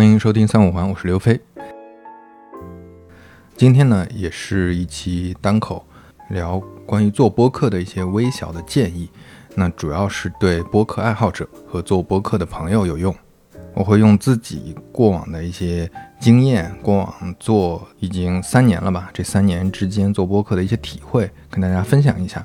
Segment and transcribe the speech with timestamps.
[0.00, 1.38] 欢迎收听三五环，我是刘飞。
[3.54, 5.84] 今天呢，也是一期单口，
[6.30, 9.10] 聊关于做播客的一些微小的建议。
[9.54, 13.14] 那主要是对播客爱好者和做播客的朋友有用。
[13.74, 15.86] 我会用自己过往的一些
[16.18, 22.42] 经验，过往做已经三年了吧，这三年之间做播客的一些体会，跟大家分享一下，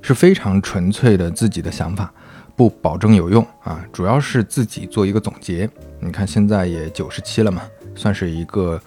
[0.00, 2.14] 是非常纯粹的自己的想法，
[2.54, 5.68] 不保证有用啊，主要是自己做一个总结。
[6.00, 7.62] 你看现在也九十七了嘛，
[7.94, 8.80] 算是一个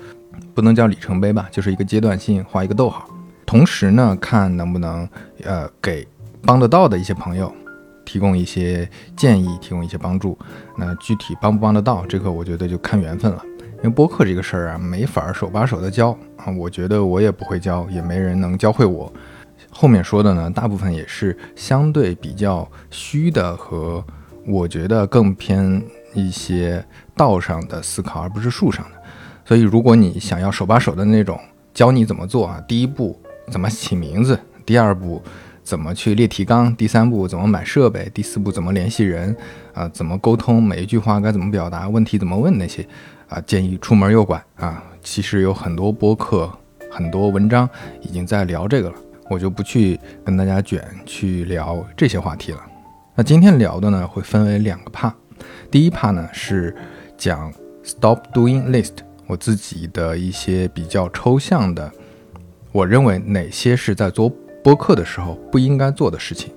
[0.53, 3.07] 不能叫里程碑吧，就是一个阶段性画一个逗号。
[3.45, 5.09] 同时呢，看能不能
[5.43, 6.07] 呃给
[6.43, 7.51] 帮得到的一些朋友
[8.05, 8.87] 提供一些
[9.17, 10.37] 建议，提供一些帮助。
[10.77, 13.43] 那具体帮不帮得到，这个我觉得就看缘分了。
[13.77, 19.11] 因为播客这个事儿啊，没法手把手的教啊，我觉得我也不会教，也没人能教会我。
[19.71, 24.03] 后面说的呢，大部分也是相对比较虚的和
[24.45, 25.83] 我觉得更偏。
[26.13, 26.83] 一些
[27.15, 29.01] 道上的思考，而不是术上的。
[29.45, 31.39] 所以，如果你想要手把手的那种
[31.73, 35.21] 教你怎么做啊，第一步怎么起名字，第二步
[35.63, 39.35] 怎么去列提纲，第三步怎么买设备，第四步怎么联系人
[39.73, 42.87] 啊，怎么沟通，每一句话该怎么表达，问题怎么问那些
[43.27, 44.83] 啊，建议出门右拐啊。
[45.01, 46.51] 其实有很多播客、
[46.91, 47.67] 很多文章
[48.01, 48.95] 已经在聊这个了，
[49.29, 52.59] 我就不去跟大家卷去聊这些话题了。
[53.15, 55.13] 那今天聊的呢，会分为两个 part。
[55.71, 56.75] 第一 part 呢是
[57.17, 57.53] 讲
[57.83, 58.93] stop doing list，
[59.27, 61.91] 我自己的一些比较抽象的，
[62.71, 64.29] 我认为哪些是在做
[64.63, 66.51] 播客的时候不应该做的事情，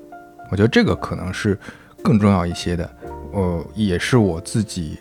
[0.51, 1.59] 我觉得这个可能是
[2.03, 2.91] 更重要一些的，
[3.33, 4.99] 呃，也是我自己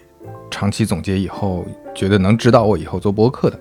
[0.50, 3.60] 长期总结以后觉得能指导我以后做播客的。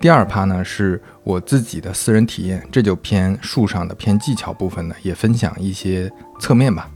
[0.00, 6.10] 第二趴呢是我自己的私人体验，这就偏术上的偏技巧部分的，也分享一些
[6.40, 6.90] 侧面吧。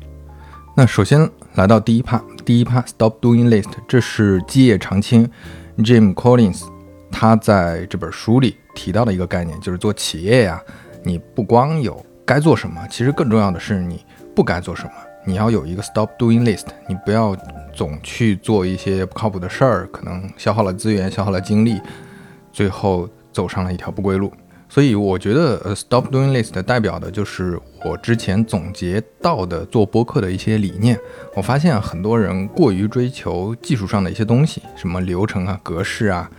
[0.80, 5.30] 那首先来到第一趴，第一趴 Stop Doing List，这是基业长青
[5.76, 6.62] Jim Collins
[7.12, 10.58] 他在这本书里提到的一个概念，就是做企业呀，
[11.02, 14.02] 你不光有该做什么，其实更重要的是你
[14.34, 14.92] 不该做什么。
[15.26, 17.36] 你要有一个 Stop Doing List，你不要
[17.74, 21.78] 总去做一些不靠谱的事儿，可能消耗了资源，消耗了精力，
[22.54, 24.32] 最后走上了一条不归路。
[24.70, 30.96] 所以我觉得，呃，Stop Doing List 代表的就是我之前总结到的做播客的一些理念。
[31.34, 36.30] 我发现很多人过于追求技术上的一些东西，什么流程啊、格式啊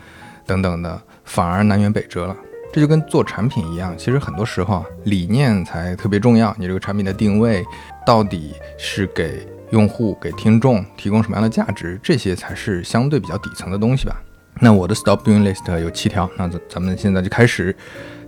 [0.45, 2.33] 等等的，反而南辕北辙了。
[2.71, 6.55] 这就跟做产品一样，其实很多时候啊，理念才特别重要。
[6.57, 7.61] 你这个产品的定位
[8.07, 14.15] 到底是给用户、给听众提供什么样的价值，这些才是相对比较底层的东西吧。
[14.61, 17.75] 那我的 Stop Doing List 有七条，那咱咱们现在就开始。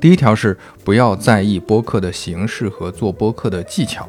[0.04, 4.04] 第一条是不要在意播客的形式和做播客的技巧，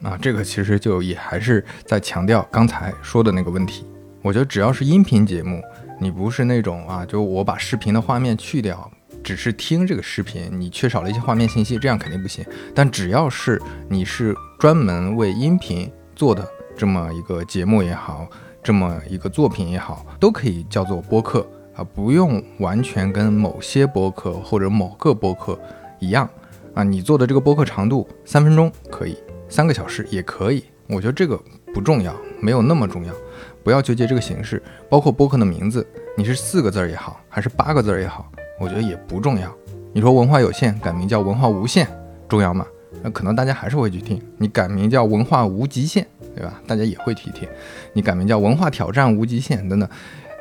[0.00, 3.84] 啊，这个其实就也还是在强调刚才说的那个问题。
[4.22, 5.60] 我觉得只要是音频节目，
[6.00, 8.90] 你不是那种啊，就我把视频的画面去掉，
[9.22, 12.42] 只是听这个视频，你缺少了一些画面信息，这样肯定不行。
[12.74, 16.42] 但只要是你是专门为音频做的
[16.74, 18.26] 这么一个节目也好，
[18.62, 21.46] 这么一个作品也好，都可以叫做播客。
[21.78, 25.56] 啊，不用完全跟某些播客或者某个播客
[26.00, 26.28] 一样
[26.74, 29.16] 啊，你做的这个播客长度三分钟可以，
[29.48, 31.40] 三个小时也可以，我觉得这个
[31.72, 33.14] 不重要，没有那么重要，
[33.62, 34.60] 不要纠结这个形式。
[34.90, 38.28] 包括播客的名字，你是四个字儿也好，还是八个字儿也好，
[38.58, 39.48] 我觉得也不重要。
[39.92, 41.86] 你说文化有限改名叫文化无限，
[42.28, 42.66] 重要吗？
[43.04, 44.20] 那可能大家还是会去听。
[44.36, 46.60] 你改名叫文化无极限，对吧？
[46.66, 47.48] 大家也会去听。
[47.92, 49.88] 你改名叫文化挑战无极限等等。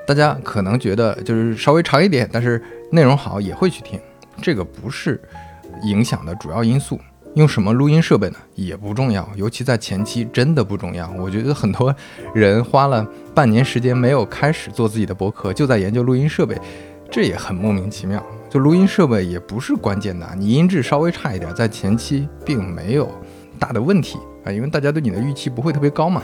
[0.07, 4.00] 大家可能觉得就是稍微长一点，但是内容好也会去听，
[4.42, 5.21] 这个不是
[5.83, 6.98] 影响的主要因素。
[7.36, 8.38] 用什么录音设备呢？
[8.56, 11.12] 也不重要，尤其在前期真的不重要。
[11.19, 11.94] 我觉得很多
[12.33, 13.06] 人花了
[13.36, 16.57] 半年时间没有开始做自己的博客，就在研究录音设备，
[17.12, 18.25] 这也很莫名其妙。
[18.50, 23.12] 就录音设备也不是关键的，你音质稍微差一点，在前期并没有
[23.60, 26.24] 大的问题啊，因为大家对你的预期不会特别高嘛。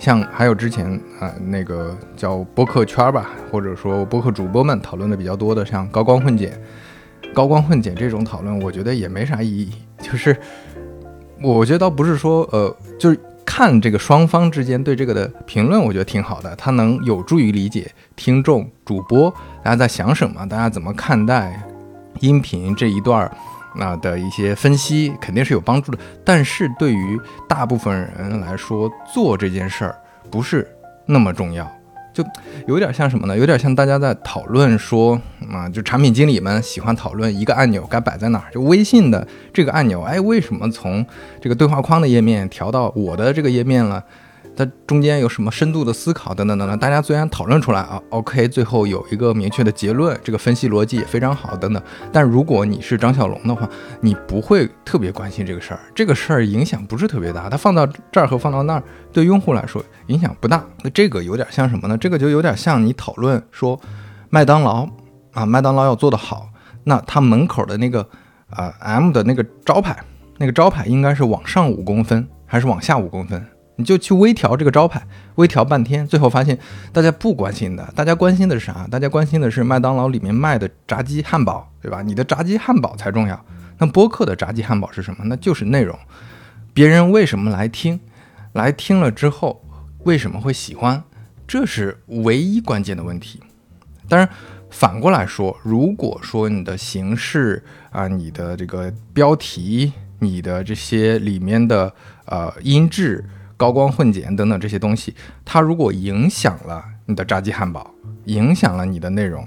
[0.00, 6.58] 像还有之前啊那个叫播客圈吧，或者说播客主播们讨论的比较多的，像高光混剪、
[7.34, 9.70] 高光混剪这种讨论，我觉得也没啥意义。
[10.00, 10.34] 就是
[11.42, 19.30] 我觉得倒不是说呃，就是看这个双方之间对这个的评论，我觉得挺好的，它能有助于理解听众、主播
[19.62, 21.62] 大家在想什么，大家怎么看待
[22.20, 23.30] 音频这一段儿。
[23.76, 29.96] 那的一些分析肯定是有帮助的，但是对于大部分人来说，做这件事儿
[30.30, 30.66] 不是
[31.06, 31.70] 那么重要，
[32.12, 32.24] 就
[32.66, 33.36] 有点像什么呢？
[33.36, 35.20] 有点像大家在讨论说，
[35.52, 41.04] 啊，就产品经理们喜欢讨论一个按钮该摆在哪儿，就微信的这个按钮，哎，为什么从
[41.40, 44.04] 这个对话框的页面调到我的这个页面了？
[44.56, 51.82] 它中间有什么深度的思考等等等等，大家虽然讨论出来啊，OK，最后有一个明确的结论，这个分析逻辑也非常好等等。
[52.12, 53.68] 但如果你是张小龙的话，
[54.00, 58.82] 你不会特别关心这个事儿，这个事儿影响不是特别大，它放到这儿和放到那儿
[59.12, 60.62] 对用户来说影响不大。
[60.82, 61.96] 那这个有点像什么呢？
[61.96, 63.80] 这个就有点像你讨论说
[64.28, 64.86] 麦当劳
[65.32, 66.48] 啊，麦当劳要做得好，
[66.84, 68.06] 那它门口的那个
[68.50, 69.96] 啊 M 的那个招牌，
[70.36, 73.42] 那个招牌应该是往上五公分还是往下五公分？
[73.80, 75.02] 你就去微调这个招牌，
[75.36, 76.58] 微调半天，最后发现
[76.92, 78.86] 大家不关心的，大家关心的是啥？
[78.90, 82.02] 大家关心的是麦当劳里面卖的炸鸡汉堡，对吧？
[82.02, 83.44] 你的炸鸡汉堡才重要。
[83.78, 85.24] 那播客的炸鸡汉堡是什么？
[85.24, 85.98] 那就是内容。
[86.74, 87.98] 别人为什么来听？
[88.52, 89.64] 来听了之后
[90.04, 91.02] 为什么会喜欢？
[91.48, 93.40] 这是唯一关键的问题。
[94.08, 94.28] 当然，
[94.70, 101.92] 反过来说，如果说你的形式啊，你的这个标题，你的这些里面的
[102.26, 103.24] 呃音质。
[103.60, 105.14] 高光混剪等等这些东西，
[105.44, 107.90] 它如果影响了你的炸鸡汉堡，
[108.24, 109.46] 影响了你的内容，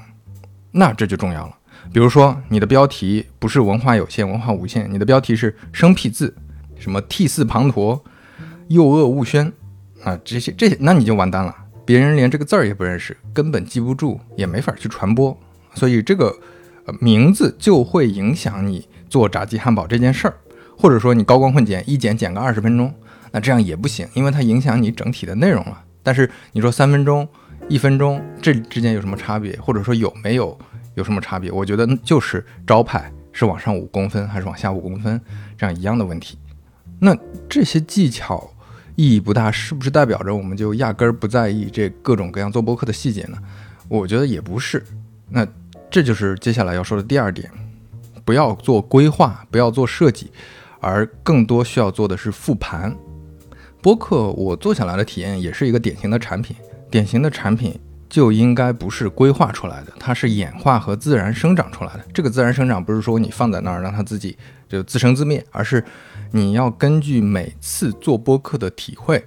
[0.69, 1.57] 那这就重要了。
[1.92, 6.31] 比如说你的标题不是文化有限、文化无限，你的标题是生僻字，
[6.77, 8.00] 什么涕泗滂沱、
[8.68, 9.51] 又恶勿宣
[10.04, 11.56] 啊，这些这些，那你就完蛋了。
[11.83, 15.36] 别人连这个字儿也不认识，根本记不住，也没法去传播。
[15.74, 16.31] 所以这个
[17.01, 20.36] 名字就会影响你做炸鸡汉堡这件事儿，
[20.77, 22.94] 或者说你高光混剪一剪剪个二十分钟。
[23.33, 25.83] 那这样也不行，因为它影响你整体的内容了。
[26.03, 27.27] 但是你说三分钟、
[27.68, 30.56] 一分钟这之间有什么差别，或者说有没有
[30.94, 31.51] 有什么差别？
[31.51, 35.19] 我觉得就是招牌是往上五公分还是往下五公分
[35.57, 36.38] 这样一样的问题。
[37.00, 37.18] 那
[37.50, 38.53] 这些技巧
[38.95, 43.38] 意义不大，是不是代表着我们就压根儿不在意这各种各样做播客的细节呢？
[43.88, 44.85] 我觉得也不是。
[45.30, 45.47] 那
[45.89, 47.50] 这就是接下来要说的第二点：
[48.24, 50.31] 不要做规划，不要做设计，
[50.80, 52.95] 而更多需要做的是复盘。
[53.83, 56.56] 播客我做下来的体验也是一个典型的产品，
[56.89, 57.77] 典型的产品
[58.09, 62.06] 就应该不是规划出来的，它是演化和自然生长出来的。
[62.13, 64.38] 这个自然生长不是说你放在那儿让它自己
[64.69, 65.83] 就自生自灭，而是
[66.31, 69.21] 你要根据每次做播客的体会，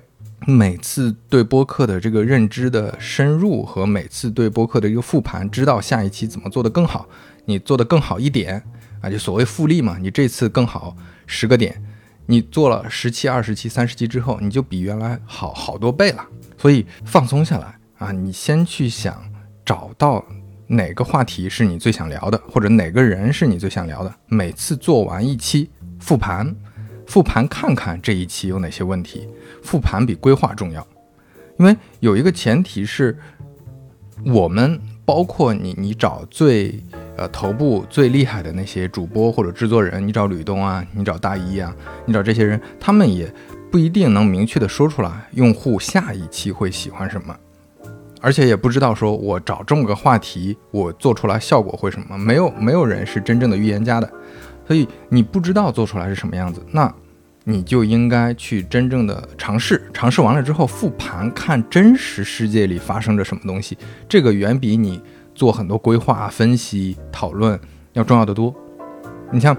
[0.47, 7.07] 每次对播客的这个认知的深入和每次对播客的一个复盘，知道下一期怎么做得更好，
[7.45, 8.63] 你做得更好一点
[9.03, 11.83] 啊，就所谓复利嘛，你这次更好十个点。
[12.27, 16.27] 你做了十期、二十期、三十期之后，你就比原来好好多倍了。
[16.59, 19.23] 所以放松下来啊，你先去想
[19.65, 20.25] 找到
[20.67, 24.13] 哪个话题是你最想聊的，或者哪个人是你最想聊的。
[24.27, 25.71] 每次做完一期
[26.01, 26.55] 复盘，
[27.07, 29.29] 复盘看看这一期有哪些问题。
[29.63, 30.87] 复盘比规划重要，
[31.59, 33.17] 因为有一个前提是，
[34.25, 36.83] 我们包括你，你找最。
[37.17, 41.75] 呃，头部最厉害的那些主播或者制作人，你找吕东啊，你找大一啊，
[42.05, 43.33] 你找这些人，他们也
[43.73, 47.35] 不一定能明确的说出来用户下一期会喜欢什么，
[48.21, 54.11] 而且也不知道说我找这么个话题，我做出来效果会什么，没有没有人是真正的预言家的，
[54.67, 56.95] 所以你不知道做出来是什么样子，那
[57.45, 65.01] 你就应该去真正的尝试，尝试完了之后复盘，看真实世界里发生着什么东西，这个远比你。
[65.37, 67.61] 做很多规划、分析、讨论
[67.93, 68.53] 要重要的多。
[69.31, 69.57] 你像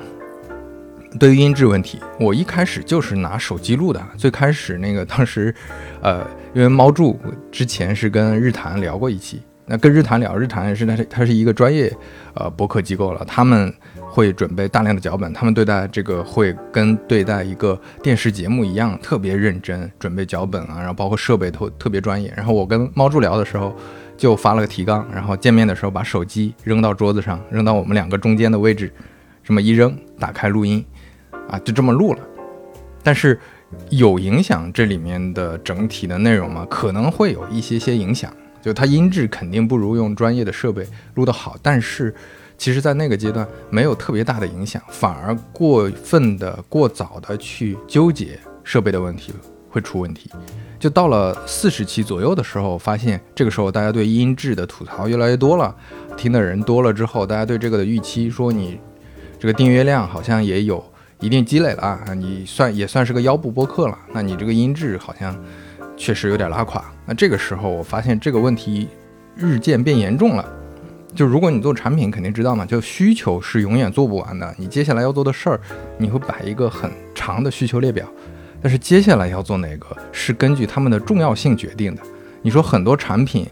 [1.20, 4.04] 对于音质问题，我一开始就是拿手机录的。
[4.18, 5.54] 最开始那个当时，
[6.02, 7.18] 呃，因为猫柱
[7.52, 11.96] 之前是跟日坛聊过一期，那跟日坛聊，日坛是它是它是一个专业
[12.34, 13.74] 呃博客机构了，他们
[14.10, 22.34] 会准备大量的脚本，他们对待这个会跟对待一个电视节目一样，特别认真，准备脚本啊，然后包括设备都特别专业。
[22.36, 23.76] 然后我跟猫柱聊的时候。
[24.18, 28.92] 就发了个提纲，然后见面的时候把手机扔到桌子上，扔到我们两个中间的位置，
[29.44, 30.84] 这么一扔，打开录音，
[31.48, 32.20] 啊，就这么录了。
[33.04, 33.40] 但是
[33.90, 36.66] 有影响这里面的整体的内容吗？
[36.70, 41.56] 可能会有一些些影响，就它音质肯定不如用专业的设备录得好。
[41.62, 42.14] 但是
[42.58, 49.32] 其实，在那个阶段没有特别大的影响，反而过分的、过早的去纠结设备的问题
[49.70, 50.32] 会出问题。
[50.80, 55.76] 就到了四十期左右的时候，发现这个时候大家对音质的吐槽越来越多了，
[56.16, 58.80] 听的人多了之后，大家对这个的预期说你
[59.40, 60.84] 这个订阅量好像也有
[61.20, 65.36] 一定积累了啊，你算也算是个腰部播客了，那你这个音质好像
[65.96, 66.84] 确实有点拉垮。
[67.06, 68.88] 那这个时候我发现这个问题
[69.36, 70.46] 日渐变严重了。
[71.16, 75.60] 就如果你做产品，肯定知道嘛，就需求是永远做不完的，你接下来要做的事儿，
[75.98, 78.06] 你会摆一个很长的需求列表。
[78.62, 82.02] 但是接下来要做哪个是根据他们的重要性决定的。
[82.42, 83.46] 你说很多产品，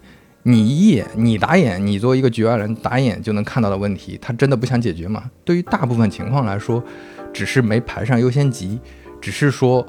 [0.43, 5.29] 你一眼你打眼，你作为一个局外人打眼就能看到的问题，他真的不想解决吗？
[5.43, 6.83] 对于大部分情况来说，
[7.33, 8.79] 只是没排上优先级，
[9.19, 9.85] 只是说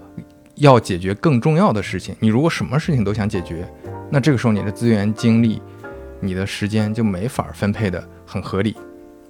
[0.57, 2.15] 要解决更重要的事情。
[2.21, 3.69] 你如果什么事情都想解决，
[4.11, 5.61] 那这个时候你的资源、精力、
[6.21, 8.77] 你的时间就没法分配的很合理。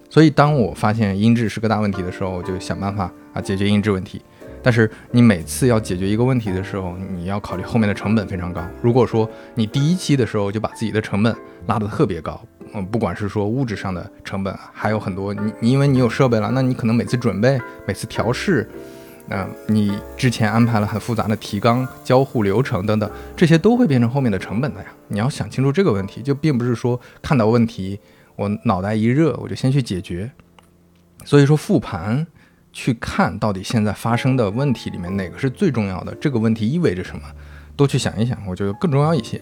[0.09, 4.23] 所以，当我发现音质是个大问题的时候，我就想办法啊解决音质问题。
[4.67, 8.61] 但是，你每次要解决一个问题的时候，你要考虑后面的成本非常高。
[8.83, 11.33] 如果说你第一期的时候就把自己的成本
[11.69, 12.45] 拉得特别高，
[12.75, 18.69] 嗯，不管是说物质上的成本，还有很多，你你因为你有设备了，那你可能每次准备、每次调试，
[19.29, 24.89] 嗯你之前安排了很复杂的提纲、交互流程等等，这些都会变成后面的成本的呀。
[25.07, 28.01] 你要想清楚这个问题，就并不是说看到问题。
[28.35, 30.29] 我脑袋一热，我就先去解决。
[31.25, 32.27] 所以说复盘，
[32.79, 37.23] 去看到底现在发生的问题里面哪个是最重要的，这个问题意味着什么，
[37.75, 39.41] 多去想一想，我觉得更重要一些。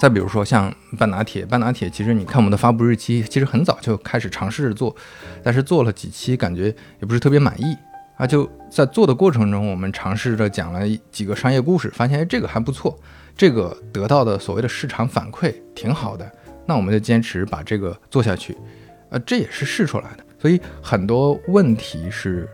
[0.00, 4.94] 再比如说像半拿铁，半拿铁其实你看我们的发布日期，其实很早就开始尝试着做，
[5.42, 6.66] 但是做了几期感觉
[7.00, 7.76] 也不是特别满意
[8.16, 8.24] 啊。
[8.24, 12.96] 就在做的过程中，我们尝试着讲了几个商业故事，发现这个还不错，
[13.36, 16.30] 这个得到的所谓的市场反馈挺好的。
[16.66, 18.56] 那我们就坚持把这个做下去，
[19.08, 20.24] 呃，这也是试出来的。
[20.40, 22.48] 所以很多问题是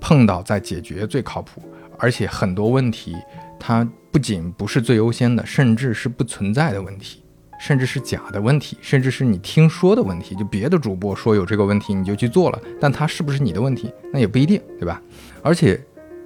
[0.00, 1.62] 碰到再解决最靠谱，
[1.98, 3.16] 而且很多问题
[3.58, 7.22] 它不仅不是最优先的，甚至是不存在的问题，
[7.58, 10.34] 甚至是假的问题，甚至是你听说的问题。
[10.34, 15.00] 就别的主播说有这个问题，你就去做了，但它是不是你的问题，那也不一定，对吧？
[15.42, 15.82] 而且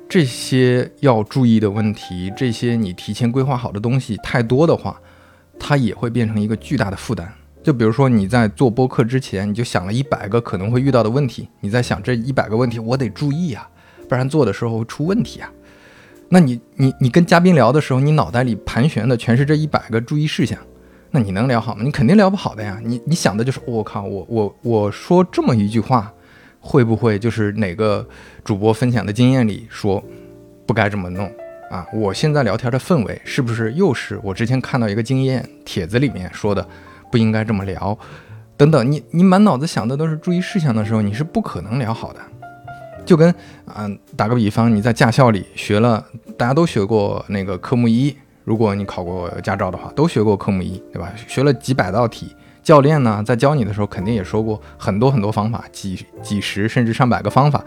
[0.09, 5.01] 这些要注意的问题，这些你提前规划好的东西太多的话。
[5.59, 7.33] 它也会变成一个巨大的负担。
[7.67, 13.69] 就比如说你在做播客之前，你就想了一百个可能会遇到的问题，你在想这一百个问题我得注意啊，
[14.09, 15.51] 不然做的时候会出问题啊。
[16.29, 20.57] 那你你你跟嘉宾聊的时候，你脑袋里盘旋的全是这一百个注意事项，
[21.11, 21.83] 那你能聊好吗？
[21.83, 22.79] 你肯定聊不好的呀。
[22.85, 26.13] 你你想的就是我靠，我我我说这么一句话，
[26.61, 28.09] 会不会就是哪个
[28.45, 30.01] 主播分享的经验里说
[30.65, 31.29] 不该这么弄？
[31.69, 36.65] 啊，我现在聊天的氛围是不是又是我之前看到一个经验帖子里面说的，
[37.11, 37.97] 不应该这么聊，
[38.57, 42.21] 等等，你你满脑子想的都是注意事项的时候，你是不可能聊好的。
[43.05, 43.33] 就跟
[43.67, 46.05] 啊，打个比方，你在驾校里学了，
[46.37, 51.13] 大家都学过那个科目一，如果你考过驾照的话，都学过科目一，对吧？
[51.29, 52.35] 学了几百道题，
[52.65, 57.65] 教练呢在教你的时候肯定也说过很多很多方法，几几十甚至上百个方法。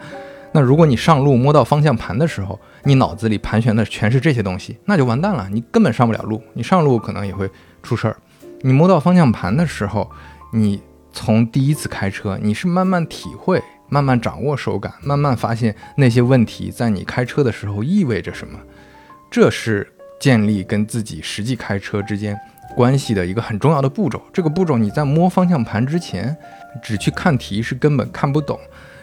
[0.52, 6.42] 那如果你上路摸到方向盘的时候，你脑子里盘旋的全是这些东西，那就完蛋了，你根本上不了路。
[6.52, 7.48] 你上路可能也会
[7.82, 8.16] 出事儿。
[8.62, 10.10] 你摸到方向盘的时候，
[10.52, 18.58] 你从第一次开车，你是慢慢体会、慢慢掌握手感，慢慢发现那些问题在你开车的时候意味着什么。
[19.30, 19.90] 这是
[20.20, 22.38] 建立跟自己实际开车之间
[22.74, 24.20] 关系的一个很重要的步骤。
[24.32, 26.36] 这个步骤你在摸方向盘之前，
[26.82, 28.58] 只去看题是根本看不懂，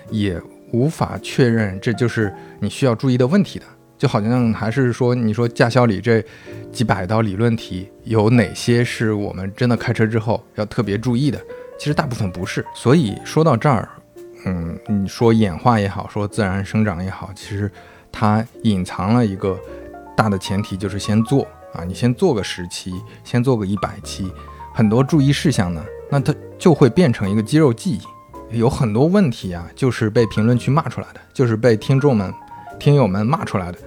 [0.09, 0.41] 也。
[0.73, 3.65] 无法确认这就是你需要注意的问题的，
[3.97, 6.23] 就好像还是说，你说驾校里这
[6.71, 11.39] 几百道理论题有哪些是我们真的开车之后要特别注意的？
[11.79, 12.65] 其实大部分不是。
[12.73, 13.89] 所以说到这儿，
[14.45, 17.71] 嗯，你说演化也好，说自然生长也好，其实
[18.11, 19.59] 它隐藏了一个
[20.15, 24.31] 大的前提，就是先做啊，你先做个十期，先做个一百期，
[24.73, 28.01] 很多注意事项呢，那它就会变成一个肌肉记忆。
[28.57, 32.33] 有很多问题啊，就是被评论区骂出来的，就是被听众们、
[32.79, 33.77] 听友们骂出来的，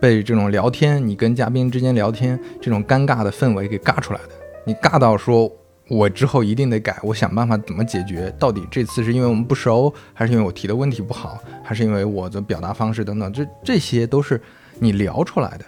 [0.00, 4.30] 被这种聊天，你跟嘉宾之间聊天这种尴尬的氛围给尬出来的。
[4.64, 5.50] 你尬到说，
[5.88, 8.34] 我之后一定得改，我想办法怎么解决？
[8.38, 13.32] 到底这次是因为我们不熟，还是因为我提的问题不好，还是因为我的表达方式等等？
[13.32, 14.40] 这这些都是
[14.78, 15.64] 你聊出来的。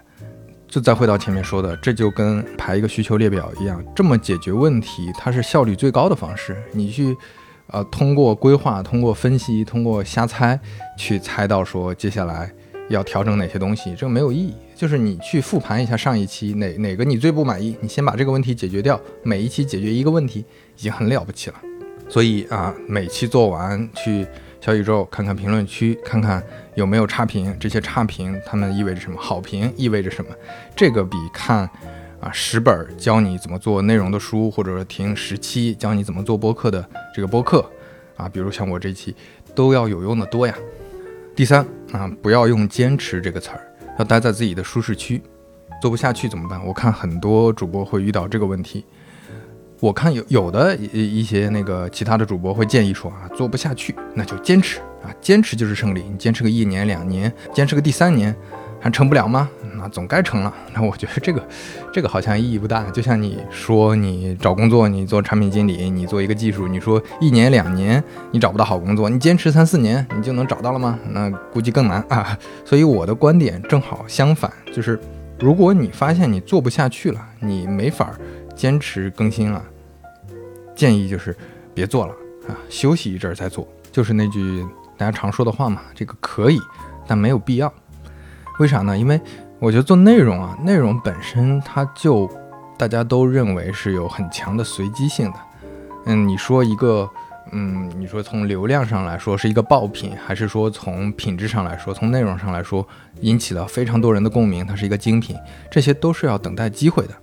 [0.68, 6.56] 就再回到前面说的，这就跟排一个需求列表一样，这么解决问题，它是效率最高的方式。
[6.72, 7.16] 你去。
[7.70, 10.56] 呃，通过规划，通过分析，通过瞎猜，
[10.96, 12.48] 去猜到说接下来
[12.88, 14.54] 要调整哪些东西，这个没有意义。
[14.74, 19.00] 就是你去复盘一下上一期哪哪个你最不满意，你先把这个问题解决掉。
[19.22, 20.40] 每一期解决一个问题，
[20.76, 21.56] 已经很了不起了。
[22.08, 24.26] 所以啊，每期做完去
[24.60, 26.42] 小宇宙看看评论区，看看
[26.74, 30.30] 有没有差评，这些差评它们意味着什么，好评意味着什么，
[30.74, 31.68] 这个比看。
[32.18, 37.70] 啊，十本教你怎么做内容的书，或者说听十期教你怎么做播客的这个播客，
[38.16, 39.14] 啊，比如像我这期，
[39.54, 40.56] 都要有用的多呀。
[41.36, 43.60] 第三啊，不要用坚持这个词儿，
[43.98, 45.22] 要待在自己的舒适区，
[45.80, 46.64] 做不下去怎么办？
[46.66, 48.84] 我看很多主播会遇到这个问题。
[49.78, 56.02] 我看有有的一些那个其他的主播会建议说啊，做不下去那就坚持啊，坚持就是胜利。
[56.10, 58.34] 你坚持个一年两年，坚持个第三年
[58.80, 59.48] 还成不了吗？
[59.76, 60.52] 那总该成了。
[60.72, 61.48] 那我觉得这个，
[61.92, 62.82] 这个好像意义不大。
[62.90, 70.98] 就像你说你找工作，你做产品经理，你做一个技术，你说一年两年你找不到好工作，你坚持三四年你就能找到了吗？
[71.10, 72.38] 那估计更难啊。
[72.64, 74.98] 所以我的观点正好相反，就是
[75.38, 78.12] 如果你发现你做不下去了，你没法
[78.54, 79.62] 坚持更新了，
[80.74, 81.36] 建议就是
[81.74, 82.12] 别做了
[82.48, 83.66] 啊，休息一阵儿再做。
[83.92, 84.64] 就是那句
[84.96, 86.58] 大家常说的话嘛，这个可以，
[87.06, 87.72] 但没有必要。
[88.58, 88.96] 为啥呢？
[88.96, 89.20] 因为
[89.58, 92.30] 我觉得做内容啊，内容本身它就
[92.78, 95.38] 大家都认为是有很强的随机性的。
[96.06, 97.08] 嗯，你说一个，
[97.52, 102.86] 嗯，你说从流量上来说是一个爆品，还是说从品质上来说，从内容上来说
[103.20, 105.36] 引起了非常多人的共鸣，它是一个精品，
[105.70, 107.14] 这些都是要等待机会的。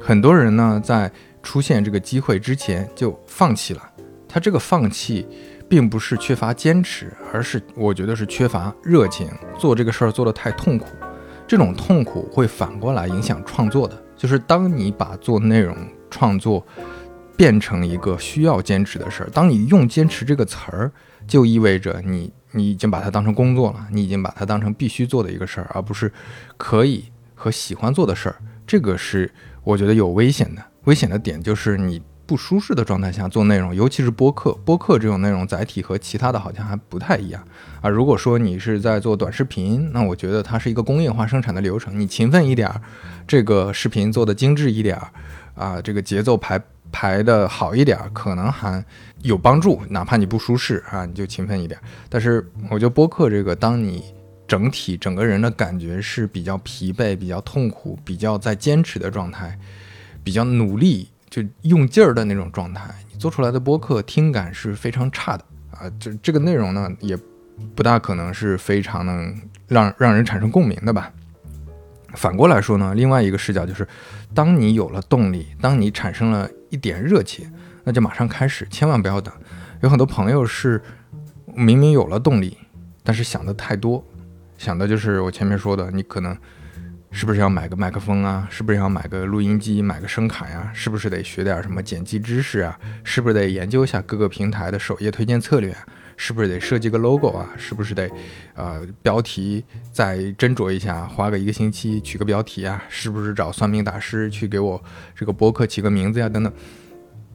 [0.00, 1.10] 很多人呢，在
[1.42, 3.82] 出现这个机会之前就放弃了，
[4.28, 5.26] 他这个放弃。
[5.68, 10.86] 并不是缺乏坚持，而是我觉得是缺乏热情，做这个事儿做得太痛苦，
[11.46, 14.00] 这种痛苦会反过来影响创作的。
[14.16, 15.76] 就是当你把做内容
[16.10, 16.64] 创作
[17.36, 20.90] 变成一个需要坚持的事儿，当你用“坚持”这个词儿，
[21.26, 26.10] 就意味着你你已经把它当成工作了，你已经把它当成必须做的一个事儿，而不是
[26.56, 27.04] 可以
[27.34, 28.36] 和喜欢做的事儿。
[28.66, 29.30] 这个是
[29.62, 32.00] 我觉得有危险的，危险的点就是你。
[32.26, 37.42] 不舒适的状态下做内容，尤其是播客，播客这种内容载体和其他的好像还不太一样
[37.80, 37.88] 啊。
[37.88, 42.82] 如果说你是在做短视频，那我觉得它是一个工业化生产的流程，你勤奋一点儿，
[43.28, 45.08] 这个视频做的精致一点儿
[45.54, 48.84] 啊，这个节奏排排的好一点儿，可能还
[49.22, 49.80] 有帮助。
[49.90, 51.78] 哪怕你不舒适啊，你就勤奋一点。
[52.08, 54.02] 但是我觉得播客这个，当你
[54.48, 59.56] 整体整个人的感觉是比较疲惫、比较痛苦、比较在坚持的状态，
[60.24, 61.08] 比较努力。
[61.28, 65.90] 就用劲儿的那种状态，你做出来的播客听感是非常差的啊！
[65.98, 67.18] 这这个内容呢，也
[67.74, 69.36] 不大可能是非常能
[69.66, 71.12] 让让人产生共鸣的吧。
[72.14, 73.86] 反过来说呢，另外一个视角就是，
[74.32, 77.52] 当你有了动力，当你产生了一点热情，
[77.84, 79.34] 那就马上开始，千万不要等。
[79.82, 80.80] 有很多朋友是
[81.54, 82.56] 明明有了动力，
[83.02, 84.02] 但是想的太多，
[84.56, 86.36] 想的就是我前面说的，你可能。
[87.10, 88.46] 是不是要买个麦克风啊？
[88.50, 90.70] 是不是要买个录音机、买个声卡呀？
[90.74, 92.78] 是不是得学点什么剪辑知识啊？
[93.04, 95.72] 是不是得研究一下各个平台的首页推荐策略？
[95.72, 95.86] 啊
[96.18, 97.46] 是不是得设计个 logo 啊？
[97.58, 98.10] 是不是得，
[98.54, 102.82] 呃，标题再斟酌一下，花个一个星期取个标题啊？
[102.88, 104.82] 是不是找算命大师去给我
[105.14, 106.26] 这个博客起个名字呀？
[106.26, 106.50] 等等，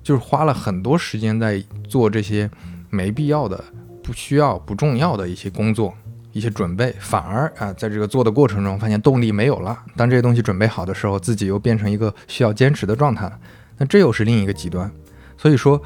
[0.02, 2.50] 就是花了很多时间在做这些
[2.90, 3.64] 没必要的、
[4.02, 5.94] 不需要、不重要的一些工作。
[6.32, 9.78] 一些准备，反而啊，在这个做的过程中，发现动力没有了。
[9.96, 13.38] 当这些东西准备好的时候，自己又变成一个需要坚持的状态了。
[13.78, 14.90] 那这又是另一个极端。
[15.38, 15.82] 所以说，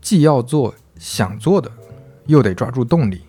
[0.00, 1.70] 既要做想做的，
[2.26, 3.22] 又得抓住动力。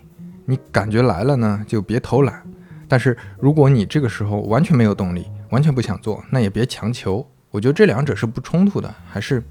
[0.46, 2.42] 你感觉来了呢，就别偷懒。
[2.88, 7.28] 但是如果你这个时候完全没有动力，完全不想做，那也别强求。
[7.50, 9.44] 我觉得这两者是不冲突的，还是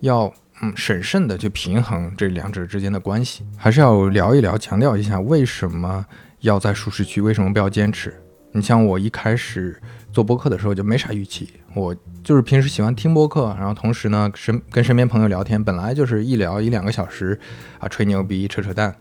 [0.00, 3.44] 要嗯审慎的去平衡这两者之间的关系。
[3.56, 6.06] 还是要聊一聊，强调一下为什么。
[6.40, 8.14] 要在舒适区，为什么不要坚持？
[8.52, 9.78] 你像我一开始
[10.10, 11.94] 做播客的时候就没啥预期，我
[12.24, 17.38] 就是平时喜欢听播客，然后同时呢身跟身边朋友聊天，本来就是一聊一两个小时
[17.78, 18.94] 啊，吹牛逼扯扯淡。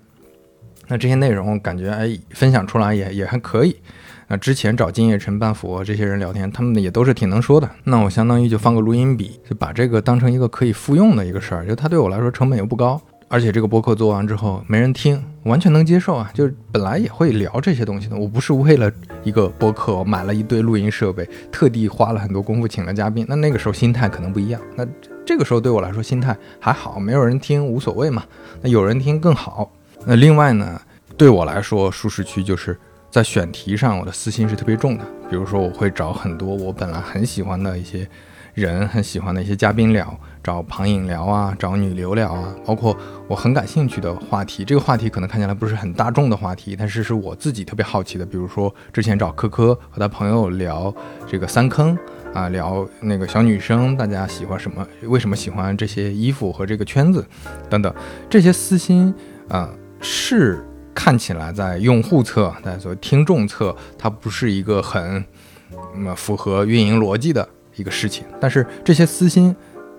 [0.88, 3.78] 那这些内容感觉哎分享出来也也还可以。
[4.28, 7.70] 那之前找金叶晨、半佛这些人聊天，他们也都是挺能说的。
[7.86, 13.02] 那我相当于就放个录音笔，就把这个当成一个可以复用的一个事儿，就它对我来说成本又不高。
[13.28, 16.32] 而且这个播客做完之后没人听，完全能接受啊！
[16.34, 18.90] 就是本来也会聊这些东西的，我不是为了
[19.24, 23.26] 一个播客买了一堆录音设备，特地花了很多功夫请了嘉宾。
[23.28, 24.62] 那那个时候心态可能不一样。
[24.76, 24.86] 那
[25.26, 28.24] 这个时候对我来说心态还好，没有人听无所谓嘛。
[28.62, 29.72] 那有人听更好。
[30.06, 30.80] 那另外呢，
[31.18, 32.78] 对我来说舒适区就是
[33.10, 35.04] 在选题上，我的私心是特别重的。
[35.30, 38.08] 比如说我会找很多我本来很喜欢的一些。
[38.54, 42.96] 人很喜欢的一些嘉宾聊，找庞颖聊啊，找女流聊啊，包括
[43.28, 44.64] 我很感兴趣的话题。
[44.64, 48.24] 这个话题可能看起来不是很大众的话题，但是是我自己特别好奇的。
[48.24, 50.94] 比如说之前找科科和他朋友聊
[51.26, 51.98] 这个三坑
[52.32, 54.88] 啊，聊那个小女生，大家喜欢什么？
[55.06, 57.26] 为什么喜欢这些衣服和这个圈子
[57.68, 57.92] 等等
[58.30, 59.12] 这些私心
[59.50, 59.68] 啊，
[60.00, 65.26] 是看起来在用户侧，在所谓听众侧，它不是一个很
[65.96, 67.50] 那么符合运营逻辑的。
[67.78, 69.54] 一个事情，但是这些私心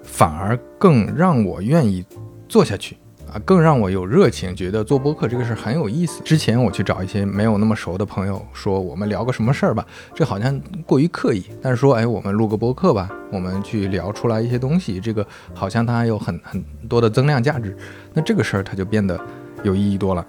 [0.06, 2.02] 反而更让我愿意
[2.48, 2.96] 做下去
[3.30, 6.22] 啊，更让我有热情，觉得做播客这个事儿很有意思。
[6.22, 11.44] 之前我去找一些没有那么熟的朋友，说我们聊个什么事儿吧，这好像过于刻意。
[11.60, 17.76] 但是说，哎，我们录个播客吧，我们去聊出来一些东西，这个好像它有很很多的增量价值。
[18.14, 19.20] 那这个事儿它就变得
[19.64, 20.24] 有意义多了。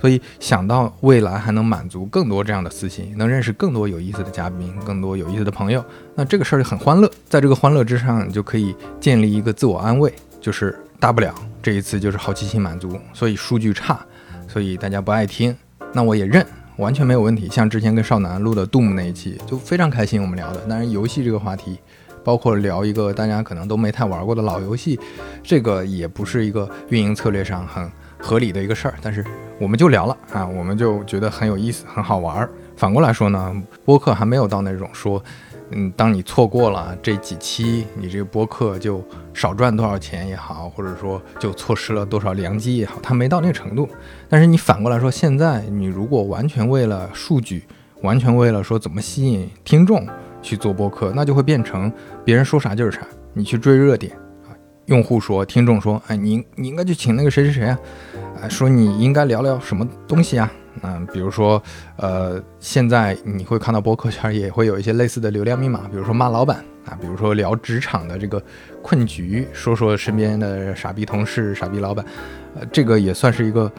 [0.00, 5.84] 所以想到未来还能满足更多这样的私心，能认识更多有意思的嘉宾，更多有意思的朋友，
[6.14, 7.10] 那这个事儿就很欢乐。
[7.28, 14.00] 在这个欢乐之上，你就可以建立一个自我安慰，就是大不了这一次就是好奇心满足，所以数据差，
[14.46, 15.56] 所以大家不爱听，
[15.92, 17.48] 那我也认，完全没有问题。
[17.50, 20.60] 像之前跟少南录的 Doom 那一期，就非常开心，我们聊的。
[20.68, 21.78] 当然，游戏这个话题，
[22.22, 24.98] 包括聊一个大家可能都没太玩过的老游戏，
[25.42, 29.24] 这个也不是一个运营策略上很合理的一个事儿，但是。
[29.60, 32.50] 我们就聊了啊，我们就觉得很有意思，很好玩儿。
[32.76, 33.52] 反过来说呢，
[33.84, 35.20] 播客还没有到那种说，
[35.70, 39.04] 嗯，当你错过了这几期，你这个播客就
[39.34, 43.88] 少赚多少钱也好，或者说就错失了多少良机也好，它没到那个程度。
[44.28, 47.64] 但是你反过来说，现在你如果完全为了数据，
[48.02, 50.06] 完全为了说怎么吸引听众
[50.40, 51.92] 去做播客，那就会变成
[52.24, 53.00] 别人说啥就是啥，
[53.32, 54.16] 你去追热点。
[54.88, 57.78] 用户说，听众说，哎，你你应该去请那个谁谁谁啊。
[58.42, 60.50] 啊，说你应该聊聊什么东西啊？
[60.82, 61.62] 嗯，比如说，
[61.96, 68.42] 呃，现在你会看到博客圈也会有一些类似的流量密码，比如说骂老板啊，比如说聊职场的这个
[68.80, 72.04] 困局，说说身边的傻逼同事、傻逼老板，
[72.54, 73.70] 呃，这个也算是一个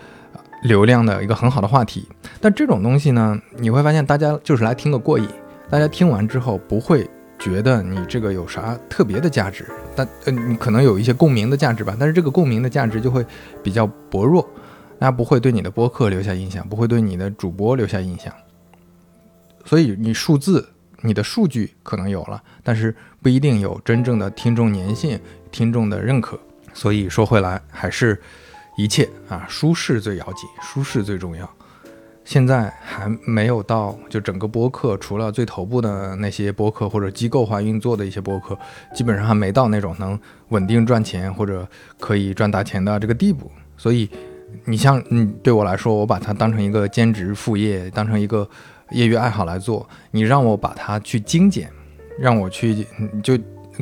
[0.63, 2.08] 流量的一个很好的话题。
[2.41, 5.28] 但这种东西呢，你会发现大家就是来听个过瘾，
[5.69, 7.10] 大家听完之后不会。
[7.39, 13.25] 觉得你这个有啥特别的价值，但呃，你可能有一些共鸣的价值吧，但是这个共鸣的价值就会
[13.63, 14.41] 比较薄弱，
[14.99, 18.34] 大家不会对你的播客留下印象，不会对你的主播留下印象。
[19.63, 20.67] 所以你数字、
[21.02, 26.38] 你的数据可能有了，但是不一定有真正的听众粘性、听众的认可。
[26.73, 28.21] 所以说回来，还是
[28.78, 31.49] 一切啊，舒适最要紧，舒适最重要。
[32.29, 38.55] 现在还没有到，就整个播客，除了最头部的那些播客或者机构化运作的一些播客，
[38.93, 41.67] 基本上还没到那种能稳定赚钱或者
[41.99, 43.49] 可以赚大钱的这个地步。
[43.75, 44.07] 所以，
[44.65, 48.47] 你像，嗯，对我来说，我把它当成一个兼职副业，当成一个
[48.91, 49.89] 业余爱好来做。
[50.11, 51.71] 你让我把它去精简，
[52.19, 52.85] 让我去
[53.23, 53.35] 就。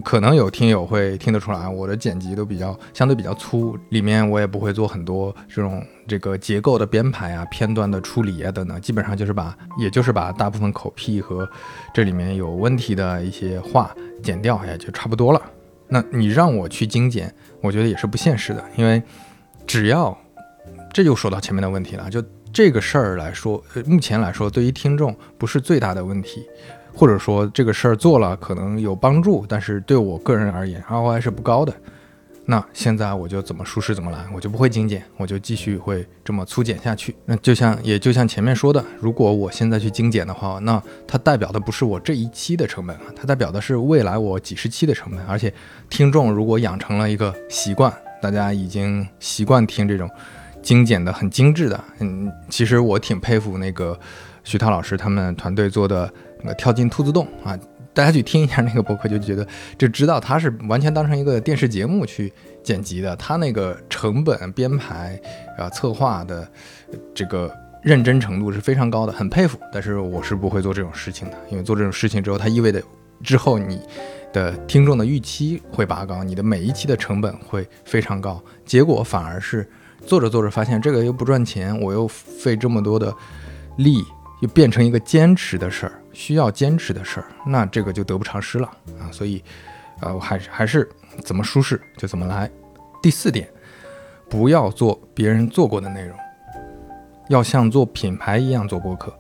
[0.03, 11.49] 可能有听友会听得出来，我的剪辑都比较相对比较粗，里面我也不会做很多这种这个结构的编排啊、片段的处理啊等等，基本上就是把，也就是把大部分口癖和
[11.93, 15.41] 这里面有问题的一些话剪掉，也就差不多了。
[15.88, 19.01] 那你让我去精简，我觉得也是不现实的，因为
[19.65, 20.15] 只要
[20.93, 26.45] 这就说到前面的问题了，就这个事儿来说，目前来说对于听众不是最大的问题。
[26.97, 31.71] 或者说这个事儿做了可能有帮助，但是对我个人而言 ROI 是不高的。
[32.49, 37.15] 那现在我就怎么舒适怎么来，我就不会精简，我就继续会这么粗减下去。
[37.25, 45.23] 那就像也就像前面说的，如果我现在去精简的话，那它代表的不是我这一期的成本啊，它代表的是未来我几十期的成本。
[45.27, 45.53] 而且
[45.89, 50.10] 听众如果养成了一个习惯，大家已经习惯听这种
[50.63, 53.99] 精简的很精致的，嗯，其实我挺佩服那个
[54.45, 56.12] 徐涛老师他们团队做的。
[56.43, 57.58] 那跳进兔子洞啊！
[57.93, 63.15] 大家去听一下那个博客，就觉得就知道他是完全当成一个电视节目去剪辑的。
[63.15, 65.19] 他那个成本编排
[65.58, 66.47] 啊、策划的
[67.15, 69.58] 这个认真程度是非常高的，很佩服。
[69.73, 72.80] 但是我是不会做这种事情的，因为做这种事情之后，它意味着
[73.23, 73.82] 之后你
[74.32, 79.67] 的听众的预期会拔高，你的每一期的成本会非常高，结果反而是
[80.06, 83.12] 做着做着发现这个又不赚钱，我又费这么多的
[83.78, 83.97] 力。
[84.39, 88.67] 就变成一个坚持的事儿，需要坚持的事儿，那这个就得不偿失了
[88.99, 89.06] 啊！
[89.12, 89.43] 所以，
[89.99, 90.89] 呃，我还是还是
[91.23, 92.49] 怎么舒适就怎么来。
[93.03, 93.47] 第四点，
[94.27, 96.17] 不要做别人做过的内容，
[97.30, 99.13] 要像做品牌一样做播客。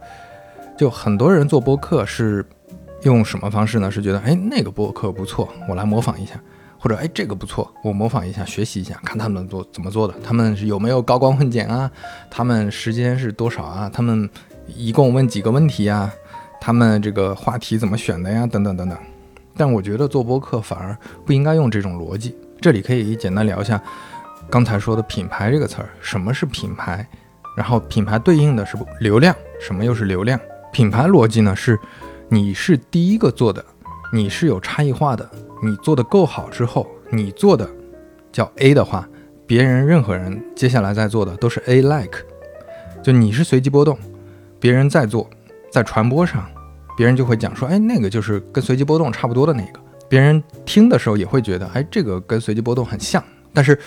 [0.75, 2.43] 就很多人做播客是
[3.03, 3.91] 用什么方式呢？
[3.91, 6.33] 是觉得哎那个播客不错，我来模仿一下，
[6.79, 11.91] 或者哎这个不错，我模仿一下，学习一下，看他们做怎么做的，他们是有没有高光混剪啊？
[12.27, 13.87] 他们时间是多少啊？
[13.93, 14.27] 他们。
[14.75, 16.13] 一共问几个问题啊？
[16.67, 18.45] 他们这个话题怎么选的呀？
[18.45, 18.97] 等等等等。
[19.55, 22.35] 但我觉得做播客反而不应该用这种逻辑。
[22.59, 23.81] 这里可以简单聊一下
[24.49, 27.07] 刚才说的品牌这个词儿，什么是品牌？
[27.55, 30.37] 然后品牌对应的是流量，什么又是流量？
[30.73, 31.79] 品牌逻辑呢是，
[32.27, 33.63] 你是第一个做的，
[34.11, 35.25] 你是有差异化的，
[35.63, 37.65] 你做的够好之后，你做的
[38.29, 39.07] 叫 A 的话，
[39.45, 42.25] 别人任何人接下来在做的都是 A like，
[43.01, 43.97] 就你是随机波动。
[44.59, 45.29] 别人在做，
[45.71, 46.45] 在传播上，
[46.97, 49.79] 别人就会讲说，哎，那个就是跟随机波动差不多的那个。
[50.09, 53.23] 别人听的时候也会觉得，哎，这个跟随机波动很像。
[53.53, 53.77] 但是，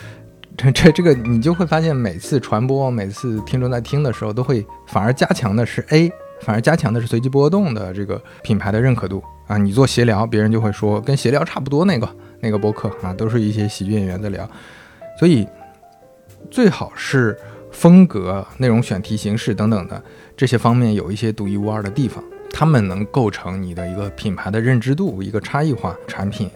[0.56, 9.56] 这这这个你就会发现，每次传播，每次听众在听的时候，都会反而加强的是 A，反而加强的是随机波动的这个品牌的认可度啊。
[9.58, 12.08] 你做闲聊，别人就会说跟闲聊差不多那个
[12.40, 14.48] 那个播客啊，都是一些喜剧演员在聊。
[15.18, 15.46] 所以，
[16.50, 17.36] 最好是
[17.72, 20.02] 风格、内容选题形式等等的
[20.36, 26.50] 这些方面有一些独一无二的地方，他们能构成你的一个品牌的认知度、一个差异化产品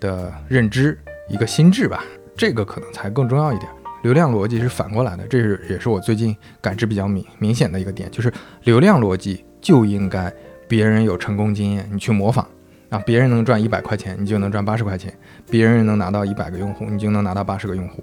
[0.00, 2.02] 的认知、一个心智吧，
[2.36, 3.70] 这个可能才更重要一点。
[4.02, 8.32] 流量逻辑是反过来的，这是也是我最近感知比较明明显的一个点，就是
[8.64, 10.32] 流量逻辑就应该
[10.66, 12.44] 别人有成功经验，你去模仿
[12.88, 15.12] 啊，别人能赚一百块钱，你就能赚八十块钱；
[15.48, 18.02] 别人能拿到一百个用户，你就能拿到八十个用户。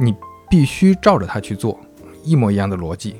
[0.00, 0.12] 你
[0.50, 1.78] 必须照着他去做，
[2.24, 3.16] 一模一样的逻辑，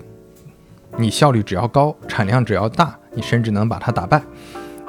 [0.98, 4.22] 你效率只要高，产量只要大，你甚至能把它打败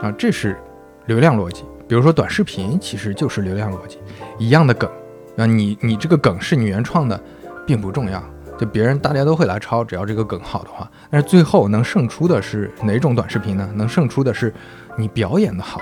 [0.01, 0.11] 啊！
[0.17, 0.57] 这是
[1.05, 1.63] 流量逻辑。
[1.87, 3.97] 比如说短视频，其实就是流量逻辑，
[4.37, 4.89] 一样的梗。
[5.37, 7.19] 啊你你这个梗是你原创的，
[7.65, 8.23] 并不重要，
[8.57, 10.89] 就别人大家都会来抄，只要这个梗好的话。
[11.11, 13.69] 但是最后能胜出的是哪种短视频呢？
[13.75, 14.53] 能胜出的是
[14.97, 15.81] 你表演的好，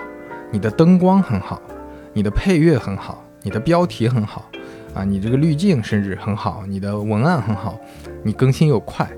[0.52, 1.62] 你的灯光很好，
[2.14, 4.50] 你的配乐很好，你的标题很好，
[4.94, 7.80] 啊，你这个滤镜甚至很好，你的文案很好，
[8.24, 9.10] 你更新又快，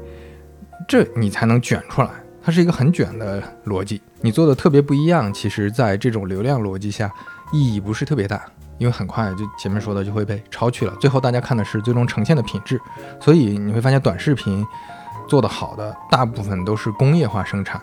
[0.88, 2.10] 这你才能卷出来。
[2.42, 7.12] 它是一个很卷的逻辑，你做的特别不一样，其实在这种流量逻辑下
[7.52, 8.42] 意义不是特别大。
[8.78, 12.80] 因为很快就前面说的就会被抄去了，最后大家看的是最终呈现的品质，
[13.20, 14.64] 所以你会发现短视频
[15.28, 17.82] 做得好的大部分都是工业化生产，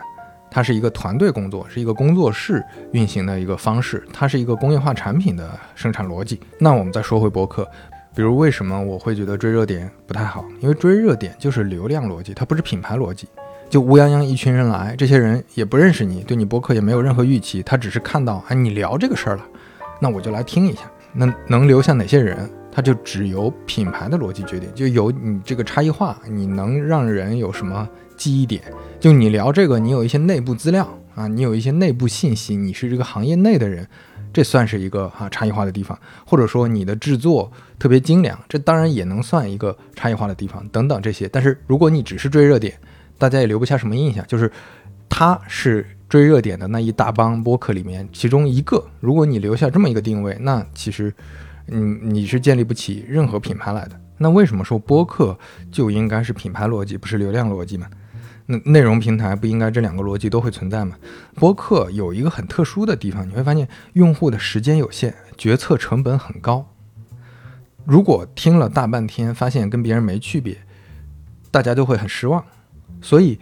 [0.49, 2.63] 它是一个团队工作，是一个工作室
[2.93, 6.39] 运行的一个方式，它是一个工业化产品的生产逻辑。
[6.59, 7.69] 那我们再说回博客，
[8.15, 10.45] 比如为什么我会觉得追热点不太好？
[10.61, 13.27] 因为追热点就是流量逻辑，它不是品牌逻辑。
[13.69, 19.45] 就乌泱泱一群人来，这些人也不认识你，对你博客也没有任何预期，他只是看到哎你聊这个事儿了。
[19.99, 22.49] 那我就来听一下，那能留下哪些人？
[22.71, 28.61] 他就只由品牌的逻辑决定，就由你这个差异化，你能让人有什么记忆点？
[28.99, 33.87] 就你聊这个，你有一些内部资料啊，你有一些内部信息，你是这个行业内的人，
[34.35, 35.97] 这算是一个啊差异化的地方。
[36.27, 40.67] 或者说你的制作特别精良，这当然也能算一个差异化的地方。
[40.67, 42.77] 等等这些，但是如果你只是追热点，
[43.17, 44.51] 大家也留不下什么印象，就是
[45.07, 45.87] 他是。
[46.07, 51.11] 追热点的那一大帮播客里面，其中一个，如果你留下这么一个定位，那其实，
[51.67, 53.99] 嗯，你是建立不起任何品牌来的。
[54.19, 55.37] 那为什么说播客
[55.71, 57.87] 就应该是品牌逻辑，不是流量逻辑嘛？
[58.45, 60.95] 那内容平台不应该这两个逻辑都会存在吗？
[61.35, 66.71] 播客有一个很特殊的地方，你会发现用户的时间有限，决策成本很高。
[67.85, 70.57] 如果听了大半天，发现跟别人没区别，
[71.51, 72.43] 大家就会很失望。
[73.01, 73.39] 所以。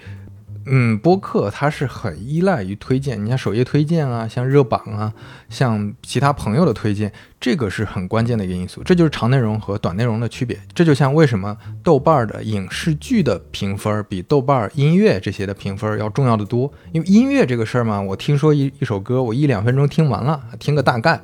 [0.65, 5.13] 嗯，播客它是很依赖于推荐，你像首页推荐啊，像热榜啊，
[5.49, 8.81] 像其他朋友的推荐，这个是很关键的一个因素。
[8.83, 10.57] 这就是长内容和短内容的区别。
[10.73, 16.71] 这就像为什么豆瓣儿的影视剧的评分比豆瓣儿音乐这些的评分要重要的多。
[16.91, 21.21] 因为音乐这个事儿嘛，我听说一一首歌，我一两分钟听完了，听个大概，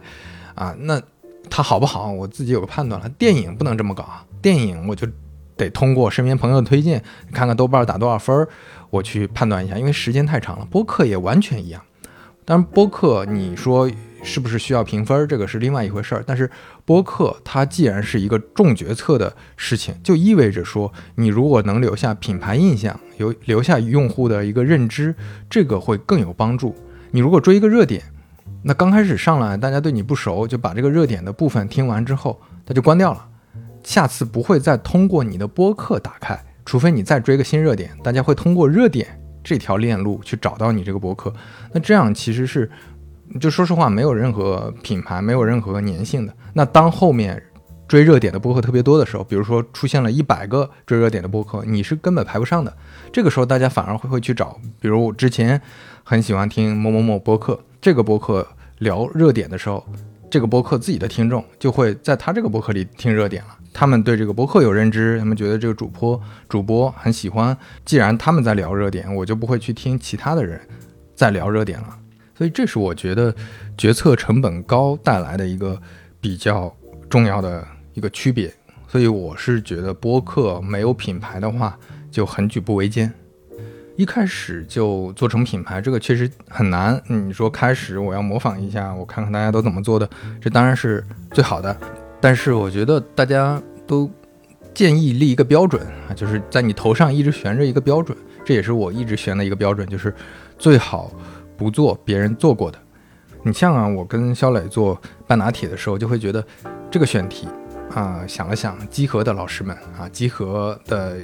[0.56, 1.02] 啊，那
[1.49, 3.08] 它好不好，我自己有个判断了。
[3.17, 4.06] 电影不能这么搞，
[4.41, 5.08] 电影我就。
[5.60, 8.47] 得通过身边朋友的推荐，看看豆瓣打多少分儿，
[8.89, 10.65] 我去判断一下，因为时间太长了。
[10.69, 11.82] 播客也完全一样，
[12.45, 13.89] 当然播客你说
[14.23, 16.23] 是不是需要评分，这个是另外一回事儿。
[16.25, 16.49] 但是
[16.86, 25.15] 播客它既然是一个重决策的事情，就意味着说，你如果能留下品牌印象，有留下用户的一个认知，
[25.49, 26.75] 这个会更有帮助。
[27.12, 28.04] 你如果追一个热点，
[28.63, 33.25] 那刚开始上来大家对你不熟，就把这个热点的部分听完之后，他就关掉了。
[33.84, 36.38] 下次不会再通过你的播客打开，
[36.69, 41.34] 除非你再追个新热点，大家会通过热点这条链路去找到你这个博客。
[41.73, 42.69] 那这样其实是，
[43.41, 46.34] 就说实话，没有任何品牌，没有任何粘性的。
[46.53, 47.41] 那当后面
[47.88, 52.71] 追热点的播客特别多的时候，比如说出现了一百个追热点的播客，你是根本排不上的。
[53.12, 55.60] 这个时候大家反而会会去找，比如我之前
[56.03, 59.84] 很喜欢听某某某博客，这个博客聊热点的时候，
[60.29, 63.57] 这个播客自己的听众就会在他这个播客里听热点了。
[63.73, 67.55] 他们对这个博客有认知，他们觉得这个主播主播很喜欢。
[67.85, 70.59] 既然他们在聊热点，我就不会去听其他的人
[71.15, 71.97] 在聊热点了。
[72.35, 73.33] 所以这是我觉得
[73.77, 75.79] 决策成本高带来的一个
[76.19, 76.73] 比较
[77.09, 78.53] 重要的一个区别。
[78.87, 81.77] 所以我是觉得播客没有品牌的话
[82.09, 83.13] 就很举步维艰。
[83.99, 86.97] 一开始就做成品牌，这个确实很难。
[87.05, 90.09] 你说开始我要模仿一下，我看看大家都怎么做的，
[90.39, 91.77] 这当然是最好的。
[92.21, 94.09] 但是我觉得大家都
[94.73, 100.15] 建议立一个标准啊，就是在你头上一直悬着一个标准，这也是我一直悬的一个标准，就是
[100.57, 101.12] 最好
[101.57, 102.79] 不做别人做过的。
[103.43, 106.41] 你像啊，我跟肖磊做半拿铁的时候，就会觉得
[106.89, 107.49] 这个选题
[107.93, 111.17] 啊，想了想，集合的老师们啊，集合的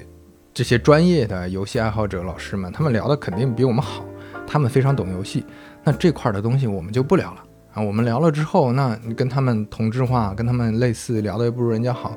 [0.55, 4.05] 这些专业的游戏爱好者老师们，他们聊的肯定比我们好，
[4.47, 5.45] 他们非常懂游戏，
[5.83, 7.43] 那这块的东西我们就不聊了。
[7.73, 12.15] 啊，我们聊了之后，那你跟他们同质化，跟他们类似，聊的又不如人家好，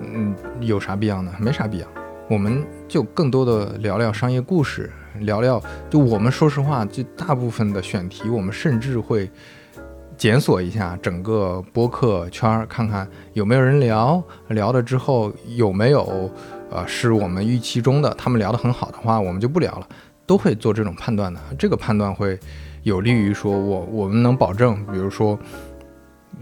[0.00, 1.30] 嗯，有啥必要呢？
[1.38, 1.86] 没啥必要。
[2.30, 9.30] 我们就更多的聊聊商业故事，聊聊就我们说实话，就大部分的选题，我们甚至会
[10.16, 16.30] 检索一下整个播客圈，看看有没有人聊，聊了之后有没有
[16.70, 19.86] 呃是我们预期中的，他们聊得很好的话，我们就不聊了，
[20.26, 21.40] 都会做这种判断的。
[21.58, 22.38] 这个判断会
[22.82, 25.38] 有利于说我我们能保证，比如说。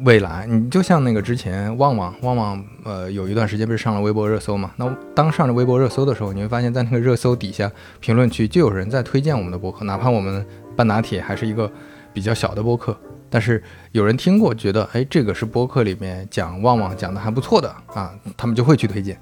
[0.02, 4.72] 未来，你就像那个之前旺旺旺旺，呃，有一段时间不是上了微博热搜嘛？
[4.74, 11.70] 那当上了微博热搜的时候，你会发现在那个热搜底下评论区就有人在推荐我们的博客，哪怕我们半拿铁还是一个
[12.12, 12.98] 比较小的博客，
[13.30, 19.16] 但是有人听过，觉得哎，这个是博客里面讲旺旺讲的还不错的啊，他们就会去推荐，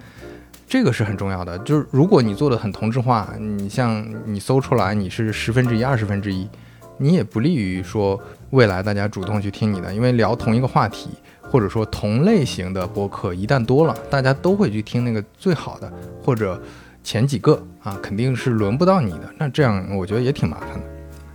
[0.72, 1.58] 这个是很重要的。
[1.58, 6.48] 就是如果你做的很同质化，你像你搜出来你是十分之一、二十分之一。
[6.96, 8.18] 你也不利于说
[8.52, 11.10] 未来大家主动去听你的，因为聊同一个话题
[11.42, 16.58] 或者说同类型的播客一旦多了，大家都会去听那个最好的或者
[17.04, 19.30] 前几个啊，肯定是轮不到你的。
[19.36, 20.84] 那这样我觉得也挺麻烦的。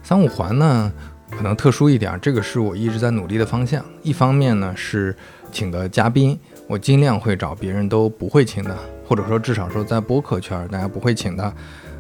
[0.02, 0.92] 三五环呢
[1.30, 3.86] 可能特殊一点，这个是我一直在努力的方向。
[4.02, 5.16] 一方面呢是
[5.52, 11.54] 请的嘉宾，我尽量会找别人都不会请的，或者说至少说在播客圈大家不会请的。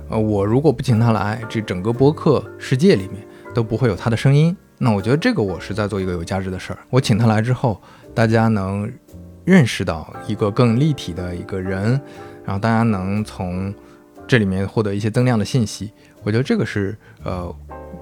[0.10, 3.26] 呃，我如果不请他来，这整个播客世界里面。
[3.56, 6.80] 都不会有他的声音，那我觉得这个我是在做一个有价值的事儿。
[6.92, 7.82] 我请他来之后，
[8.14, 8.88] 大家能
[9.46, 12.00] 认识到一个更立体的一个人，
[12.46, 13.74] 然后大家能从
[14.28, 15.92] 这里面获得一些增量的信息。
[16.22, 17.52] 我觉得这个是呃，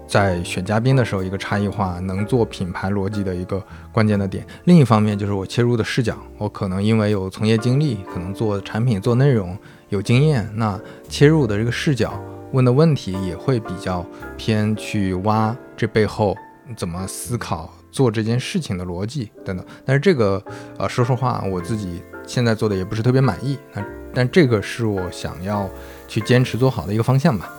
[0.08, 4.46] 在选嘉宾的时候一个差异化，能做品牌逻辑的一个关键的点。
[4.66, 9.58] 另一方面就是我切入的视角，我可能因为有从业经历，可能做产品做内容
[9.90, 10.80] 有经验，那
[11.10, 12.14] 切入的这个视角。
[12.52, 14.06] 问的问题也会比较
[14.38, 16.34] 偏去挖这背后
[16.78, 20.42] 怎么思考做这件事情的逻辑等等，但是这个
[20.78, 25.70] 呃说实话我自己现在做的也不是特别满意，那但这个是我想要
[26.08, 27.52] 去坚持做好的一个方向吧。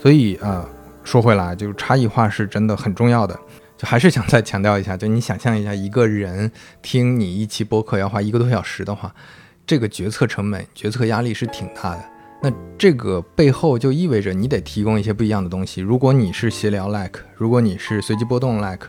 [0.00, 0.66] 所以呃
[1.06, 3.38] 说回来，就是差异化是真的很重要的，
[3.78, 6.50] 就还是想再强调一下，就你想象一下一个人
[6.82, 9.14] 听你一期播客要花一个多小时的话，
[9.64, 12.04] 这个决策成本、决策压力是挺大的。
[12.42, 15.80] 那这个背后就意味着你得提供一些不一样的东西。
[15.80, 18.88] 如果你是闲聊 like，如果你是随机波动 like，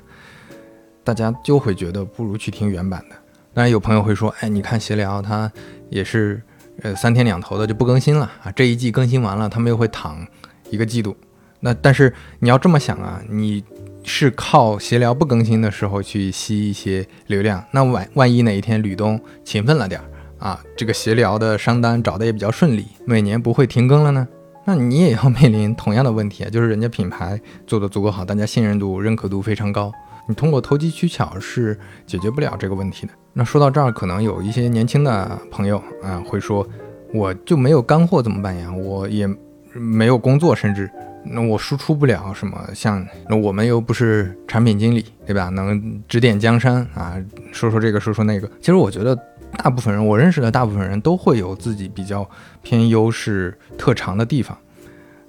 [1.03, 3.15] 大家就会觉得不如去听原版的。
[3.53, 5.49] 当然有朋友会说，哎，你看闲聊它
[5.91, 6.41] 也是
[6.82, 10.25] 呃三天两头的就不更新了啊，这一季更新完了，他们又会躺
[10.71, 11.15] 一个季度。
[11.59, 13.63] 那但是你要这么想啊，你
[14.03, 20.05] 是靠闲聊不更新的时候去吸一些流量，那万万一哪一天吕东勤奋了点儿。
[20.39, 24.27] 啊，这个闲聊的商单找的也比较顺利，每年不会停更了呢。
[24.65, 29.91] 那你也要面临同样的问题啊， 就是人家品牌做的足够好，大家信任度、认可度非常高，
[30.27, 33.13] 你通过投机取巧是解决不了这个问题的。
[33.33, 36.67] 那说到这儿，可能有一些年轻的朋友啊会说，
[37.13, 38.71] 我就没有干货怎么办呀？
[38.71, 39.27] 我也
[39.73, 40.87] 没有工作，甚至
[41.31, 42.59] 那我输出不了什么。
[42.73, 45.49] 像那我们又不是产品经理，对吧？
[45.49, 47.15] 能指点江山啊，
[47.51, 48.47] 说说这个，说说那个。
[48.59, 49.17] 其实我觉得。
[49.57, 52.29] 大部分人，我认识的大部分人都会有自己比较
[52.61, 54.55] 偏优势、特长的地方。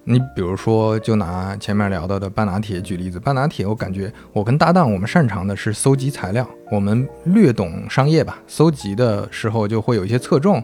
[0.02, 10.62] 你比如说，就拿前面聊到的半拿铁举例子，半拿铁，我感觉我跟搭档，我们擅长的是搜集材料，我们略懂商业吧，搜集的时候就会有一些侧重，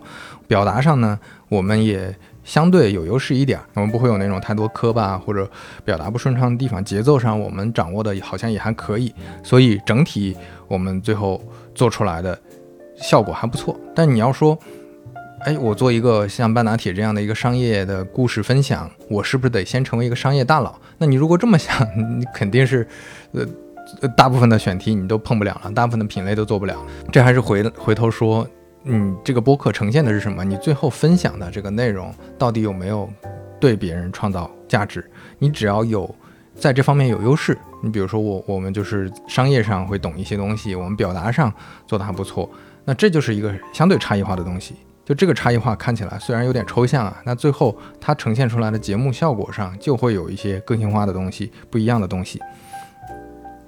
[0.49, 1.19] 表达上呢，
[1.49, 2.15] 我们也
[2.45, 5.51] 相对有优势一点，我们不会有那种太多磕巴或者
[5.85, 10.37] 表达不顺畅的地方，节奏上我们掌握的好像也还可以，所以整体
[10.69, 11.43] 我们最后
[11.75, 12.39] 做出来的。
[12.97, 14.57] 效果还不错，但你要说，
[15.41, 20.73] 哎，我做一个像半打铁这样的一个商业的故事分享，我是不是得先成为一个商业大佬？
[20.99, 21.77] 那你如果这么想，
[22.21, 22.87] 你肯定是，
[23.33, 23.45] 呃，
[24.17, 26.77] 大部分的选题你都碰不了了，大部分的品类都做不了。
[27.11, 28.47] 这还是回回头说，
[28.85, 30.45] 嗯，这个播客呈现的是什么？
[30.45, 33.09] 你最后分享的这个内容到底有没有
[33.59, 35.03] 对别人创造价值？
[35.39, 36.15] 你只要有
[36.55, 41.53] 在这方面有优势，你比如说我，我们就是商业上会懂一些东西，我们表达上
[41.87, 42.49] 做的还不错。
[42.85, 52.39] 那这就是一个相对差异化的东西，就这个差异化看起来虽然有点抽象啊，那最后它呈现出来的节目效果上就会有一些个性化的东西，不一样的东西。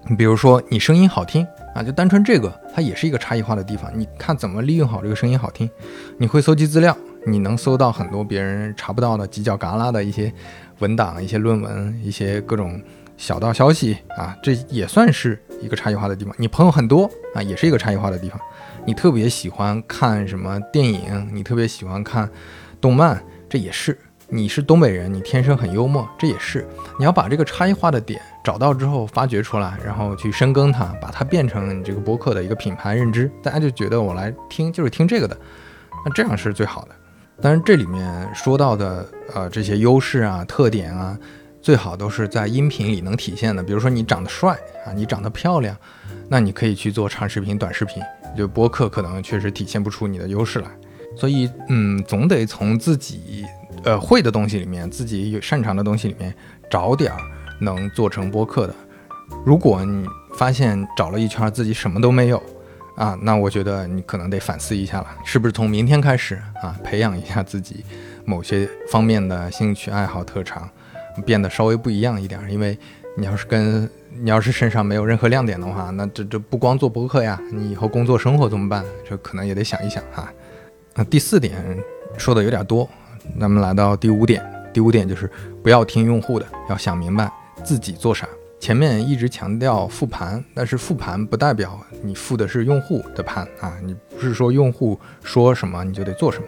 [0.08, 1.46] 你比如说你声音好听
[1.76, 3.90] 啊，就单纯这个，它也是一个差异化的地方。
[3.94, 5.68] 你看怎么利用好这个声音好听，
[6.16, 6.96] 你会搜集资料，
[7.26, 10.32] 你能搜到很多别人查不到的犄角旮旯的一些
[10.78, 12.80] 文档、一些论文、一些各种
[13.18, 16.34] 小道消息啊，这也算是一个差异化的地方。
[16.38, 18.40] 你朋友很多啊，也是一个差异化的地方。
[18.86, 21.28] 你特别喜欢看什么电影？
[21.30, 22.26] 你特别喜欢看
[22.80, 23.98] 动漫，这也是。
[24.28, 26.66] 你是东北人，你天生很幽默，这也是。
[26.98, 35.36] 你要把这个差异化的点找到之后，发掘出来，然后去深耕它，把它变成你这个播客的一个品牌认知，大家就觉得我来听就是听这个的。
[36.04, 36.94] 那这样是最好的。
[37.42, 41.18] 当然，这里面说到的呃这些优势啊、特点啊，
[41.60, 43.60] 最好都是在音频里能体现的。
[43.60, 45.76] 比如说你长得帅啊，你长得漂亮，
[46.28, 48.00] 那你可以去做长视频、短视频。
[48.36, 50.68] 就播客可能确实体现不出你的优势来，
[51.16, 53.44] 所以嗯，总得从自己
[53.82, 56.32] 呃会的东西里面，自己有擅长的东西里面
[56.70, 57.18] 找点儿
[57.60, 58.74] 能做成播客的。
[59.44, 62.40] 如果你发现找了一圈自己什么都没有
[62.96, 67.84] 啊，那我觉得你可能得反思一下了，是不是从明天开始啊，培养一下自己
[68.24, 70.68] 某些方面的兴趣爱好特长，
[71.24, 72.40] 变得稍微不一样一点。
[72.48, 72.78] 因为
[73.16, 73.88] 你要是跟
[74.18, 78.84] 你要是身上没有任何亮点的话，那这这不光做博客呀，你以后工作生活怎么办？
[79.08, 80.32] 这可能也得想一想哈。
[80.94, 81.54] 那第四点
[82.16, 82.88] 说的有点多，
[83.38, 84.42] 咱们来到第五点，
[84.72, 85.30] 第五点就是
[85.62, 87.30] 不要听用户的，要想明白
[87.64, 88.28] 自己做啥。
[88.58, 96.46] 前面一直强调复盘，但是复盘不代表你复的是用户的盘啊，你不是说用户说什么你就得做什么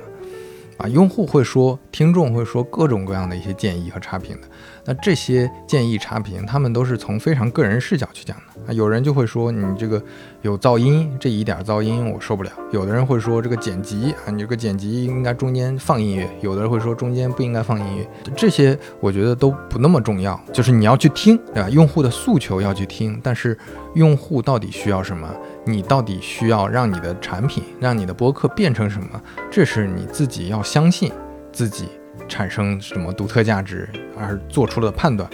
[0.79, 4.49] 啊，用户会说，听众会说各种各样的一些建议和差评的。
[4.89, 8.73] 那这些建议差评，他们都是从非常个人视角去讲的啊。
[8.73, 10.03] 有人就会说你这个
[10.41, 12.51] 有噪音，这一点噪音我受不了。
[12.73, 16.27] 有的人会说这个剪辑啊，你这个剪辑应该中间放音乐。
[16.41, 18.09] 有的人会说中间不应该放音乐。
[18.35, 21.69] 这些我觉得都不那么重要，就是你要去听，对吧？
[21.69, 23.59] 用户的诉求要去听，但是
[23.95, 25.29] 用户到底需要什么？
[25.67, 29.23] 你到底需要让你的产品，让你的播客变成什么？
[29.51, 31.13] 这是你自己要相信
[31.53, 31.91] 自己。
[32.29, 35.29] 产生什么独特价值而做出了判断，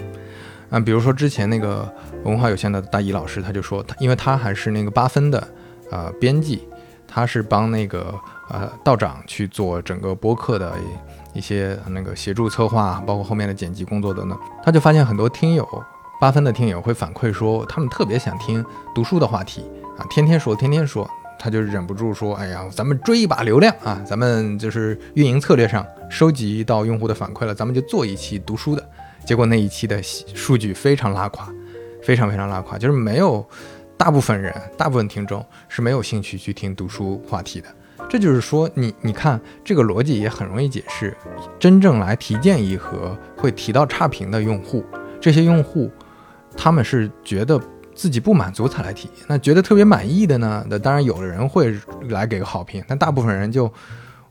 [0.70, 1.92] 啊，比如说之前那个
[2.22, 5.48] 文化有限的大一老师，他就说他，因为他还是那个八分的
[5.90, 6.66] 呃编辑，
[7.06, 8.14] 他是帮那个
[8.48, 10.72] 呃道长去做整个播客的
[11.32, 15.68] 一些那个协助策划，包括后面的剪辑工作等等，他就发现很多听友
[16.20, 18.64] 八分的听友会反馈说，他们特别想听
[18.94, 19.62] 读书的话题
[19.98, 21.08] 啊，天天说，天天说。
[21.38, 24.00] 他就忍不住说：“哎呀，咱们追一把流量啊！
[24.06, 28.88] 咱们就是运营策略上收集到用户的反馈了，咱们就做一期读书的。
[29.26, 31.48] 结果那一期的数据非常拉垮，
[32.02, 33.46] 非常非常拉垮，就是没有
[33.96, 37.68] 大部分人、大部分听众是没有兴趣去听读书话题的。
[38.08, 41.16] 这就是说，你你看这个逻辑也很容易解释。
[41.58, 44.84] 真正来提建议和会提到差评的用户，
[45.20, 45.90] 这些用户
[46.56, 47.60] 他们是觉得。”
[47.94, 50.64] 自己不满足才来提，那觉得特别满意的呢？
[50.68, 51.74] 那当然有的人会
[52.08, 53.72] 来给个好评，但大部分人就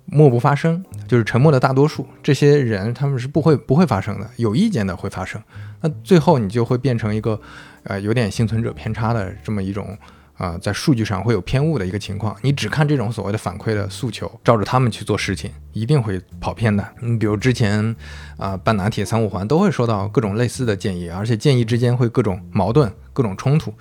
[0.05, 2.05] 默不发声，就是沉默的大多数。
[2.21, 5.41] 这些人他们是不会不会发声的，有意见的会发生。
[5.81, 7.39] 那最后你就会变成一个，
[7.83, 9.97] 呃，有点幸存者偏差的这么一种。
[10.37, 16.85] 啊，在数据上会有偏误的一个情况，你只看这种所谓的反馈的诉求，照着他们去做事情，一定会跑偏的。
[17.01, 17.95] 你比如之前
[18.37, 23.73] 啊，办拿铁三五环都会收到各种类似的建议，而且建议之间会各种矛盾、各种冲突。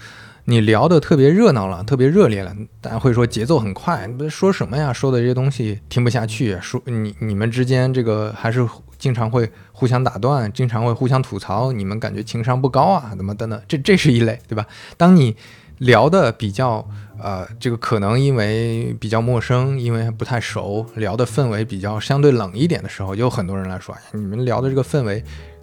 [0.44, 4.92] 你聊得特别热闹了，特别热烈了，大家会说节奏很快，说什么呀？
[4.92, 13.14] 说的这些东西听不下去，说你你们之间这个还是经常会互相打断，经常会互相吐槽，你们感觉情商不高啊？
[13.16, 14.66] 怎么等等，这这是一类，对吧？
[14.96, 15.36] 当你
[15.82, 16.86] 聊的比较，
[17.20, 25.22] 呃，这个可能因为比较陌生，因为不太熟，聊的氛围比较相对冷一点的时候，有很多人来说，你们聊的这个氛围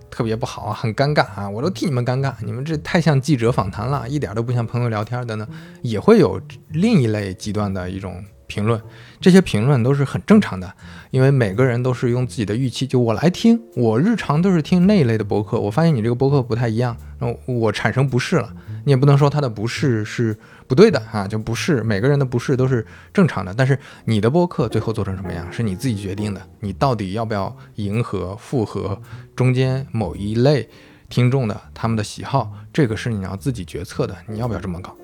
[0.10, 5.48] 特别不好啊，很尴尬啊，我都替你们尴尬，你们这太像记者访谈了，一点都不像朋友聊天的呢。
[5.82, 6.42] 也会有
[6.72, 8.82] 另一类极端的一种评论，
[9.22, 10.70] 这些评论都是很正常的，
[11.12, 16.98] 因为每个人都是用自己的预期，就我来听，我日常都是听那一类的博客，我发现你这个博客不太一样，
[17.46, 18.52] 我产生不适了。
[18.84, 23.54] 你也不能说他的不是是不对的啊，就不是每个人的不是都是正常的。
[23.54, 26.42] 但是你的播客最后做成什么样，是你自己决定的。
[26.60, 29.02] 你到底要不要迎合、附和
[29.36, 30.70] 中间某一类
[31.10, 34.16] 听众的他们的喜好，这个是你要自己决策的。
[34.28, 34.96] 你要不要这么搞？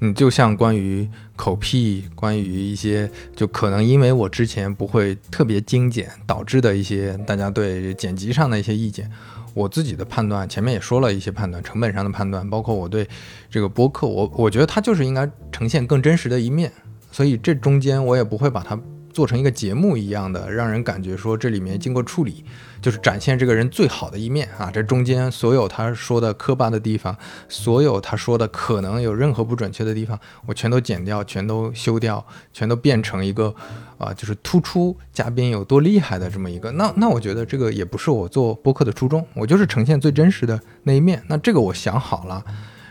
[0.00, 9.10] 你就像关于口癖，关于一些就可能因为我之前不会特别精简导致的一些大家对剪辑上的一些意见。
[9.54, 13.08] 我自己的判断，前面也说了一些判断，成本上的判断，包括我对
[13.48, 16.70] 这个播客，我我觉得它就是应该呈现更真实的一面，
[17.10, 18.78] 所以这中间我也不会把它。
[19.14, 22.44] 做成一个节目一样的，让人感觉说这里面经过处理，
[22.82, 24.70] 就是展现这个人最好的一面啊！
[24.72, 27.16] 这中间所有他说的磕巴的地方，
[27.48, 33.54] 所有他说的可能有任何不准确的地方，我全都剪掉，全都修掉，全都变成一个
[33.98, 36.72] 啊，就是突出嘉宾有多厉害的这么一个。
[36.72, 41.22] 那那我觉得这个也不是我做播客的初衷，我就是呈现最真实的那一面。
[41.28, 42.44] 那这个我想好了，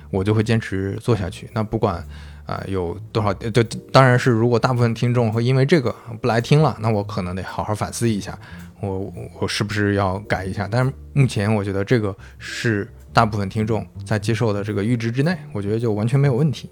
[0.09, 1.49] 我就会坚持做下去。
[1.53, 2.01] 那不管。
[2.45, 3.33] 啊，有多少？
[3.33, 8.37] 对当然是，如果大部分听众会因为这个不来听了，那我可能得好好反思一下，
[8.81, 10.67] 我我是不是要改一下？
[10.69, 16.69] 但是目前我觉得这个是大部分听众在接受的这个阈值之内，我觉得就完全没有问题。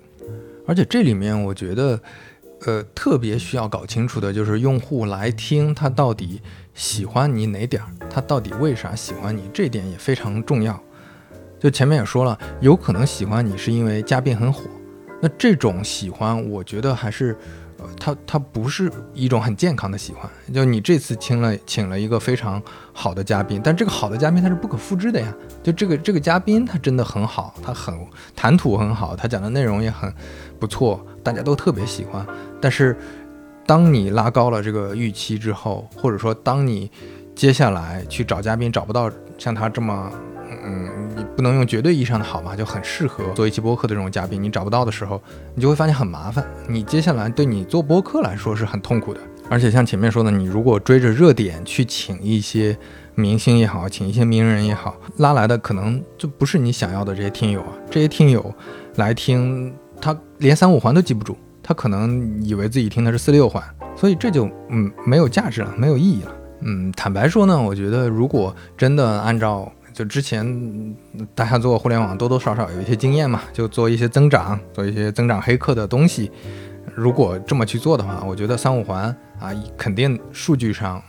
[0.68, 2.00] 而且这里面我觉得
[2.66, 6.42] 呃，特别需要搞清楚的就是用户来听他到底
[6.76, 10.80] 喜欢你哪点儿，他到底为啥喜欢你，这点也非常重要。
[11.60, 14.64] 就前面也说了，有可能喜欢你是因为嘉宾很火，
[15.22, 17.38] 那这种喜欢，我觉得还是，
[17.78, 20.30] 呃，他他不是一种很健康的喜欢。
[20.52, 22.62] 就你这次请了请了一个非常
[22.92, 25.32] 好的嘉宾，但这个好的嘉宾他是不可复制的呀。
[25.62, 27.96] 就这个这个嘉宾他真的很好，他很
[28.36, 30.12] 谈吐很好，他讲的内容也很
[30.60, 32.26] 不错，大家都特别喜欢。
[32.60, 32.98] 但是，
[33.68, 36.90] 当你拉高了这个预期之后，或者说当你
[37.36, 40.12] 接下来去找嘉宾找不到像他这么。
[40.64, 44.42] 嗯，你不能用绝对意义上的好嘛，就很适合做一期播客的这种嘉宾。
[44.42, 45.22] 你找不到的时候，
[45.56, 46.46] 你就会发现很麻烦。
[46.68, 49.20] 你接下来对你做播客来说是很痛苦的。
[49.50, 52.78] 而且像前面说的，你如果追着热点去请一些
[53.16, 57.74] 明星也好，请一些名人也好，拉来的可能就不是你想要的这些听友啊。
[57.90, 58.54] 这些听友
[58.96, 63.62] 来听，他连三五环都记不住，他可能以为自己听的是四六环，
[63.96, 66.32] 所以这就嗯没有价值了，没有意义了。
[66.62, 70.96] 嗯，坦白说呢，我觉得如果真的按照就之前
[71.36, 76.32] 大家做互联网多多少少有一些经验嘛，就做一些增长，做一些增长黑客的东西。
[76.96, 81.02] 如果这么去做的话，我觉得三五环啊，肯定数据上，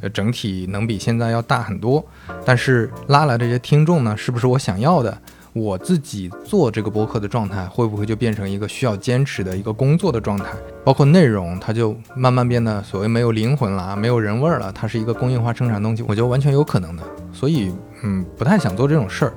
[0.00, 2.04] 呃，整体能比现在要大很多。
[2.44, 5.18] 但是拉来这些听众呢，是不是我想要的？
[5.54, 10.44] 我自己做这个播客的状态，会不会就变成一个需要坚持的一个工作的状态？
[10.84, 17.02] 包括内容，它就慢慢变得所谓没有灵魂了，没有人味儿了，它是一个工业化生产东西，我觉得完全有可能的。
[17.32, 17.72] 所以，
[18.02, 19.34] 嗯，不太想做这种事儿。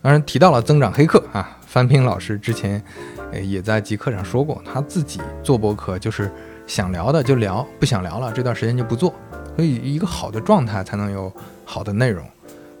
[0.00, 2.82] 当然提到了增长黑客啊，范平老师之前，
[3.42, 6.30] 也在极客上说过，他自己做博客就是
[6.66, 9.14] 想聊的就聊，不想聊了这段时间就不做。
[9.54, 11.32] 所以，一个好的状态才能有
[11.64, 12.26] 好的内容。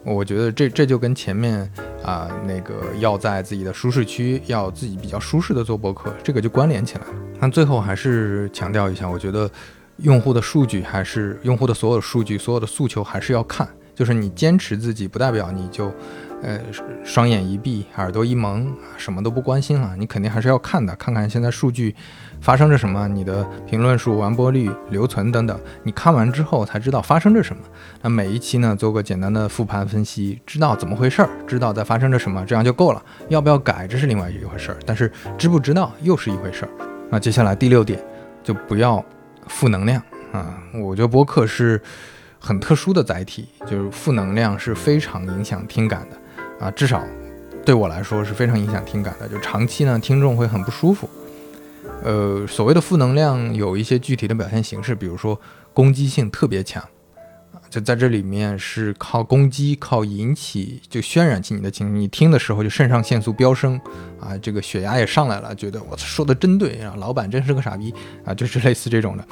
[0.04, 1.70] 我觉得这这就跟前面
[2.02, 7.12] 啊那个要在自己的舒适区，要自己比较舒适的做博客，这个就关联起来了。
[7.38, 9.48] 那最后还是强调一下，我觉得
[9.98, 13.68] 用户的数据还是用户的所有的数据，所有的诉求还是要看。
[13.94, 15.92] 就是你坚持自己，不代表你就。
[16.44, 16.58] 呃，
[17.04, 19.94] 双眼一闭，耳朵一蒙，什么都不关心了。
[19.96, 21.94] 你肯定还是要看的，看看现在数据
[22.40, 25.56] 发生着什么，你的评论数、完播率、留存等等。
[25.84, 27.62] 你看完之后才知道发生着什么。
[28.00, 33.00] 那每一期呢，做个简单的复盘分析，知道怎么回事儿，知道在发生着什么，这样就够了。
[33.28, 34.78] 要不要改，这是另外一回事儿。
[34.84, 36.70] 但是知不知道又是一回事儿。
[37.08, 38.04] 那接下来第六点，
[38.42, 39.04] 就不要
[39.46, 40.58] 负能量啊！
[40.74, 41.80] 我觉得播客是
[42.42, 46.66] 很特殊的载体，就是负能量是非常影响听感的。
[46.66, 47.04] 啊，至少
[47.64, 51.08] 对我来说是非常影响听感的，就长期呢，听众会很不舒服。
[52.02, 55.40] 呃，所谓的负能量有一些具体的表现形式，比如说
[55.72, 56.82] 攻击性特别强
[57.52, 63.80] 啊，就在这里面是靠攻击，靠引起就渲染起你的情绪，你听的时候就肾上腺素飙升
[64.20, 69.24] 啊，这个血压也上来了，觉得我说的真对啊，老板真是个傻逼啊，就是类似这种的，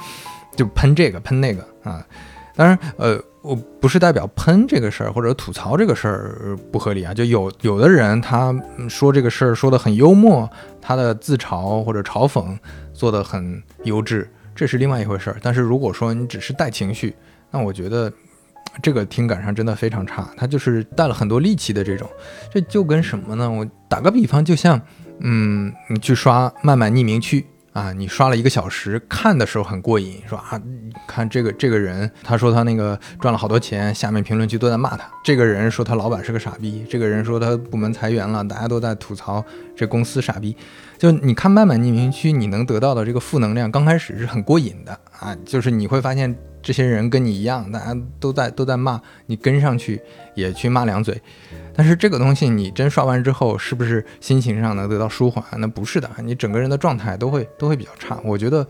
[0.55, 2.05] 就喷这个喷那个啊。
[2.55, 3.21] 当然，呃。
[3.43, 8.53] 我不是代表喷这个事儿或者吐槽这个事儿不合理啊，就有有的人他
[8.87, 10.47] 说这个事儿说的很幽默，
[10.79, 12.55] 他的自嘲或者嘲讽
[12.93, 15.37] 做的很优质，这是另外一回事儿。
[15.41, 17.15] 但是如果说你只是带情绪，
[17.49, 18.13] 那我觉得
[18.79, 22.07] 这个听感上真的非常差，他就是带了很多戾气的这种，
[22.53, 23.49] 这就跟什么呢？
[23.49, 24.79] 我打个比方，就像
[25.21, 27.43] 嗯，你去刷慢慢匿名区。
[27.73, 30.61] 啊，你刷了一个小时，看的时候很过瘾，说啊，
[31.07, 35.09] 看这个这个人，他说他那个赚了好多钱，下面评论区都在骂他。
[35.23, 39.43] 这个人说他老板是个傻逼，这个人说他部门裁员了，大家都在吐槽
[39.73, 40.55] 这公司傻逼。
[40.97, 50.01] 就你看慢慢匿名区，你能得到的这个负能量，刚开始是很过瘾的啊，就是你会发现这些人跟你一样，大家都在都在骂，你跟上去
[50.35, 51.19] 也去骂两嘴。
[51.73, 55.43] 但是这个东西你真刷完之后，是不是心情上能得到舒缓？
[55.59, 58.19] 那不是的，你整个人的状态都会都会比较差。
[58.23, 58.67] 我觉得，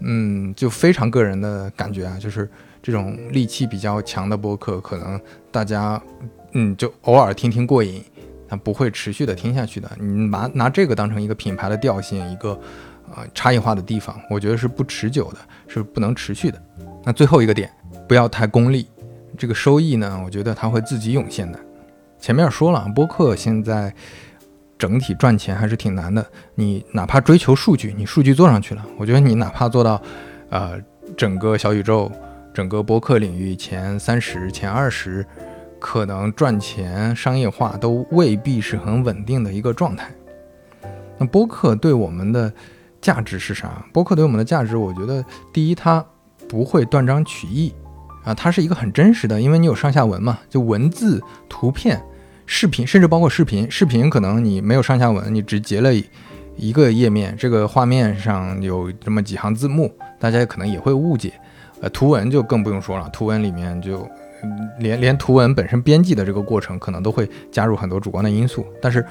[0.00, 2.48] 嗯，就非常个人的感觉啊，就是
[2.82, 5.20] 这种戾气比较强的播客，可能
[5.50, 6.00] 大家
[6.52, 8.04] 嗯就偶尔听听过瘾，
[8.48, 9.90] 它不会持续的听下去的。
[9.98, 12.50] 你拿拿这个当成一个品牌的调性，一个
[13.14, 16.62] 呃差异化的地方，我觉得是不持久的，是不能持续的。
[17.02, 17.70] 那最后一个点，
[18.06, 18.86] 不要太功利，
[19.38, 21.58] 这个收益呢，我觉得它会自己涌现的。
[22.26, 23.94] 前面说了，播客现在
[24.76, 26.26] 整体赚钱还是挺难的。
[26.56, 30.02] 你哪怕追求数据，你数据做上去了，我觉得你哪怕做到，
[30.50, 30.76] 呃，
[31.16, 32.10] 整个小宇宙、
[32.52, 35.24] 整个播客领域前三十、前二十，
[35.78, 40.10] 可能赚钱、商业化都未必是很稳定的一个状态。
[41.18, 42.52] 那播客对我们的
[43.00, 43.86] 价值是啥？
[43.92, 46.04] 播客对我们的价值，我觉得第一，它
[46.48, 47.72] 不会断章取义。
[48.24, 52.02] 啊，它是一个很真实的，因为你有上下文嘛，就文字、图片、
[52.46, 53.70] 视频，甚至包括视频。
[53.70, 55.90] 视频可能你没有上下文，你只截了
[56.56, 61.32] 一个页面，这个画面上有这么几行字幕，大家可能也会误解。
[61.82, 64.08] 呃，图文就更不用说了，图文里面就
[64.78, 68.64] 连连图文本身编辑的这个过程，可能都会加入很多主观的因素。
[68.80, 69.04] 但是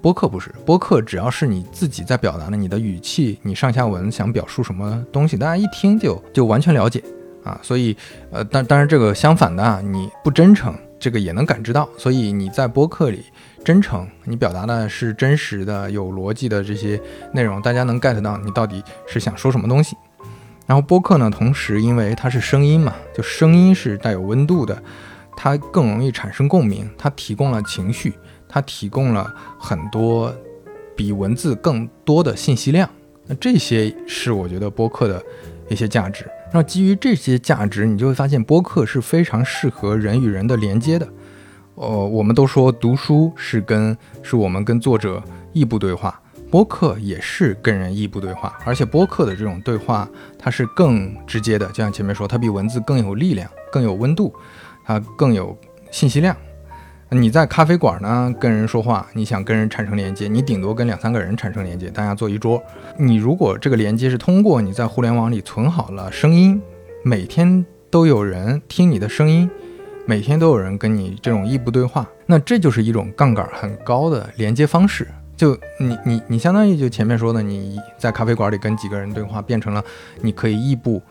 [0.00, 7.00] 播客不是，播客只要是你自己在表达的，你的语气，你上下文想表述什么东西，大家一听就就完全了解
[7.44, 7.56] 啊。
[7.62, 7.96] 所以，
[8.32, 11.88] 呃，但当然这个相反的啊，你不真诚，这个也能感知到。
[11.98, 13.24] 所以你在播客里
[13.64, 17.00] 真诚，你表达的是真实的、有逻辑的这些
[17.32, 19.96] 内容，大家能 get 到你到底是想说什么东西。
[20.64, 24.80] 然后播客呢，同时因为它是声音嘛，就声音是带有温度的，
[25.36, 28.14] 它更容易产生共鸣，它提供了情绪。
[28.48, 30.30] 它提供了很多
[30.94, 32.86] 比文字更多的信息量，
[33.26, 35.22] 那这些是我觉得播客的
[35.70, 36.26] 一些价值。
[36.52, 41.08] 那基于这些价值，你就会发现播客是非常适合人与人的连接的。
[41.74, 45.22] 呃，我们都说读书是跟是我们跟作者
[45.54, 50.06] 异步对话，播客也是跟人异步对话，而且播客的这种对话
[50.38, 54.34] 它是更直接的，就像前面说，它比文字更有力量、更有温度，
[54.84, 55.56] 它更有
[55.90, 56.36] 信息量。
[57.14, 62.62] 你在咖啡馆呢，跟人说话，你想跟人产生连接，你顶多跟两三个人产生连接，大家坐一桌。
[62.96, 66.58] 你如果这个连接是通过你在互联网里存好了声音，
[67.04, 69.50] 每天都有人听你的声音，
[70.06, 75.06] 每天都有人跟你这种异步对话，那这就是一种杠杆很高的连接方式。
[75.36, 79.84] 就你你你相当于就前面说的，你在咖啡馆里跟几个人对话，变成了
[80.22, 81.02] 你可以异步。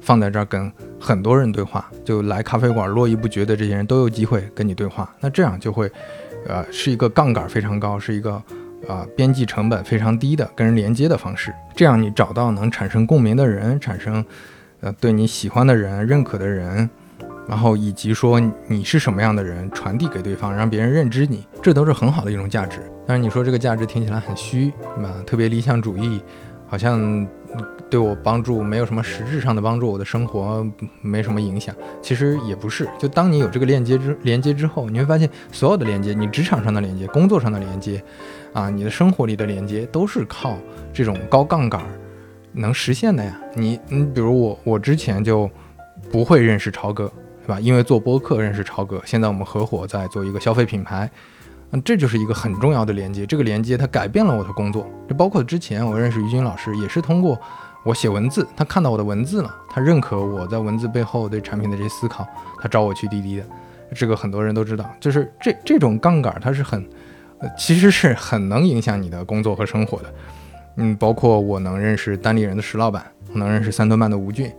[0.00, 5.90] 放在这儿跟很多人对话，就来咖啡馆络绎不绝的这些人都有机会跟你对话，那这样就会，
[6.46, 8.42] 呃，是一个杠杆非常高，是一个，
[8.86, 11.52] 呃，边际成本非常低的跟人连接的方式。
[11.74, 14.24] 这样你找到能产生共鸣的人，产生，
[14.80, 16.88] 呃，对你喜欢的人、认可的人，
[17.48, 22.78] 然后以及说你是什么样的人，传递给对方，让别人认知你，这都是很好的一种价值。
[23.06, 25.12] 但是你说这个价值听起来很虚，是吧？
[25.26, 26.20] 特别理想主义，
[26.66, 27.26] 好像。
[27.90, 30.66] 对我帮助没有什么实质上的帮助，我的生活
[31.00, 31.74] 没什么影响。
[32.02, 38.02] 其实也不是，就当你有这个链接之连接之后，你会发现所有的连接，你职场上的连接、工作上的连接，
[38.52, 40.56] 啊，你的生活里的连接，都是靠
[40.92, 41.82] 这种高杠杆
[42.52, 43.38] 能实现的呀。
[43.54, 45.50] 你，你比如我，我之前就
[46.10, 47.10] 不会认识超哥，
[47.42, 47.60] 对吧？
[47.60, 51.10] 因为做播客认识超哥，现在我们合伙在做一个消费品牌。
[51.70, 53.26] 嗯，这就是一个很重要的连接。
[53.26, 57.38] 这个连接它改变了我的工作，就包括之前我认识于军老师，也是通过
[57.88, 62.28] 我写文字，他看到我的文字了，他认可我在文字背后对产品的这些思考，
[62.60, 63.44] 他找我去滴滴的。
[63.94, 66.86] 这个很多人都知道，就是这这种杠杆，它是很，
[67.38, 70.14] 呃，其实是很能影响你的工作和生活的。
[70.76, 74.52] 嗯，包括我能认识单立人的石老板，我能认识三顿半的吴俊。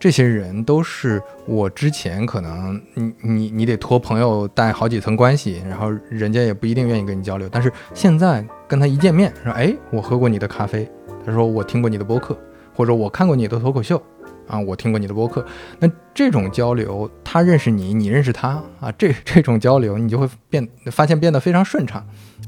[0.00, 7.46] 这些人都是我之前可能你你你得托朋友带好几层关系，然后人家也不一定愿意跟你交流。
[7.52, 10.90] 但是现在跟他一见面，说哎，我喝过你的咖啡，
[11.26, 12.34] 他说我听过你的播客，
[12.74, 14.02] 或者我看过你的脱口秀，
[14.46, 15.44] 啊，我听过你的播客。
[15.78, 22.06] 那这种交流，他认识你，你认识他啊，这 这种交流你就会变发现变得非常顺畅，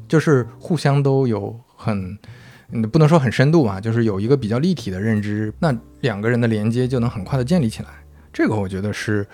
[0.08, 2.18] 就是互相都有很。
[2.70, 7.88] 你不能说很深度吧，就是有一个比较立体的认知，那两个人的连接就能很快的建立起来。
[8.32, 9.24] 这个我觉得是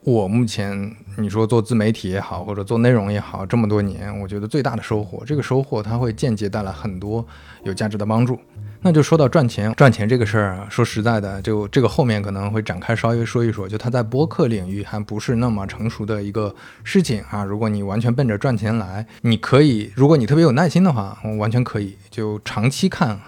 [0.00, 5.24] 我目前你说做自媒体也好，或者做内容也好，这么多年，我觉得最大的收获。
[5.24, 7.24] 这个收获它会间接带来很多
[7.62, 8.38] 有价值的帮助。
[8.86, 13.66] 那就说到赚钱，赚钱这个事儿，说实在的，就这个后面可能会展开稍微说一说。
[13.66, 17.42] 就它在播客领域还不是那么成熟的一个事情啊。
[17.42, 21.96] 如果你完全奔着赚钱来，你可以，如果你特别有耐心的话，完全可以。
[22.10, 23.18] 就长期看，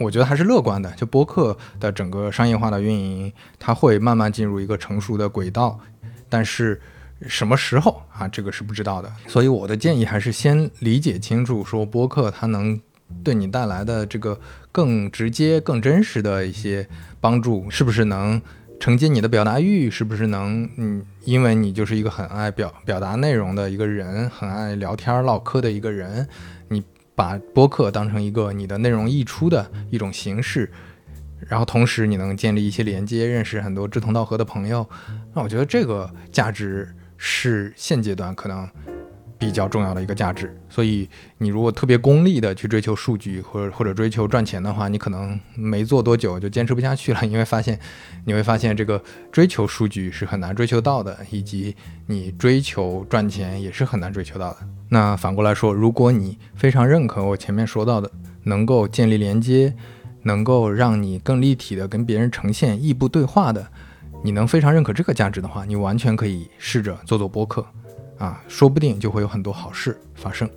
[0.00, 0.90] 我觉得还是乐观的。
[0.96, 5.78] 就播客的整个商业化的运营，它会慢慢进入一个成熟的轨道。
[6.28, 6.80] 但是
[7.28, 9.08] 什么时候啊，这个是不知道的。
[9.28, 12.80] 所以我的建议还是先理解清楚，说播客它能。
[13.24, 14.38] 对你带来的这个
[14.78, 16.86] 更直接、更真实的一些
[17.20, 18.40] 帮助，是不是能
[18.78, 19.90] 承接你的表达欲？
[19.90, 26.28] 是不是能，嗯，因为你就是一个很爱表表达内容的一个人，很爱聊天唠嗑的一个人，
[26.68, 26.80] 你
[27.16, 30.70] 把播客当成一个你的内容溢出的一种形式，
[31.40, 34.88] 然后同时你能建立一些连接，认识很多志同道合的朋友，
[35.34, 38.68] 那我觉得这个价值是现阶段可能。
[39.38, 41.08] 比较重要的一个价值，所以
[41.38, 47.78] 你如果特别功利的去追求数据，或者或者追求赚钱的话，你可能没做多久就坚持不下去了，因为发现
[48.24, 51.76] 你会发现这个追求数据是很难追求到的，以及
[52.06, 54.58] 你追求赚钱也是很难追求到的。
[54.88, 58.10] 那反过来说，如果你非常认可我前面说到的，
[58.42, 59.72] 能够建立连接，
[60.24, 63.68] 能够让你更立体的跟别人呈现异步对话的，
[64.24, 67.64] 你能非常认可这个价值的话，你完全可以试着做做播客。
[68.18, 70.48] 啊说不定就会有很多好事发生。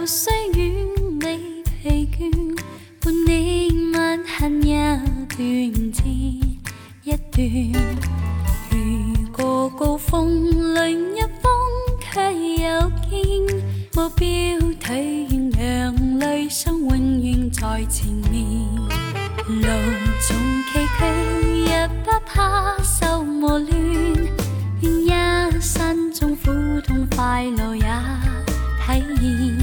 [0.00, 0.86] 就需与
[1.20, 2.56] 你疲倦，
[3.00, 6.02] 伴你漫行一段接
[7.04, 7.82] 一段。
[8.70, 11.52] 如过高峰，另一方
[12.00, 12.32] 却
[12.62, 13.10] 有见
[13.92, 14.26] 目标
[14.80, 18.40] 退远，让理想永远在前面。
[19.46, 19.66] 路
[20.26, 20.34] 纵
[20.72, 23.70] 崎岖，也不怕受磨乱。
[24.80, 26.50] 愿一生中苦
[26.86, 27.84] 痛快乐也
[28.86, 29.59] 体验。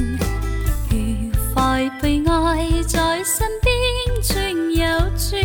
[1.78, 3.72] 愉快被爱在身边
[4.24, 4.84] 转又
[5.16, 5.40] 转，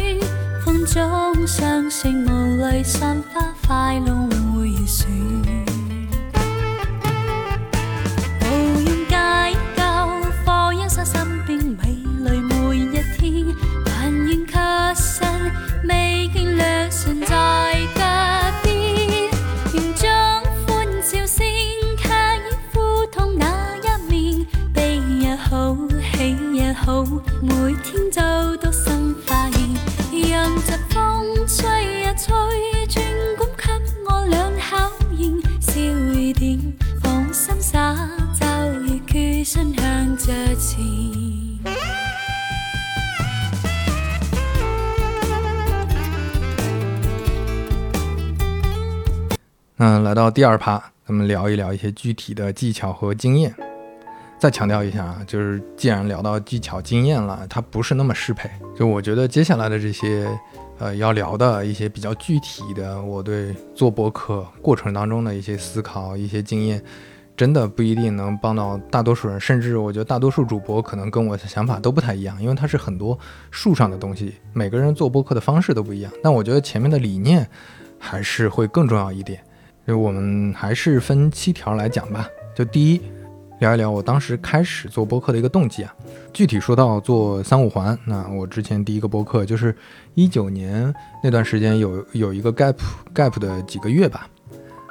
[0.65, 4.15] 风中相信无泪散发快乐
[4.55, 5.07] 回旋。
[8.41, 8.47] 无
[8.81, 9.83] 用解救，
[10.47, 11.83] 火因伤心并美
[12.25, 13.55] 丽每一天，
[13.85, 14.55] 但愿确
[14.95, 15.29] 信
[15.87, 17.72] 未见良辰在
[27.45, 29.69] 每天就独生发现，
[30.31, 32.33] 让疾风吹呀吹，
[32.87, 33.05] 专
[33.37, 33.65] 管给
[34.07, 35.81] 我俩考验，笑
[36.17, 36.57] 一点，
[37.03, 37.97] 放心洒，
[38.39, 38.47] 就
[38.79, 40.81] 如决心向着前。
[49.75, 53.53] 那来到第二趴，咱们聊一聊一些具体的技巧和经验。
[54.43, 58.51] 再强调一下啊，就是既然聊到技巧经验了，它不是那么适配。
[58.75, 60.29] 就我觉得接下来的这些，
[60.81, 66.83] 呃，要聊的一些比较具体的，我对做博客过程当中的一些思考、一些经验，
[67.37, 69.39] 真的不一定能帮到大多数人。
[69.39, 73.17] 甚至我觉得大多数主播可能跟我的想法都不太一样，因为它是很多
[73.53, 76.11] 树上的东西，每个人做播客的方式都不一样。
[76.21, 77.49] 但我觉得前面的理念
[77.97, 79.41] 还是会更重要一点。
[79.87, 82.27] 就我们还是分七条来讲吧。
[82.55, 83.01] 就第一，
[83.63, 85.95] 聊一聊我当时开始做播客的一个动机啊。
[86.33, 89.75] 具体说到做三五环，那我之前第一个播客就是
[90.15, 90.93] 一九年
[91.23, 92.75] 那段时间有有一个 gap
[93.15, 94.29] gap 的几个月吧。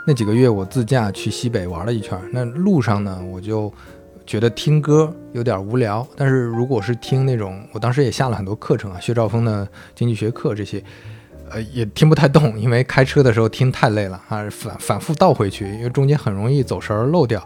[0.07, 3.71] 那几个月我自驾去西北玩了一圈，那路上呢我就
[4.25, 6.07] 觉得听歌有点无聊。
[6.15, 10.81] 但是如果是听那种，我当时也下了很多课程啊，薛兆丰的经济学课这些。
[11.53, 17.45] 呃，也听不太懂，因为开车的时候听太累了啊，反反复倒回去，因为中间很容易走神儿漏掉。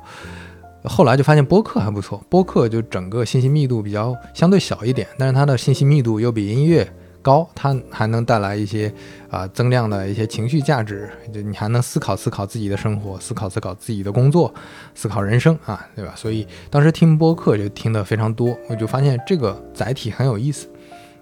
[0.88, 6.88] 后来就发现播客还不错，播客就整个信息密度比较相对小一点，但是它的信息密度又比音乐
[7.22, 8.94] 高，它还能带来一些
[9.30, 14.54] 啊增量的一些情绪价值，就你还能思考思考自己的生活，思考思考自己的工作，
[14.94, 16.14] 思考人生啊，对吧？
[16.16, 20.68] 所以当时听播客就听得非常多，我就发现这个载体很有意思。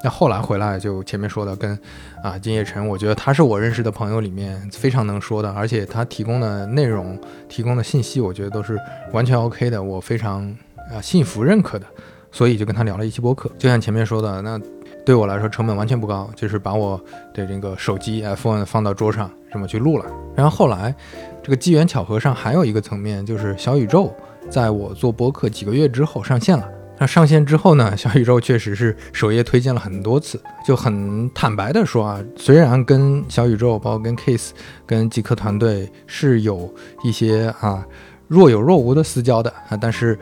[0.04, 1.80] 那后来回来就前面说的跟
[2.22, 8.78] 啊金叶晨，我觉得他是我认识的朋友里面非常能说的，而且他提供的内容、提供的信息，我觉得都是
[9.14, 10.44] 完全 OK 的，我非常
[10.92, 11.86] 啊信服认可的，
[12.32, 13.50] 所以就跟他聊了一期播客。
[13.58, 14.60] 就像前面说的，那
[15.06, 16.98] 对我来说成本完全不高，就是把我
[17.34, 20.06] 的这个手机 iPhone 放到桌上，这么去录了。
[20.36, 20.94] 然后后来
[21.42, 24.14] 这个机缘巧合上还有一个层面，就是小宇宙
[24.50, 26.70] 在我做播客几个月之后上线了。
[27.06, 27.96] 上线之后呢？
[27.96, 34.50] 小宇宙确实是首页推荐了很多次，就很坦白的说啊，虽然跟小宇宙，包括跟 Case、
[34.86, 36.74] 跟极客团队是有
[37.04, 37.86] 一些啊
[38.28, 40.18] 若有若无的私交的啊，但是，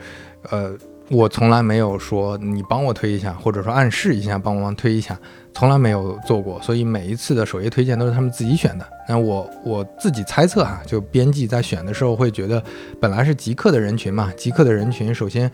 [0.50, 0.72] 呃，
[1.08, 5.18] 我从来没有说你帮我推一下，或者说暗示一下帮忙推一下，
[5.54, 6.60] 从来没有做过。
[6.62, 8.86] 所以每一次的首页推荐都是他们自己选的。
[9.08, 12.62] 那我我自己猜测哈，就编辑在选的时候会觉得，
[13.00, 15.50] 本来是极客的人群嘛，极客的人群首先。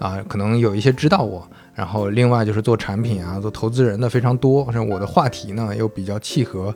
[0.00, 6.74] 啊，可能有一些知道我，然后另外就是做产品啊，做投资人的非常多，像我的话题呢又比较契合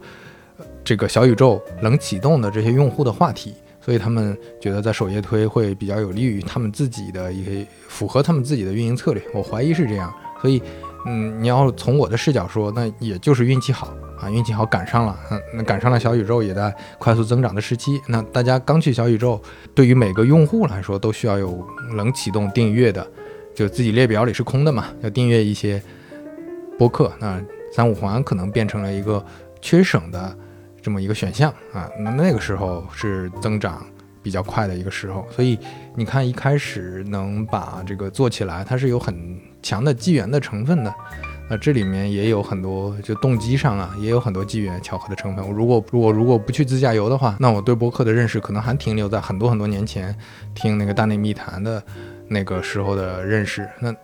[0.85, 10.13] 这个小宇宙冷启动的这些用户的话题，所以他们觉得在首页推会比较有利于他们自己的一些符合他们自己的运营策略，我怀疑是这样。
[10.41, 10.63] 所以，
[11.07, 13.89] 嗯，你要从我的视角说，那也就是运气好
[14.25, 19.41] 啊，运气好赶上了，嗯，那赶上了小宇宙也在快速增长的时期，那大家刚去小宇宙，
[19.75, 21.63] 对于每个用户来说都需要有
[21.93, 23.07] 冷启动订阅的。
[23.55, 25.81] 就自己列表里是空的嘛，要订阅一些
[26.79, 27.41] 播客，那
[27.73, 29.25] 三五环可能变成了一个
[29.61, 30.37] 缺省的
[30.83, 31.89] 这么一个选项啊。
[32.01, 33.87] 那那个时候是增长
[34.23, 35.57] 比较快的一个时候，所以
[35.95, 40.93] 你看一开始能把这个做起来，它是有很强的机缘的成分的。
[41.49, 45.47] 那这里面也有很多就动机上啊，也有很多机缘巧合的成分。
[45.47, 50.17] 我如果如果如果不去自驾游的话，那我对播客的认识可能还停留在很多很多年前
[50.55, 51.83] 听那个大内密谈的。
[52.27, 53.95] 那个时候的认识，那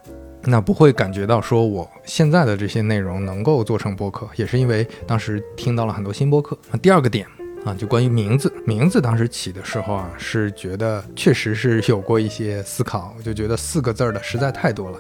[0.43, 6.57] 那不会感觉到说我现在的这些内容能够做成播客，也是因为当时听到了很多新播客。
[6.71, 7.27] 那第二个点
[7.65, 14.99] 啊，就关于名字，名字当时起的时候啊，是觉得确实是有过一些思考，我就觉得四个字儿的实在太多了，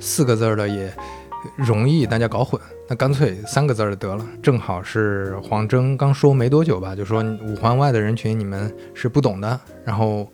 [0.00, 0.90] 四个字儿的也
[1.56, 4.26] 容易大家搞混，那干脆三个字儿得了。
[4.42, 10.26] 正好是黄峥刚说没多久吧，就说五环外的人群你们是不懂的，然后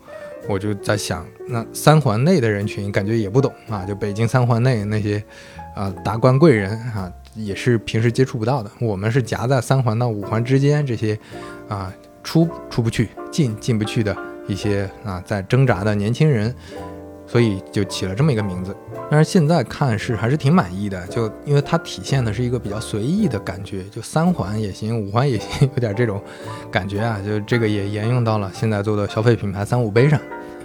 [0.47, 5.23] 我就在想，那三环内的人群感觉也不懂啊，就北京三环内那些
[5.75, 8.71] 啊达官贵人啊，也是平时接触不到的。
[8.79, 11.17] 我们是夹在三环到五环之间这些
[11.67, 11.93] 啊
[12.23, 14.15] 出出不去、进进不去的
[14.47, 16.53] 一些啊在挣扎的年轻人。
[17.31, 18.75] 所以就起了这么一个名字，
[19.09, 26.21] 但是现在看是还是挺满意的，就因为它体现的是一个比较随意的感觉，就三环也行，五环也行，有点这种
[26.69, 30.19] 感觉啊，就这个也沿用到了现在做的消费品牌三五杯上，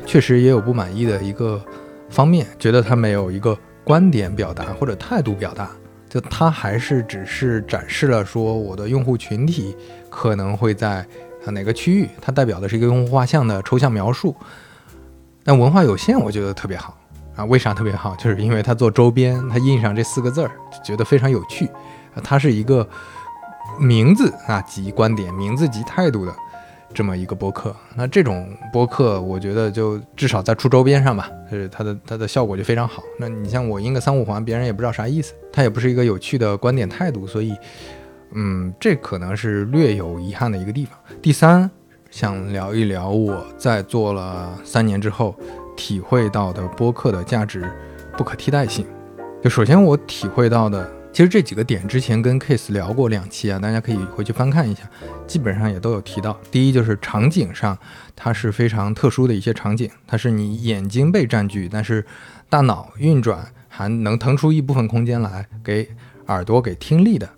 [0.05, 1.65] 确实也有不满意的一个
[2.11, 5.71] 方面，觉得它没有一个观点表达或者态度表达，
[6.09, 9.77] 就它还是只是展示了说我的用户群体
[10.11, 11.07] 可能会在
[11.45, 14.35] 哪个区域，它代表的是一个用户画像的抽象描述。
[15.47, 16.99] 但文化有限，我觉得特别好
[17.37, 17.45] 啊！
[17.45, 18.17] 为啥特别好？
[18.17, 21.67] 就是因为它做周边，它印上这四个字儿，就觉得非常有趣。
[22.15, 22.85] 啊，它是一个
[23.79, 26.35] 名字啊及观点，名字及态度的
[26.93, 27.73] 这么一个播客。
[27.95, 33.01] 那这种播客，我觉得就至少在出周边上吧，就是它的它的效果就非常好。
[33.21, 37.55] 那你像我印个三五环，别人也不知道啥意思，它也不是一个有趣的观点态度，所以，
[38.33, 40.99] 嗯，这可能是略有遗憾的一个地方。
[41.23, 41.71] 第三。
[42.17, 45.37] 想聊一聊我在做了三年之后
[45.77, 47.71] 体会到的播客的价值
[48.17, 48.87] 不可替代性。
[49.45, 54.85] 就首先我体会到的，其实这几个点之前跟 Case 聊过两期啊，大家可以回去翻看一下，
[55.27, 56.35] 基本上也都有提到。
[56.51, 57.77] 第一就是场景上，
[58.17, 62.03] 它是非常特殊的一些场景，它是你眼睛被占据，但是
[62.49, 65.87] 大脑运转还能腾出一部分空间来给
[66.29, 67.29] 耳朵给听力的。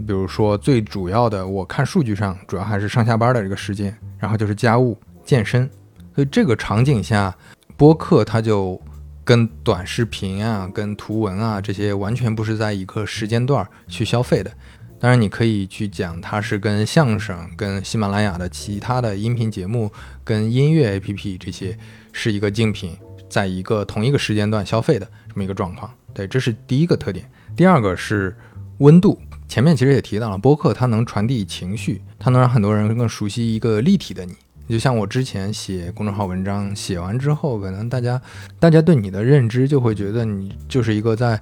[0.00, 5.68] 比如说，最主要的，我看数据上主要还是上下班的这个时间，然后就是家务、健身。
[6.14, 7.34] 所以这个场景下，
[7.76, 8.80] 播客它就
[9.24, 14.50] 跟短视频啊、跟图文啊这些完全不是在一个时间段去消费的。
[14.98, 19.90] 当然，你可以去讲它是跟相声、跟喜马拉雅的其他的音频节目、
[20.24, 21.78] 跟音乐 APP 这些
[22.12, 22.96] 是一个竞品，
[23.28, 25.90] 在一个同一个时间段消费的这么一个状况。
[26.12, 27.30] 对，这是第一个特点。
[27.56, 28.36] 第二个是
[28.78, 29.18] 温度。
[29.50, 34.32] 前面其实也提到了，播客它能传递情绪，它能让很多人更熟悉一个立体的你。
[34.68, 38.22] 就像我之前写公众号文章，写完之后，可能大家
[38.60, 41.32] 大家对你的认知就会觉得你就是一个在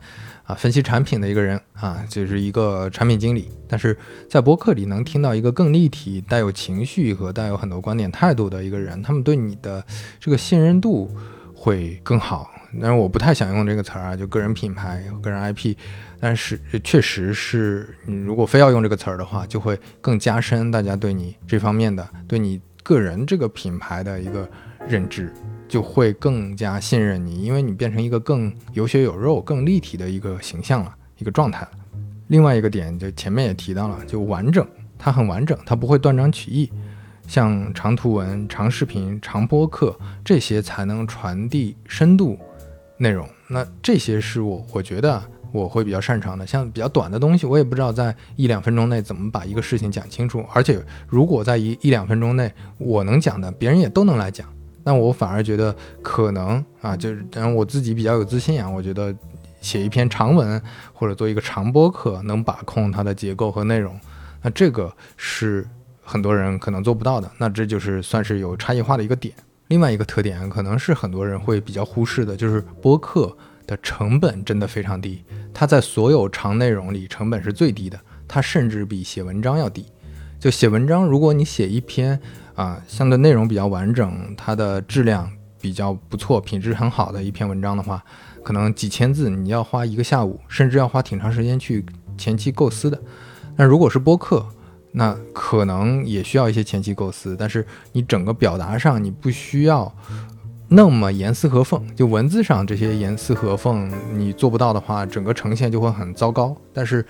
[0.45, 3.51] 啊分析产品的一个人啊，就是一个产品经理。
[3.69, 3.95] 但是
[4.27, 9.85] 在播客里能听到一个更立体、带有情绪和带有很多观点态度的一个人，他们对你的
[10.19, 11.15] 这个信任度
[11.55, 12.51] 会更好。
[12.81, 15.75] 但是我不太想用这个词儿啊，就个人品牌、个人 IP。
[16.21, 24.49] 但是确实是你如果非要用这个词儿的话，就会更加深大家对你这方面的、对你个人这个品牌的一个
[24.89, 25.33] 认知，
[25.69, 31.71] 就会更加信任你，因为你变成一个更有血有肉、更立体的一个形象了，一个状态了。
[32.27, 34.67] 另外一个点就前面也提到了，就完整，
[34.99, 36.71] 它很完整，它不会断章取义，
[37.29, 42.39] 像长图文、长视频、长播客这些才能传递深度
[42.99, 43.29] 内容。
[43.49, 45.23] 那这些是我我觉得。
[45.51, 50.45] 我会比较擅长的，像比较短的东西，我也不知道在一两分钟内怎么把一个事情讲清楚。
[50.53, 50.79] 而且，
[51.09, 54.47] 如果在一一两分钟内我能讲的，别人也都能来讲，
[54.85, 59.13] 那我反而觉得可能啊，就是当然我自己比较有自信啊，我觉得
[59.63, 60.61] 写一篇长文
[60.93, 63.99] 或者做一个长播客，能把控它的结构和内容，
[64.43, 65.67] 那这个是
[66.05, 67.31] 很多人可能做不到的。
[67.39, 69.35] 那这就是算是有差异化的一个点。
[69.69, 73.35] 另外一个特点，可能是很多人会比较忽视的，就是播客。
[73.69, 79.85] 的成本真的非常低，它在所有长内容里成本是最低的，它甚至比写文章要低。
[80.41, 82.19] 就写文章，如果你写一篇
[82.55, 88.03] 啊相对内容比较完整、它的质量比较不错、品质很好的一篇文章的话，
[88.43, 91.85] 可能几千字你要花一个下午，甚至要花挺长时间去
[92.17, 92.99] 前期构思的。
[93.55, 94.49] 那如果是播客，
[94.93, 99.93] 那可能也需要一些前期构思，但是你整个表达上你不需要。
[100.71, 106.55] 那么严丝合缝，就文字上这些严丝合缝，你做不到的话，整个呈现就会很糟糕。
[106.75, 107.03] 但是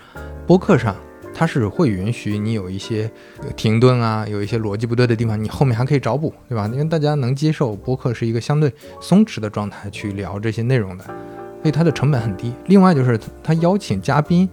[0.47, 0.95] 播客上，
[1.35, 3.11] 它是会允许你有一些
[3.57, 6.70] 停顿啊，有一些逻辑不对的地方，你后面还可以找补，对吧？
[6.72, 12.53] 因为大家能接受播客是一个相对松弛的状态去聊这些内容的，所以它的成本很低。
[12.66, 14.49] 另外就是他邀请嘉宾，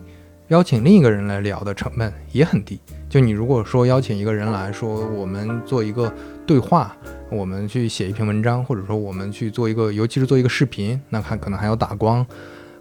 [0.47, 2.79] 邀请另一个人来聊的成本也很低。
[3.15, 6.13] 就你如果说邀请一个人来说，我们做一个
[6.45, 6.93] 对话。
[7.31, 12.27] 我们去写一篇文章，或者说我们去做一个，尤其是做一个视频，那还可能还要打光，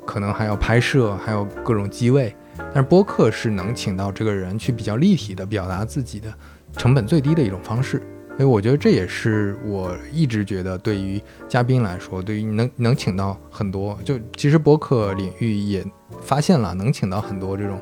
[0.04, 2.34] 可能还要拍摄，还有各种机位。
[2.56, 6.34] 但是播客是能请到这个人去比较立体的表达自己的
[6.72, 8.02] 成本最低的一种方式。
[8.36, 15.86] 所以我觉得这也是我一直觉得，对于嘉宾来说，对于能能请到很多，就其实播客领域也
[16.20, 17.80] 发现了能请到很多这种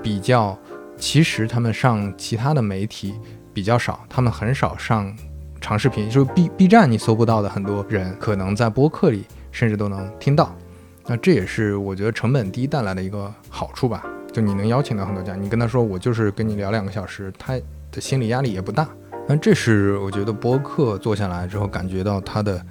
[0.00, 0.56] 比较，
[0.98, 3.14] 其实他们上其他的媒体
[3.54, 5.16] 比较少，他们很少上
[5.60, 10.54] 长视频，就是 B B 站你搜不到的很多人，可能在播客里甚至都能听到。
[11.06, 17.58] 那这也是我觉得成本低带来的一个好处吧，就你能邀请到很多家，你跟他说我就是跟你聊两个小时，他
[17.90, 18.86] 的心理压力也不大。
[19.26, 22.64] 那这是我觉得播客做下来之后感觉到它的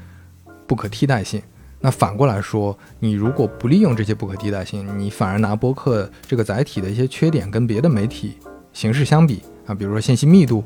[0.65, 1.41] 不可替代性。
[1.79, 8.37] 那反过来说，你如果不利用这些不可替代性，你反而拿播客这个载体的一些缺点跟别的媒体
[8.73, 10.63] 形式相比啊，比如说信息密度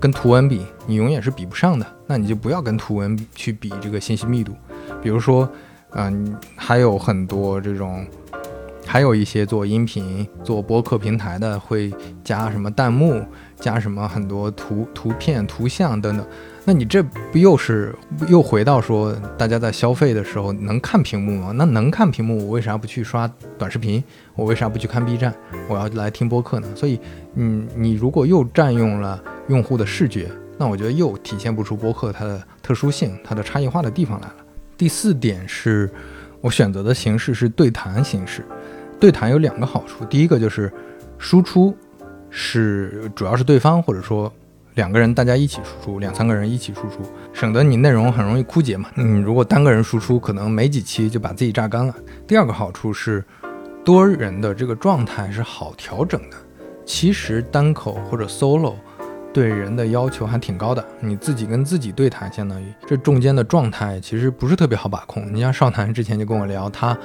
[0.00, 1.86] 跟图文比，你永远是比不上的。
[2.06, 4.52] 那你就不要跟图文去比这个信息密度。
[5.02, 5.48] 比如说，
[5.90, 8.06] 嗯，还有很多这种。
[8.88, 11.92] 还有一些做音频、做播客平台的会
[12.22, 13.20] 加什么弹幕，
[13.58, 16.24] 加什么很多图图片、图像等等。
[16.68, 17.94] 那你这不又是
[18.26, 21.52] 又回到说，大家在消费的时候能看屏幕吗？
[21.54, 24.02] 那能看屏幕，我为啥不去刷短视频？
[24.34, 25.32] 我为啥不去看 B 站？
[25.68, 26.66] 我要来听播客呢？
[26.74, 26.98] 所以，
[27.36, 34.34] 嗯，你如果又占用了用户的视觉，那我觉得又体现不出播客它的特殊性、它的差异化的地方来了。
[34.76, 35.88] 第四点是
[36.40, 38.44] 我选择的形式是对谈形式。
[38.98, 40.72] 对谈有两个好处，第一个就是
[41.16, 41.72] 输出
[42.28, 44.32] 是主要是对方或者说
[44.76, 47.00] 两个人大家一起输出，两三个人一起输出，
[47.32, 48.90] 省得你内容很容易枯竭嘛。
[48.96, 51.94] 嗯，如果单个人输出，可能没几期就把自己榨干了。
[52.26, 53.24] 第二个好处是
[53.82, 56.36] 多人的这个状态是好调整的。
[56.84, 58.74] 其实单口或者 solo
[59.32, 65.26] 对人的要求还挺高的，你自己跟自己对谈，相当于这中间的状态其实不是特别好把控。
[65.32, 66.96] 你像少谈之前就跟我聊他。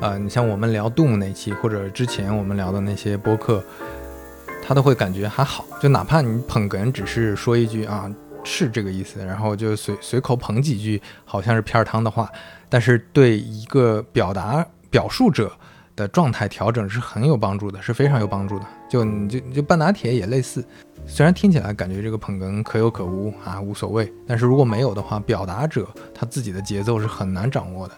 [0.00, 3.62] 呃，你像我们聊 Doom 那期，或者之前我们聊的那些播客，
[4.68, 5.64] 他都会感觉还好。
[5.80, 8.06] 就哪怕你捧哏，只是说一句啊，
[8.44, 12.30] 是这个意思，然后就随随口捧几句，好像是片儿汤的话，
[12.68, 15.50] 但是对一个表达表述者
[15.96, 18.66] 的状态调整是很有帮助的，是非常有帮助的。
[18.90, 20.62] 就你就就半打铁也类似，
[21.06, 27.94] 虽然听起来感觉这个捧哏可有可无啊，无所谓，但是如果没有的话，表达者他自己的节奏是很难掌握的。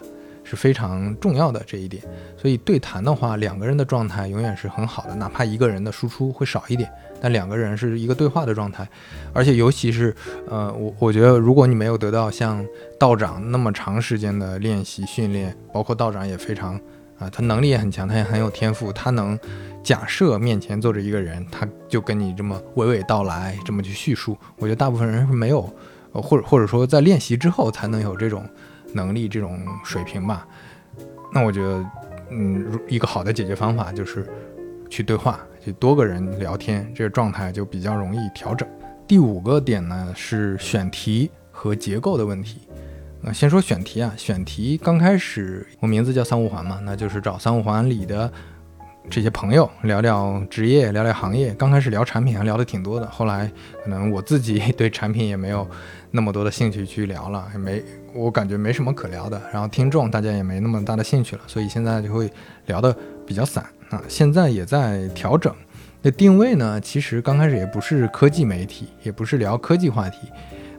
[0.51, 2.03] 是非常重要的这一点，
[2.37, 6.91] 所以对谈的话，两个人的状态永远是很好的，哪怕一个人的输出会少一点，
[7.21, 8.85] 但两个人是一个对话的状态，
[9.31, 10.13] 而且尤其是，
[10.49, 12.65] 呃，我我觉得如果你没有得到像
[12.99, 16.75] 道长那么长时间的练习训练，包括道长也非常，
[17.17, 19.39] 啊，他能力也很强，他也很有天赋，他能
[19.81, 25.61] 假设面前坐着一个人，他就跟你这么娓娓道来，这么去叙述，我觉得大部分人是没有，
[26.11, 28.45] 或者或者说在练习之后才能有这种。
[28.93, 30.47] 能力这种水平吧，
[31.33, 31.85] 那我觉得，
[32.29, 34.27] 嗯，一个好的解决方法就是
[34.89, 38.67] 去对话，就多个人聊天，这个状态就比较容易调整。
[39.07, 42.61] 第五个点呢是选题和结构的问题。
[43.21, 48.31] 那先说选题啊，选题刚开始我名字叫三五环嘛，那就是找三五环里的
[49.09, 51.53] 这些朋友聊聊职业，聊聊行业。
[51.53, 53.51] 刚开始聊产品还聊得挺多的，后来
[53.83, 55.69] 可能我自己 对产品也没有
[56.11, 57.81] 那么多的兴趣去聊了，也没。
[58.13, 62.29] 我感觉没什么可聊的，然后听众大家也没那么大的兴趣了，所以现在就会
[62.65, 62.93] 聊得
[63.25, 64.03] 比较散啊。
[64.09, 65.55] 现在也在调整，
[66.01, 66.77] 那定位呢？
[66.81, 70.27] 其实刚开始也不是科技媒体，也不是聊科技话题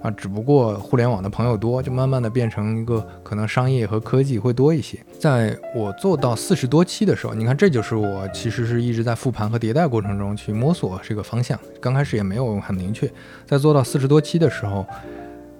[0.02, 4.98] 啊，只不过互联网的朋友多，就慢慢的变成一个可能商业和科技会多一些。
[5.18, 13.10] 在我做到四十多期的时候，你看这就是我其实是一直在复盘和迭代过程中去摸索这个方向，刚开始也没有很明确，
[13.46, 14.84] 在做到四十多期的时候。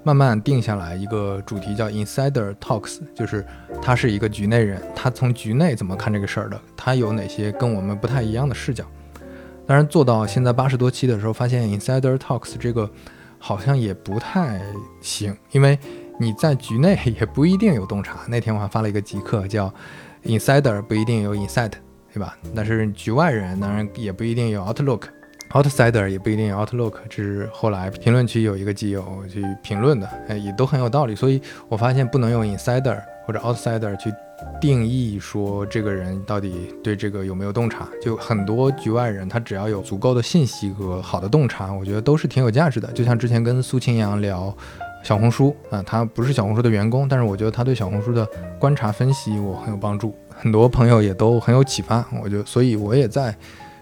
[0.04, 3.46] 慢慢定下来一个主题叫 Insider Talks，就是
[3.80, 8.84] 他是一个局内人，他从局内怎么看这个事儿的，他有哪些跟我们不太一样的视角。
[9.64, 12.90] 当然做到现在八十多期的时候，发现 Insider Talks 这个
[13.38, 14.60] 好像也不太
[15.00, 15.78] 行，因为
[16.18, 18.20] 你在局内也不一定有洞察。
[18.26, 19.72] 那天我还发了一个极客，叫
[20.24, 21.72] Insider 不一定有 Insight，
[22.12, 22.36] 对吧？
[22.56, 25.02] 但是局外人当然也不一定有 Outlook。
[25.52, 31.14] Outsider 也不一定 Outlook，这是后来评论区有一个基友去评论的，哎，也都很有道理。
[31.14, 34.10] 所以我发现不能用 Insider 或者 Outsider 去
[34.62, 37.86] 定义说这个人到底对这个有没有洞察。
[38.00, 42.90] 就很多局外人，他只要有足够的信息和好的洞察，我觉得都是挺有价值的。
[42.92, 44.56] 就像之前跟苏清扬聊
[45.04, 48.26] 小红书啊，他不是小红书的员工，但是我觉得他对小红书的
[48.58, 52.02] 观察分析我很有帮助，很多朋友也都很有启发。
[52.22, 53.36] 我觉得，所以我也在。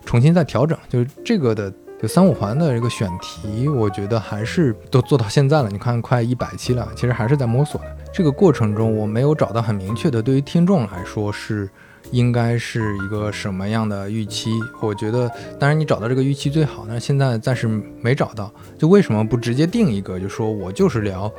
[0.05, 5.68] 重新再调整，就是这个的，就三五环的这个选题，我觉得还是都做到现在了。
[5.70, 7.96] 你看，快一百期了，其实还是在摸索的。
[8.12, 11.70] 这个过程中，我没有找到很明确的，对于听众来说是
[12.11, 14.51] 应该是一个什么样的预期？
[14.80, 15.30] 我觉得，
[15.61, 17.68] 当然你找到这个预期最好，但是现在暂时
[18.01, 18.53] 没找到。
[18.76, 20.18] 就为什么不直接定一个？
[20.18, 21.30] 就说我就是聊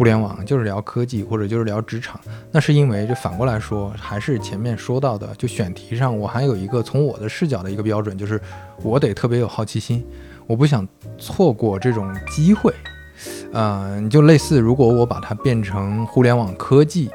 [0.00, 2.18] 互联网，就是聊科技，或者就是聊职场？
[2.50, 8.40] 那是因为，就反过来说，还是前面说到的，就选题上，我还有一个从我的视角的一个标准，就是
[8.82, 10.02] 我得特别有好奇心，
[10.46, 10.88] 我不想
[11.18, 12.72] 错过这种机会。
[13.52, 17.10] 嗯，就类似，如果我把它变成互联网科技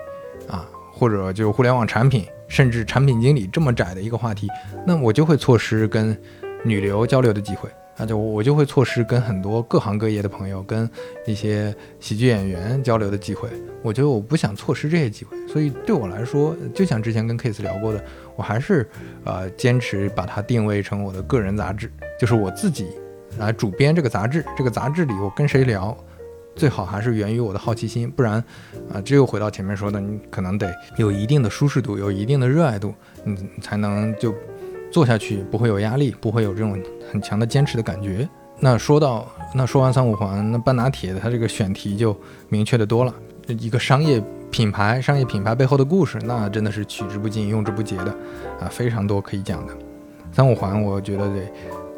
[0.48, 0.64] 啊，
[0.94, 4.48] 或者就互联网产品，甚至产品经理这么窄的一个话题，
[4.86, 6.16] 那我就会错失跟
[6.64, 7.68] 女流交流的机会，
[7.98, 10.90] 那就我就会错失跟很多各行各业的朋友、跟
[11.26, 13.50] 一些喜剧演员交流的机会。
[13.82, 18.04] 我觉得我不想错失这些机会，所以对我来说，就像之前跟 Case 聊过的，
[18.36, 18.90] 我还是
[19.24, 22.88] 呃坚持把它定位成我的个人杂志，就是我自己
[23.38, 25.96] 来主编这个杂志，这个杂志里我跟谁聊。
[26.56, 28.36] 最好还是源于我的好奇心，不然，
[28.90, 34.34] 啊，这又回到前面说的，你可能得有一定的舒适度，有一定的热爱度，你才能就
[34.96, 36.82] 做下去，不会有压力，不会有这种
[37.12, 38.26] 很强的坚持的感觉。
[38.62, 42.16] 那说到，那说完三五环，那半拿铁它这个选题就
[42.48, 43.14] 明确的多了，
[43.60, 48.16] 一个商业品牌，商业品牌背后的故事，那真的是取之不尽，用之不竭的，
[48.62, 49.74] 啊，非常多可以讲的。
[50.32, 51.42] 三五环，我觉得得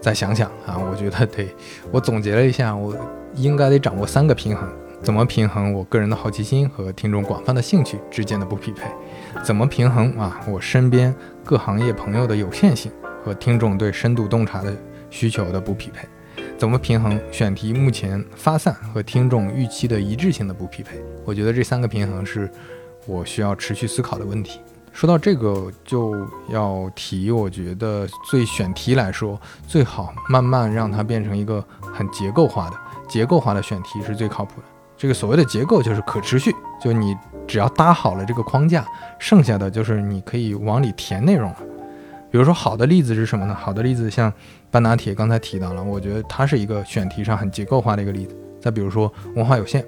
[0.02, 1.48] 再想想啊，我觉得得，
[1.92, 2.96] 我总结了一下，我。
[3.36, 4.68] 应该得掌握三个平衡：
[5.04, 8.90] 怎么平衡我个人的好奇心和听众广泛的兴趣之间的不匹配？
[9.44, 11.14] 怎么平衡啊我身边
[11.48, 12.92] 各行业朋友的有限性
[13.24, 14.76] 和听众对深度洞察的
[15.10, 16.06] 需求的不匹配？
[16.58, 21.02] 怎么平衡选题目前发散和听众预期的一致性的不匹配？
[21.24, 22.52] 我觉得这三个平衡是
[23.06, 24.60] 我需要持续思考的问题。
[24.92, 32.78] 说到这个，就要提，我觉得对选题来说，最好慢慢让它变成一个很结构化的。
[33.08, 34.68] 结构化的选题是最靠谱的。
[34.98, 37.16] 这个所谓的结构就是可持续，就你
[37.48, 38.86] 只要搭好了这个框架，
[39.18, 41.58] 剩下的就是你可以往里填内容了。
[42.30, 43.56] 比如说好的例子是什么呢？
[43.56, 44.32] 好的例子像
[44.70, 48.36] 半拿铁刚才提到了，我觉得它是一个选题上很结构化的一个例子。
[48.60, 49.84] 再比如说文化有限，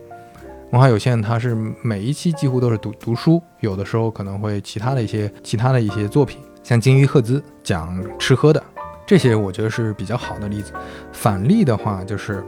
[0.72, 1.54] 文化有限它是
[1.84, 8.64] 每一期几乎都是读读书，有的时候可能会其他的一些其他的一些作品，像金鱼赫兹讲吃喝的
[9.06, 10.72] 这些，我觉得是比较好的例子。
[11.12, 12.44] 反例的话就是。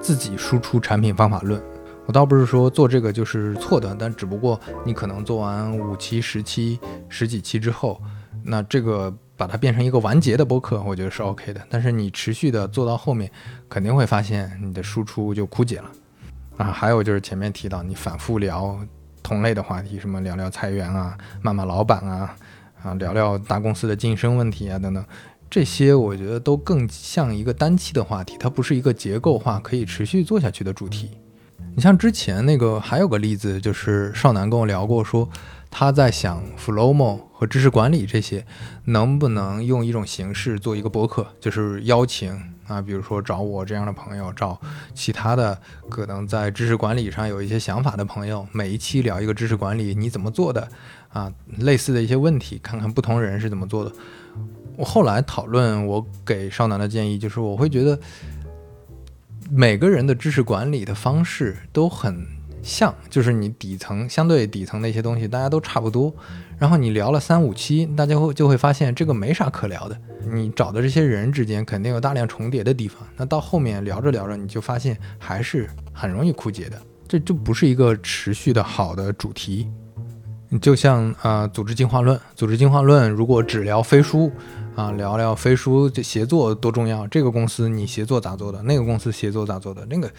[0.00, 1.58] 自己输出产品方法论，
[2.06, 6.78] 我倒不是说做这个就是错的，但只不过你可能做完五期、十期、
[7.08, 8.00] 十几期之后，
[8.42, 11.60] 那这个把它变成一个完结的播客，我觉得是 OK 的。
[11.70, 13.30] 但是你持续的做到后面，
[13.68, 15.90] 肯定会发现你的输出就枯竭了
[16.58, 16.66] 啊。
[16.66, 18.78] 还有就是前面提到你反复聊
[19.22, 22.36] 同类的话题，什么聊聊裁员啊、骂骂老板啊、
[22.82, 25.02] 啊聊聊大公司的晋升问题啊等等。
[25.48, 31.10] 这些我觉得都更像一个单期的话题，它不是一个结构化可以持续做下去的主题。
[31.76, 35.28] 你像之前那个还有个例子，就是少南跟我聊过，说
[35.70, 38.46] 他在想 Flomo 和知识管理这些
[38.84, 42.32] 能不能用一种形式做一个博客，就是邀请
[42.68, 44.60] 啊，比如说找我这样的朋友，找
[44.94, 45.58] 其他的
[45.88, 50.68] 可能在知识管理上有一些想法的朋友，每一期聊一个知识管理你怎么做的
[51.12, 53.90] 啊，类似的一些问题，看看不同人是怎么做的。
[54.76, 57.98] 我后来讨论，我给少南的建议就是，我会觉得
[59.50, 62.26] 每个人的知识管理的方式都很
[62.62, 66.14] 像，就是你底层相对底层的一些东西，大家都差不多。
[66.58, 70.00] 然后你聊了三五期，大家会就会发现这个没啥可聊的。
[70.32, 76.80] 你找的这些人之间肯定有大量重叠的地方，那到后面聊着聊着，你就发现还是很容易枯竭的。
[77.06, 79.68] 这就不是一个持续的好的主题。
[80.60, 84.32] 就像啊，组织进化论，组织进化论如果只聊飞书。
[84.74, 87.06] 啊，聊聊飞书这协作多重要？
[87.06, 88.60] 这个公司你协作咋做的？
[88.64, 89.86] 那个公司协作咋做的？
[89.86, 90.10] 那个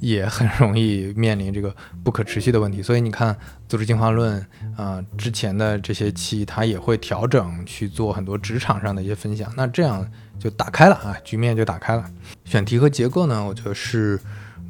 [0.00, 1.72] 也很容易面临这个
[2.02, 2.82] 不可持续的问题。
[2.82, 3.36] 所以你看，
[3.68, 4.44] 组织进化论
[4.76, 9.52] 啊，之前的这些期它也会调整去做很多职场上的一些分享。
[9.56, 10.04] 那这样
[10.36, 12.04] 就打开了啊，局面就打开了。
[12.44, 14.18] 选题和结构呢，我觉得是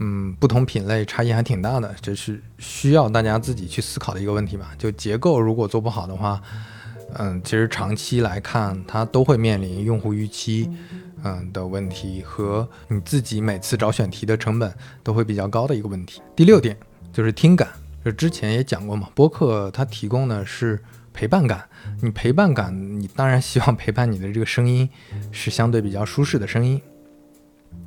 [0.01, 4.73] 嗯，不同品类差异还挺大的，这是需要大家自己去思考的一个问题吧。
[4.79, 6.41] 就结构如果做不好的话。
[7.17, 10.71] 嗯，其实长期来看，它都会面临用户预期，
[11.23, 16.23] 嗯的问题和你自己每次找选题的成本都会比较高的一个问题。
[16.35, 16.75] 第六点
[17.13, 17.69] 就是听感，
[18.03, 20.83] 就之前也讲过嘛，播客它提供的是
[21.13, 21.69] 陪伴感，
[22.01, 24.89] 你陪伴感，你当然希望陪伴你的这个声音
[25.31, 26.81] 是相对比较舒适的声音。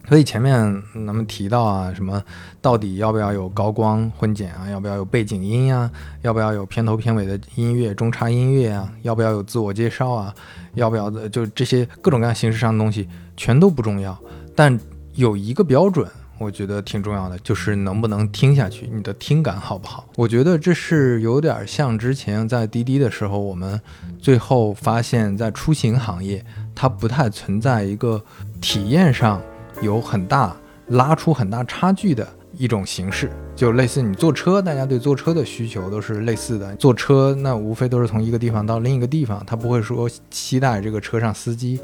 [0.07, 0.53] 所以前面
[0.93, 2.21] 咱们提到啊，什么
[2.61, 4.69] 到底要不要有高光混剪啊？
[4.69, 5.89] 要不要有背景音呀？
[6.21, 8.91] 要不要有片头片尾的音乐、中插音乐啊？
[9.01, 10.33] 要不要有自我介绍啊？
[10.75, 13.07] 要不要的就这些各种各样形式上的东西
[13.37, 14.17] 全都不重要，
[14.55, 14.77] 但
[15.13, 16.05] 有一个标准，
[16.37, 20.05] 我觉得挺重要的，就是能不能听下去，你的听感好不好？
[20.17, 23.79] 我觉得这是有点像之前在滴滴的时候，我们
[24.19, 26.45] 最后发现，在出行行业，
[26.75, 28.21] 它不太存在一个
[28.59, 29.41] 体验上
[29.81, 30.55] 有很大
[30.87, 36.75] 拉出很大差距的一种形式，就类似你坐车，大家对坐车的需求都是类似的。
[36.75, 41.79] 坐车那无非都是从一个地方到另一个地方，他不会说期待这个车上司机。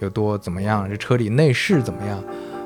[0.00, 0.90] 有多怎么样？
[0.90, 2.22] 这车里内饰怎么样？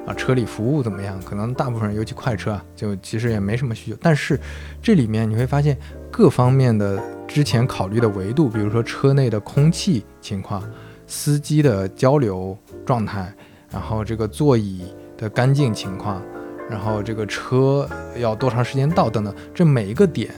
[0.07, 1.21] 啊，车里服务怎么样？
[1.23, 3.97] 可能大部分人，尤其快车啊，就其实也没什么需求。
[4.01, 4.41] 但是
[4.83, 5.77] 这里面你会发现
[6.11, 10.63] 各方面的之前考虑的维度，比如说车内的空气情况、
[11.07, 12.57] 司机的交流
[12.87, 13.33] 状态，
[13.71, 14.83] 然后这个座椅
[15.17, 16.23] 的干净情况，
[16.69, 20.31] 然后这个车要多长时间到等等，这每一个点，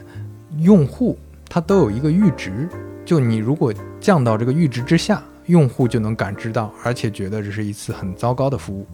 [0.59, 1.17] 用户
[1.49, 2.69] 他都有一个阈值。
[3.03, 5.21] 就你如果降到这个阈值之下。
[5.47, 8.85] 用户就能感知到，而且觉得这是一次很糟糕的服务。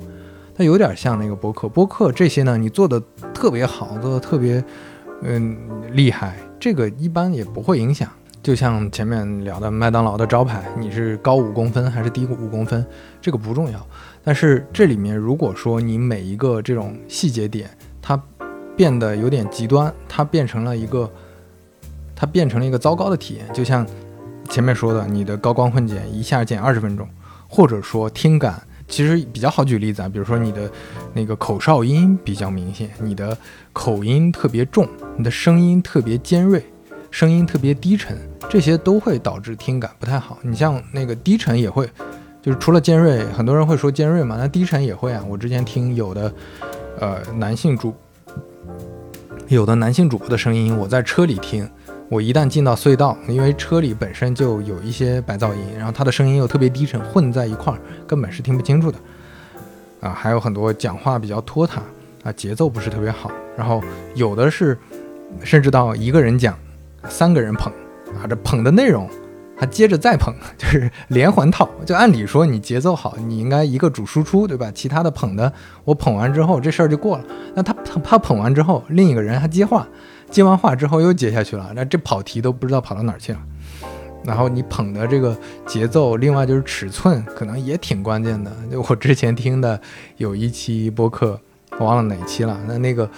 [0.56, 3.00] 它有点像那个播客，播客这些呢，你做的
[3.34, 4.64] 特别好，做的特别
[5.22, 5.56] 嗯
[5.92, 8.10] 厉害，这个一般也不会影响。
[8.42, 12.84] 就像前面聊的麦当劳的招牌，你是高五公分还是低五公分，
[13.22, 13.86] 这个不重要。
[14.28, 17.70] 但是这里面如果说你每一个这种细节点，
[18.02, 18.22] 它
[18.76, 21.10] 变得有点极端，它变成了一个，
[22.14, 23.88] 它变成了一个糟糕的体验，就像。
[24.50, 27.06] 前面说的，你的高光混剪一下剪二十分钟，
[27.50, 30.72] 或者说听感，其实比较好举例子啊，比如说你的
[31.14, 33.38] 那个口哨音比较明显，你的
[33.74, 34.88] 口音特别重，
[35.18, 36.64] 你的声音特别尖锐，
[37.12, 38.18] 声音特别低沉，
[38.50, 40.40] 这些都会导致听感不太好。
[40.42, 41.90] 你像那个低沉也会，
[42.48, 45.22] 就是除了尖锐，很多人会说尖锐嘛，那低沉也会啊。
[45.28, 46.34] 我之前听有的，
[46.98, 47.94] 呃，男性主，
[49.50, 51.70] 有的男性主播的声音，我在车里听。
[52.08, 58.98] 我一旦进到隧道，因为车里本身就有一些白噪音，然后他的声音又特别低沉，混在一块儿，根本是听不清楚的。
[60.00, 61.82] 啊，还有很多讲话比较拖沓，
[62.24, 63.30] 啊，节奏不是特别好。
[63.58, 63.84] 然后
[64.16, 64.78] 有的是，
[65.44, 66.58] 甚至到一个人讲，
[67.10, 67.74] 三个人捧，
[68.14, 69.10] 啊，这捧的内容，
[69.60, 71.68] 他接着再捧， 就是连环套。
[71.86, 74.72] 就按理说你节奏好，你应该一个主输出，对吧？
[74.74, 75.52] 其他的捧的，
[75.84, 77.26] 我捧完之后这事儿就过了。
[77.56, 77.74] 那他
[78.04, 79.88] 他捧完之后，另一个人还接话。
[80.30, 83.40] 接完话之后又接下去了，那这跑题都不知道跑到哪儿去了。
[84.26, 85.34] 然后你捧的这个
[85.66, 88.52] 节奏，另外就是尺寸，可能也挺关键的。
[88.70, 89.80] 就我之前听的
[90.18, 91.40] 有一期播客，
[91.80, 92.60] 我忘了哪期了。
[92.68, 93.10] 那那个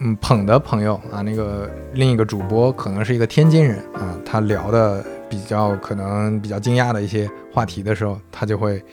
[0.00, 8.84] 嗯捧的朋友啊，那个另一个主播可能是一个天津人啊，他聊的比较可能比较惊讶的一些话题的时候，他就会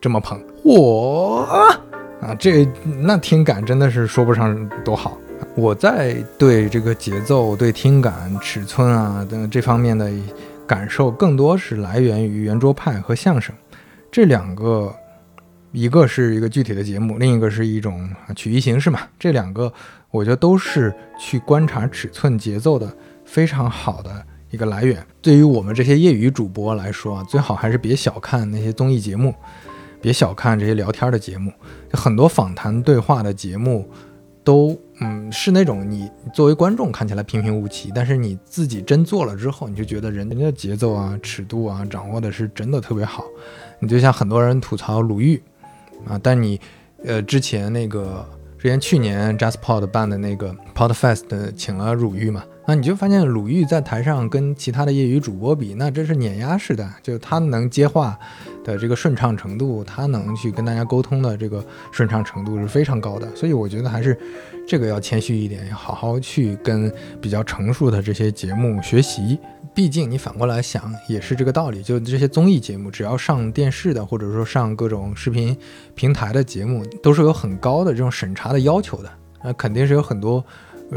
[0.00, 1.46] 这么捧我
[2.20, 2.66] 啊，这
[3.00, 5.16] 那听感真的是说不上多好。
[5.54, 10.10] 我在对这个节奏、对听感、尺寸啊等这方面的
[10.66, 13.54] 感受，更多是来源于圆桌派和相声
[14.10, 14.92] 这两个，
[15.70, 19.02] 一个是一个具体的节目，另一个是一种曲艺形式嘛。
[19.16, 19.72] 这两个
[20.10, 22.92] 我觉得都是去观察尺寸、节奏的
[23.24, 25.04] 非常好的一个来源。
[25.20, 29.34] 对于我们这些业余主播来说啊，最好还是别小看那些综艺节目，
[30.00, 31.52] 别小看这些聊天的节目，
[31.92, 33.86] 很多访谈对话的节目。
[34.46, 43.24] 都嗯是那种你作为观众看起来平平无奇，但是你自己真做了之后，你就觉得人家的节奏啊、尺度啊掌握的是真的特别好。
[43.78, 45.42] 你就像很多人吐槽鲁豫
[46.06, 46.60] 啊，但你
[47.06, 48.22] 呃之前那个
[48.58, 58.18] 之前去年 JustPod 办的那个 Podfest 请了鲁豫嘛，那你就发现鲁豫在台上跟其他的业余主播比，那真是碾压式的，就他能接话。
[58.64, 61.62] 的这个顺畅程度，他能去跟大家沟通的这个
[61.92, 64.18] 顺畅程度是非常高的，所以我觉得还是
[64.66, 69.38] 这个要谦虚一点，要好好去跟比较成熟的这些节目学习。
[69.74, 75.54] 毕竟你反过来想也是这个道理，就这些综艺节目，只要上电视的，或者说上各种视频
[75.94, 79.10] 平台的节目，都是有很高的这种审查的要求的，
[79.42, 80.42] 那肯定是有很多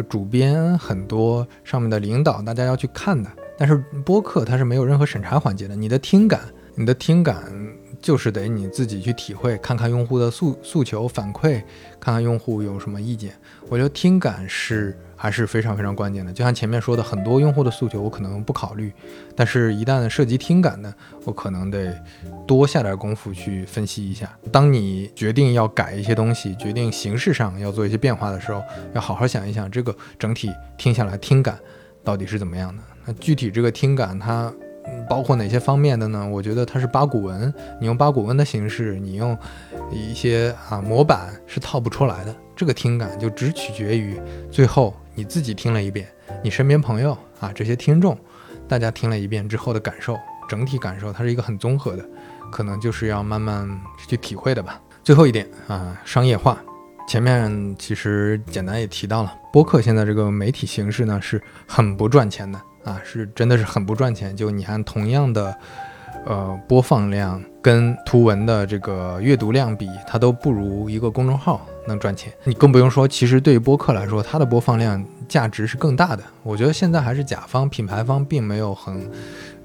[0.03, 3.29] 主编、很多上面的领导大家要去看的。
[3.57, 3.75] 但是
[4.05, 6.41] 播客它是没有任何审查环节的，你的听感。
[6.79, 7.51] 你的听感
[7.99, 11.63] 就是得你自己去体会，看看用户的诉诉求反馈，
[11.99, 13.33] 看看用户有什么意见。
[13.67, 16.31] 我觉得听感是还是非常非常关键的。
[16.31, 18.93] 就像前面说的，很多用户的诉求我可能不考虑，
[19.35, 20.93] 但是一旦涉及听感呢，
[21.25, 21.93] 我可能得
[22.47, 24.31] 多下点功夫去分析一下。
[24.51, 28.63] 当你决定要改一些东西，决定形式上要做一些变化的时候，
[28.93, 31.59] 要好好想一想，这个整体听下来听感
[32.03, 32.81] 到底是怎么样的。
[33.05, 34.53] 那具体这个听感它。
[35.09, 36.25] 包括哪些方面的呢？
[36.25, 39.37] 我觉得它是八股文，你用八股文的形式，你用
[39.91, 42.33] 一些啊模板是套不出来的。
[42.55, 44.17] 这个听感就只取决于
[44.49, 46.07] 最后你自己听了一遍，
[46.43, 48.15] 你身边朋友啊这些听众，
[48.67, 50.15] 大家听了一遍之后的感受，
[50.47, 52.07] 整体感受它是一个很综合的，
[52.51, 53.67] 可能就是要慢慢
[54.07, 54.79] 去体会的吧。
[55.03, 56.61] 最后一点啊，商业化，
[57.07, 64.37] 前面其实简单也提到了，播客现在这个媒体形式呢是很不赚钱的啊，是真的是很不赚钱。
[64.37, 65.57] 就你按同样的
[66.27, 72.31] 呃播放量跟图文的这个阅读量比，它都不如一个公众号能赚钱。
[72.43, 76.23] 你更不用说，其实对于播客来说，它的播放量价值是更大的。
[76.43, 79.09] 我觉得现在还是甲方品牌方并没有很。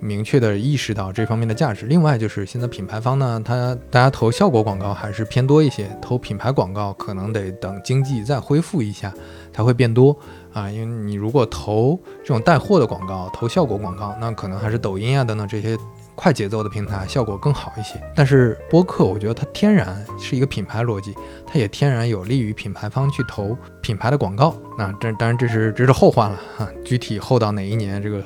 [0.04, 1.86] 明确的意识到这方面的价值。
[1.86, 9.14] 另外就是现在品牌方呢，他大家投效果广告还是偏多一些，投品牌广告可能得等经济再恢复一下
[9.52, 10.16] 才会变多
[10.52, 10.68] 啊。
[10.68, 15.78] 因为你如果投这种带货的广告，投效果广告，那可能还是抖音啊等等这些
[16.16, 17.94] 快节奏的平台效果更好一些。
[18.16, 21.14] 但是播客，我觉得它天然是一个品牌逻辑，
[21.46, 24.52] 它也天然有利于品牌方去投品牌的广告。
[24.76, 28.20] 那这当然这是这是后话了哈，具体后到哪一年这个。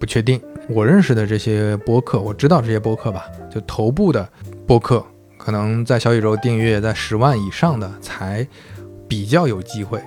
[0.00, 0.40] 不确定，
[0.70, 4.26] 我认识的这些播客，我知道这些播客吧，就头部的
[4.66, 5.04] 播客，
[5.36, 8.44] 可能在小宇宙订阅在十万以上的才
[9.06, 10.02] 比较有机会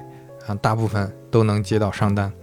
[0.48, 2.34] 啊，大部分都能接到商单。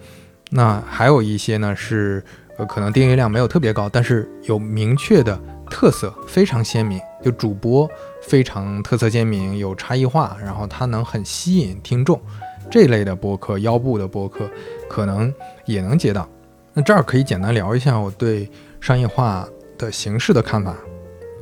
[0.50, 2.22] 那还有一些呢是，
[2.56, 5.36] 呃，可能订阅量没有特别高，但是有明确的
[5.68, 7.90] 特色，非常鲜明，就主播
[8.22, 12.20] 非常特色鲜明，有差异化，然后它能很吸引听众，
[12.70, 14.48] 这类的播客，腰部的播客，
[14.88, 16.28] 可能也能接到。
[16.72, 18.48] 那这儿可以简单聊一下我对
[18.80, 20.76] 商业化的形式的看法。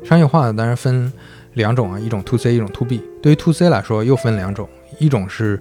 [0.04, 1.12] 商业化当然分
[1.54, 3.02] 两种啊，一种 to C，一种 to B。
[3.22, 4.68] 对于 to C 来说，又分两种，
[4.98, 5.60] 一种是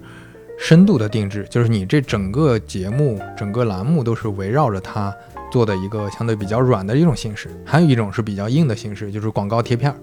[0.58, 5.14] 深度的定制，就是你这整个节目、整个栏目都是围绕着它
[5.52, 9.98] 做的一个相对比较软的一种形式；还有一种是比较硬的形式，就是广告贴片儿。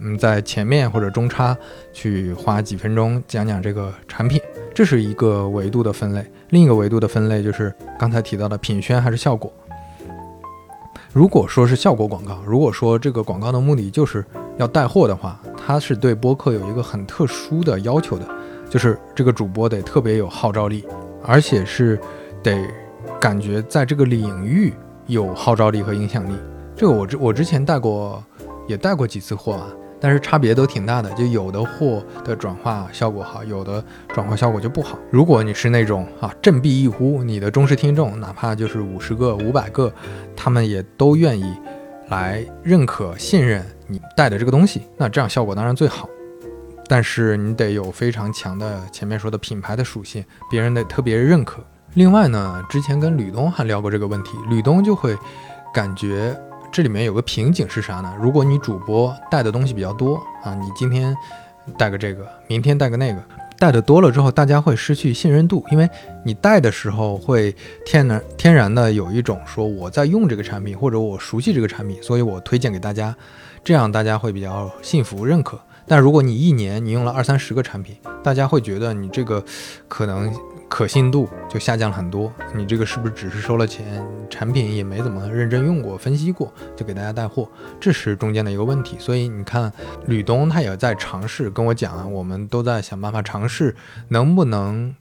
[0.00, 1.56] 嗯，在前面或者中插
[1.92, 4.40] 去花几分钟讲讲这个产品，
[4.74, 6.24] 这是一个维度的分类。
[6.50, 9.52] 另一个维度的分类就是刚才提到的品宣还是效果。
[11.12, 14.24] 如果说是效果广告，如果说这个广告的目的就是
[14.56, 18.28] 要带货的话，它是对播客有一个很特殊的要求的，
[18.68, 20.84] 就是这个主播得特别有号召力，
[21.24, 21.98] 而且是
[22.42, 22.62] 得
[23.18, 24.72] 感觉在这个领域
[25.06, 26.36] 有号召力和影响力。
[26.76, 28.22] 这个我之我之前带过，
[28.68, 29.66] 也带过几次货啊。
[30.00, 34.98] 但是差别都挺大的，就有的货的转化效果好，有的转化效果就不好。
[35.10, 39.92] 如果你是那种啊振臂一呼，你的忠实听众，哪怕就是五十个、五百个，
[40.36, 41.56] 他们也都愿意
[42.08, 46.08] 来认可、信任你带的这个东西，那这样效果当然最好。
[46.86, 51.62] 但是你得有非常强的前面说的品牌的属性，别人得特别认可。
[51.94, 55.16] 另外呢，之前跟吕东还聊过这个问题，吕东就会
[55.74, 56.38] 感觉。
[56.70, 58.14] 这里面有个瓶颈是啥呢？
[58.20, 61.16] 如果你主播带的东西比较多啊，你今天
[61.76, 63.22] 带个这个，明天带个那个，
[63.58, 65.88] 带的多了之后，大家会失去信任度，因为
[66.24, 67.54] 你带的时候会
[67.84, 73.16] 天然天然的有一种说我在用这个产品，或者我熟悉这个产品，所以我推荐给大家，
[73.64, 75.58] 这样大家会比较信服认可。
[75.86, 79.42] 但如果你一年你用了二三十个产品，大家会觉得你这个
[79.88, 80.32] 可能。
[80.68, 82.32] 可信度就下降了很多。
[82.54, 87.48] 你这个是不是只是收了钱，产品也没怎么认真用过、分析过，就给大家带货？
[87.80, 88.96] 这是中间的一个问题。
[88.98, 89.72] 所以你看，
[90.06, 93.74] 吕东他也在尝试跟我讲啊，我们都在想办法尝试，
[94.08, 94.94] 能不能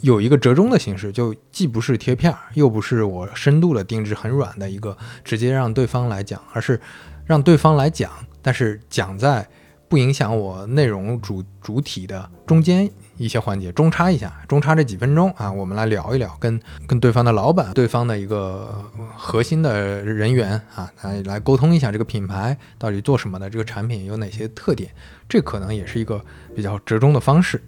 [0.00, 6.80] 有一个折中的形式，就既不是贴片，又不是我深度的定制很软的一个，直接让对方来讲，而是
[7.26, 8.10] 让对方来讲，
[8.40, 9.46] 但是讲在
[9.88, 12.88] 不影响我内容主主体的中间。
[13.16, 18.84] 一些环节中插一下，中插这几分钟啊，我们来聊一聊，跟跟对方的老板、对方的一个
[19.16, 24.90] 核心的人员啊，来来沟通一下这个品牌到底做什么的，这个产品有哪些特点，
[25.28, 26.24] 这可能也是一个
[26.54, 27.62] 比较折中的方式。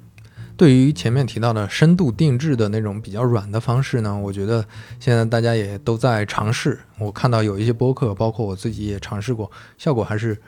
[0.57, 4.65] 对于前面提到的深度定制的那种比较软的方式呢，我觉得
[5.01, 6.79] 现在大家也都在尝试。
[6.99, 10.41] 我看到有一些播客，包括我自己也尝试过，效果还是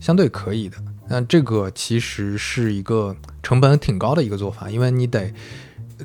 [0.00, 0.76] 相对可以的。
[1.08, 5.32] 那这个其实是一个成本挺高的一个做法，因为你得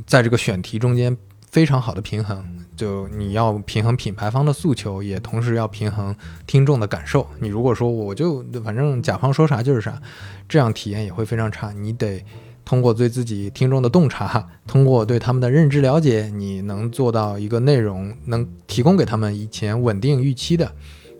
[0.06, 1.16] 在这个选题中间
[1.50, 2.44] 非常好的平衡，
[2.76, 6.14] 就你要平衡品牌方的诉求，也同时要平衡
[6.46, 7.26] 听众的感受。
[7.40, 10.02] 你如果说我就反正甲方说啥就是啥，
[10.50, 11.72] 这样体验也会非常差。
[11.72, 12.26] 你得
[12.66, 20.70] 通过对自己听众的洞察，通过对他们的认知了解，你能做到一个内容能提供给他们以前稳定预期的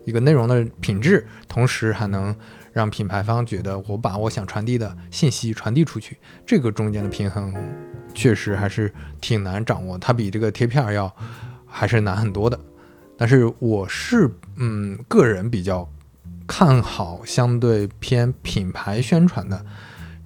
[0.04, 2.36] 一个内容的品质，同时还能。
[2.78, 7.52] 让品牌方觉得我把我想传递的信息传递出去，这个中间的平衡
[8.14, 11.12] 确实还是挺难掌握，它比这个贴片要
[11.66, 12.60] 还是难很多的。
[13.18, 15.90] 但是我是嗯个人比较
[16.46, 19.66] 看好相对偏品牌宣传的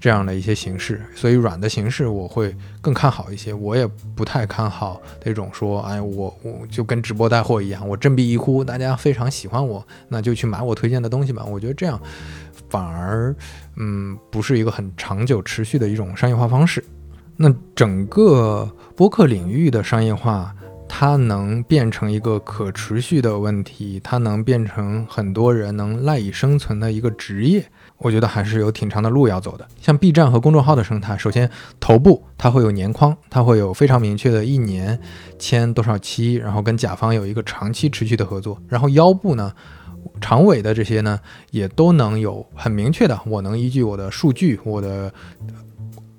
[0.02, 3.54] 这样的一些形式，所以软的形式我会更看好一些。
[3.54, 11.46] 我也不太看好那种说，哎，我我就跟直播带货一样，我振臂一呼，大家非常喜欢我，那就去买我推荐的东西吧。
[11.46, 12.02] 我觉得这样
[12.70, 13.34] 反而，
[13.78, 16.84] 嗯，不是一个很长久持续的一种商业化方式。
[17.38, 20.54] 那整个播客领域的商业化。
[20.94, 27.66] 它能变成一个可持续的问题，它能变成很多人能赖以生存的一个职业，
[28.02, 29.68] 我觉得还是有挺长的路要走的。
[29.80, 31.50] 像 B 站和公众号的生态，首先
[31.80, 35.00] 头部它会有年框，它会有非常明确的一年
[35.40, 38.62] 签多少期，然后跟甲方有一个长期持续的合作。
[38.68, 39.54] 然后腰部呢，
[40.20, 41.20] 长尾的这些呢，
[41.52, 45.14] 也都能有很明确的，我能依据我的数据，我的。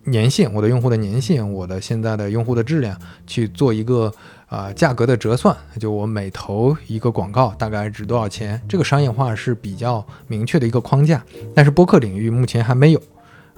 [0.07, 4.13] 粘性，我的用户的粘性，我的现在的用户的质量，去做一个
[4.53, 11.25] 啊价格的折算，就我每投一个广告大概值多少钱，这个商业化是比较明确的一个框架。
[11.55, 13.01] 但是播客领域目前还没有。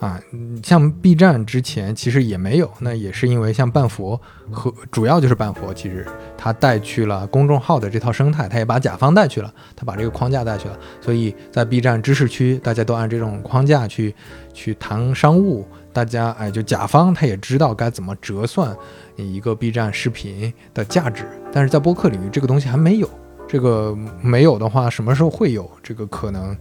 [0.00, 0.20] 啊，
[0.62, 6.04] 像 B 站之前其实也没有，那也是因为像半佛和主要就是半佛，其实
[6.36, 14.14] 他带去了公众号的这套生态，他也把甲方带去了，他把这个框架带去了，所以在 B 站知识区，大家都按这种框架去
[14.52, 18.76] 去谈商务，大家哎就甲方他也知道该怎么折算
[19.16, 23.08] 一个 B 站视频的价值，但是在播客领域这个东西还没有，
[23.48, 26.56] 这个没有的话，什么时候会有这个可能？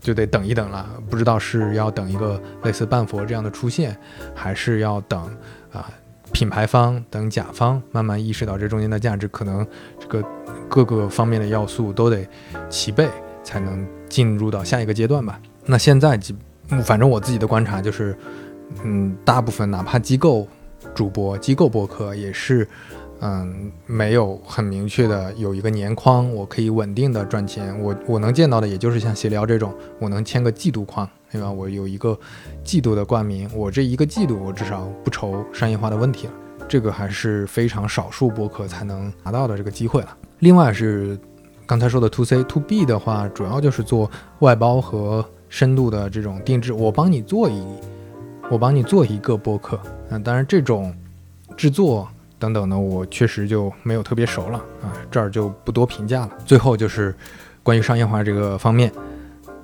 [0.00, 3.96] 就得等一等了，不知道是要等一个类似半佛这样的出现，
[4.34, 5.18] 还是要等
[5.72, 5.88] 啊
[6.30, 9.66] 品牌方等甲方慢慢意识到这中间的价值，可能
[9.98, 10.22] 这个
[10.68, 12.26] 各个方面的要素都得
[12.68, 13.08] 齐备，
[13.42, 15.40] 才能进入到下一个阶段吧。
[15.64, 16.20] 那现在，
[16.82, 18.14] 反正我自己的观察就是，
[18.82, 20.46] 嗯，大部分哪怕机构
[20.94, 22.66] 主播、机构播客也是。
[23.20, 27.80] 嗯，没有很明确的有一个年框，我可以稳定的赚钱。
[27.80, 31.50] 我我能见到的，也就是像协聊这种，我能签个季度框，对吧？
[31.50, 32.18] 我有一个
[32.62, 36.32] 季度的冠名，我这一个季度我至少不愁商业化的问题了。
[36.68, 40.14] 这个还是非常少数播客才能拿到的这个机会了。
[40.40, 41.18] 另外是
[41.64, 44.10] 刚才说的 to C to B 的话，主要就是做
[44.40, 47.62] 外包和深度的这种定制，我帮你做一，
[48.50, 49.78] 我帮你做一个播客。
[50.10, 50.94] 嗯，当然这种
[51.56, 52.08] 制作。
[52.36, 56.30] 等等呢，我确实就没有特别熟了啊，这儿就不多评价了。
[56.44, 57.14] 最后就是
[57.62, 58.92] 关于商业化这个方面，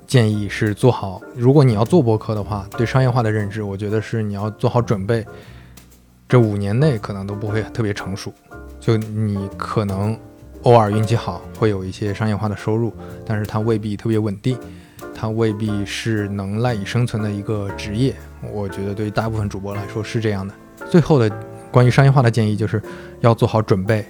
[0.07, 1.21] 建议是做好。
[1.37, 5.27] 如果你要做播客的话，对商业化的认知，我觉得是你要做好准备。
[6.27, 8.33] 这五年内可能都不会特别成熟，
[8.79, 10.19] 就你可能
[10.63, 12.91] 偶尔运气好，会有一些商业化的收入，
[13.27, 14.57] 但是它未必特别稳定，
[15.21, 18.15] 它未必是能赖以生存的一个职业。
[18.51, 20.55] 我觉得对于大部分主播来说是这样的。
[20.89, 21.31] 最后的。
[21.73, 22.83] 关于商业化的建议，就是
[23.21, 24.05] 要做好准备。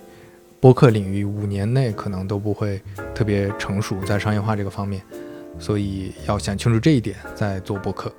[0.60, 2.80] 播客领域五年内可能都不会
[3.14, 5.02] 特别成熟，在商业化这个方面，
[5.58, 8.10] 所以要想清楚这一点再做播客。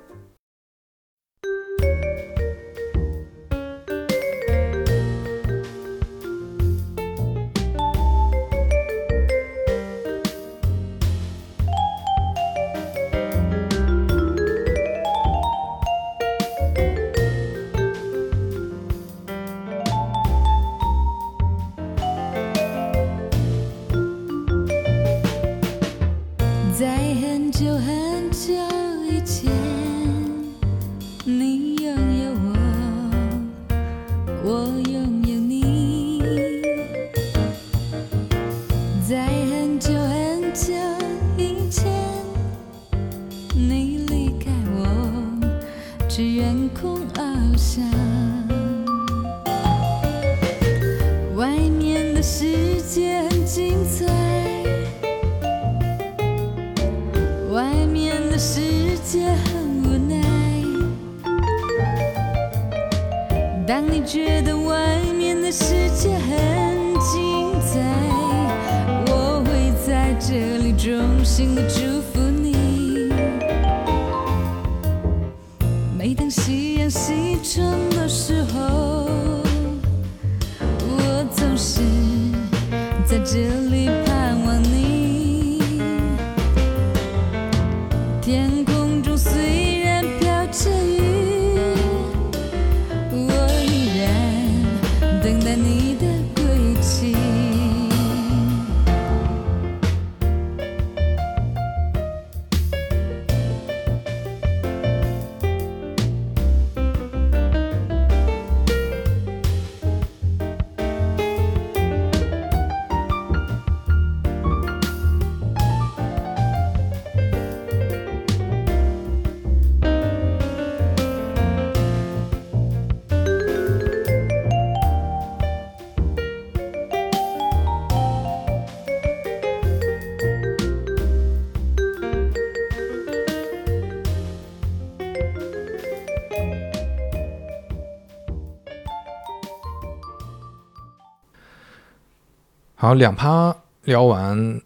[142.94, 143.54] 两趴
[143.84, 144.60] 聊完，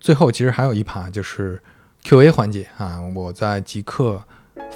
[0.00, 1.60] 最后其实还有一趴就是
[2.04, 3.00] Q&A 环节啊。
[3.14, 4.22] 我在极客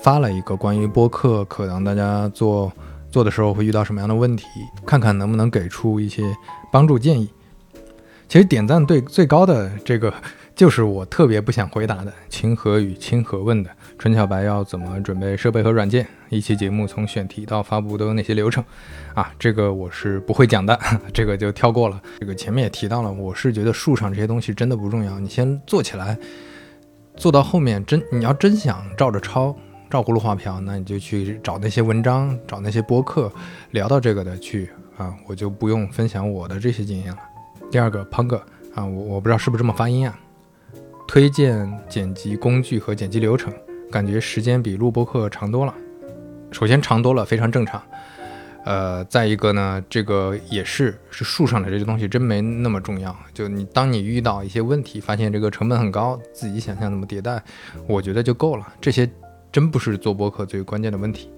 [0.03, 2.73] 发了一个关于播客，可能大家做
[3.11, 4.45] 做的时候会遇到什么样的问题，
[4.87, 6.23] 看看能不能给出一些
[6.71, 7.31] 帮助建议。
[8.29, 10.13] 其实点赞对最高的这个。
[10.55, 13.71] 就是我特别不想回答的，清河与清河问的，
[14.03, 16.05] 纯小白要怎么准备设备和软件？
[16.29, 18.65] 一期节目从选题到发布都有哪些流程？
[19.15, 20.77] 啊，这个我是不会讲的，
[21.15, 22.03] 这个就跳过了。
[22.19, 26.19] 这个前面也提到了，我是觉得树上这些东西真的不重要，你先做起来，
[27.17, 29.57] 做到后面真你要真想照着抄，
[29.89, 33.33] 照葫芦画瓢，那你就去找那些文章，找那些播客
[33.71, 37.19] 聊到这个的去啊，我就不用分享我的这些经验了。
[37.71, 40.19] 第二个，胖哥啊，我我不知道是不是这么发音啊。
[41.07, 43.53] 推荐剪辑工具和剪辑流程，
[43.93, 45.75] 感觉时间比录播课长多了。
[46.51, 47.81] 首先长多了，非常正常。
[48.65, 53.15] 呃，再一个呢，这个也是是树上的这些东西真没那么重要。
[53.35, 57.43] 就你当你遇到一些问题，发现这个成本很高，自己想象怎么迭代，
[57.87, 58.67] 我觉得就够了。
[58.81, 59.09] 这些
[59.51, 61.31] 真不是做播客最关键的问题。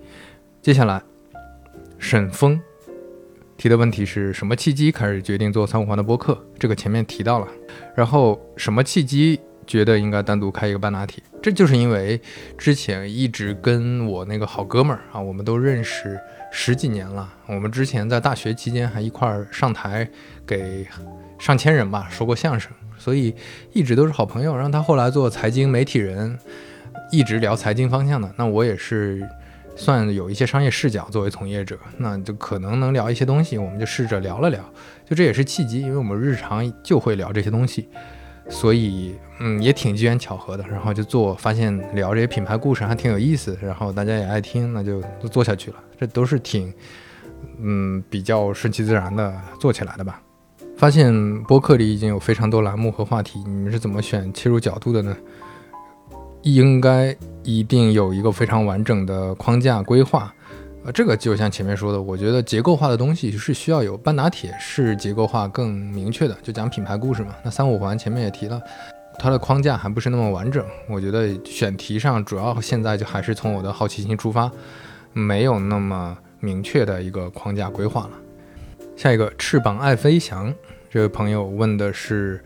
[0.62, 1.02] 接下来，
[1.98, 2.60] 沈峰
[3.56, 6.38] 提的问题是什么契机开始决定做三五环的播客？
[6.58, 7.48] 这个前面提到了。
[7.96, 9.40] 然后什么契机？
[9.66, 12.20] 觉得应该单独开一个半拿铁，这就是因为
[12.56, 16.18] 之前一直跟我那个好哥们儿啊，我们都认识
[16.52, 17.32] 十几年了。
[17.46, 20.08] 我们之前在大学期间还一块儿上台
[20.46, 20.86] 给
[21.38, 23.34] 上千人吧说过相声，所以
[23.72, 24.56] 一直都是好朋友。
[24.56, 26.38] 让他后来做财经媒体人，
[27.10, 28.32] 一直聊财经方向的。
[28.36, 29.26] 那我也是
[29.76, 34.64] 算有一些商业视角作为从业者，那就可能能聊一些东西，我们就试着聊了聊。
[35.04, 37.88] 就这也是契机，因为我们日常就会聊这些东西。
[38.48, 45.76] 所以，嗯，也挺机缘巧合的，然后就做，发现聊这些品牌故事还挺有意思，然后大家也爱听，那就做下去了。
[45.98, 46.72] 这都是挺，
[47.58, 50.20] 嗯，比较顺其自然的做起来的吧。
[50.76, 55.16] 发现播客里已经有非常多栏目和话题，你们是怎么选切入角度的呢？
[56.42, 60.34] 应该一定有一个非常完整的框架规划。
[60.84, 63.96] 呃，这个就像前面说的，我觉得结构化的东西是需要有。
[63.96, 67.34] 半打铁是结构化更明确的，就讲品牌故事嘛。
[67.42, 68.60] 那三五环前面也提了，
[69.18, 70.62] 它的框架还不是那么完整。
[70.86, 74.52] 我觉得选题上主要现在就还是从我的好奇心出发，
[75.14, 78.10] 没有那么明确的一个框架规划了。
[78.94, 80.54] 下一个翅膀爱飞翔
[80.90, 82.44] 这位朋友问的是。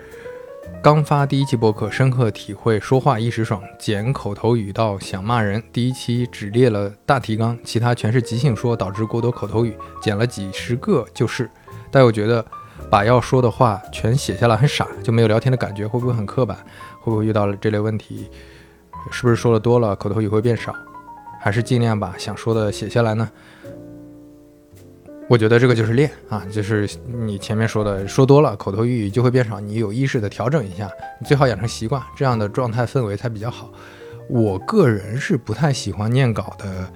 [0.83, 5.63] 刚发第一期播客，深刻体会说话一时爽，剪口头语到想骂人。
[5.73, 11.51] 第一期只列了大提纲，其他全是即兴说，导致过多口头语，剪了几十个就是。
[11.91, 12.45] 但我觉得
[12.89, 16.57] 把要说的话全写下来很傻，就没有聊天的感觉，会不会很刻板？
[17.01, 18.31] 会不会遇到了这类问题？
[19.11, 20.73] 是不是说的多了，口头语会变少？
[21.41, 23.29] 还是尽量把想说的写下来呢？
[25.29, 30.91] 我觉得这个就是练啊，就是你前面说的，说多了口头语就会变少，你有意识的调整一下，
[31.21, 33.71] 你最好养成习惯，这样的状态氛围才比较好。
[34.27, 36.91] 我个人是不太喜欢念稿的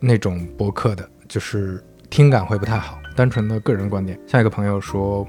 [0.00, 4.18] 那种播客的，就是听感会不太好，单纯的个人观点。
[4.26, 5.26] 下一个朋友说，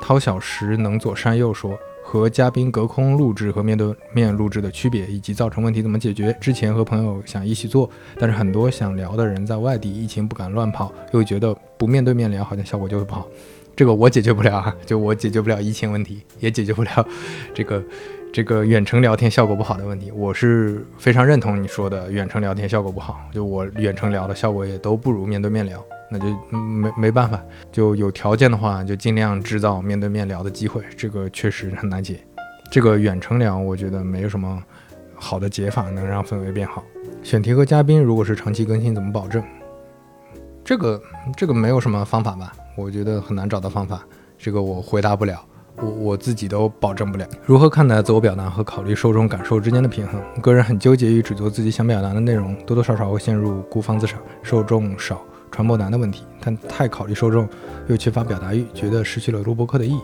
[0.00, 1.78] 掏小时能左山右说。
[2.14, 6.32] 和嘉宾隔空录制和面对面录制的区别，以及造成问题怎么解决？
[6.40, 13.26] 之前和朋友想一起做，但是很多想聊的人在外地，疫情不敢乱跑，又觉得不面对面聊好像效果就会不好。
[13.74, 17.04] 这个我解决不了啊，就我解决不了疫情问题，也解决不了
[17.52, 17.82] 这个
[18.32, 20.12] 这个远程聊天效果不好的问题。
[20.12, 25.84] 我是非常认同你说的远程聊天效果不好，就我远程聊的效果也都不如面对面聊。
[26.14, 27.42] 那就没没办法，
[27.72, 30.80] 就有条件的话，就尽量制造面对面聊的机会。
[30.96, 32.20] 这个确实很难解。
[32.70, 34.62] 这个远程聊，我觉得没有什么
[35.16, 36.84] 好的解法能让氛围变好。
[37.24, 39.42] 选题和嘉宾，如果是长期更新，怎么保证？
[40.64, 41.02] 这个
[41.36, 42.52] 这个没有什么方法吧？
[42.76, 44.00] 我觉得很难找到方法。
[44.38, 45.44] 这个我回答不了，
[45.76, 47.26] 我我自己都保证不了。
[47.44, 50.22] 如何看待自我表达和考虑受众感受之间的平衡？
[50.40, 55.20] 个人很纠结于只做自己想表达的内容，多多少少会陷入孤芳自赏，受众少。
[55.54, 57.48] 传播难的问题，但太考虑受众，
[57.86, 60.00] 又缺乏表达欲，觉得失去了录播课的意义。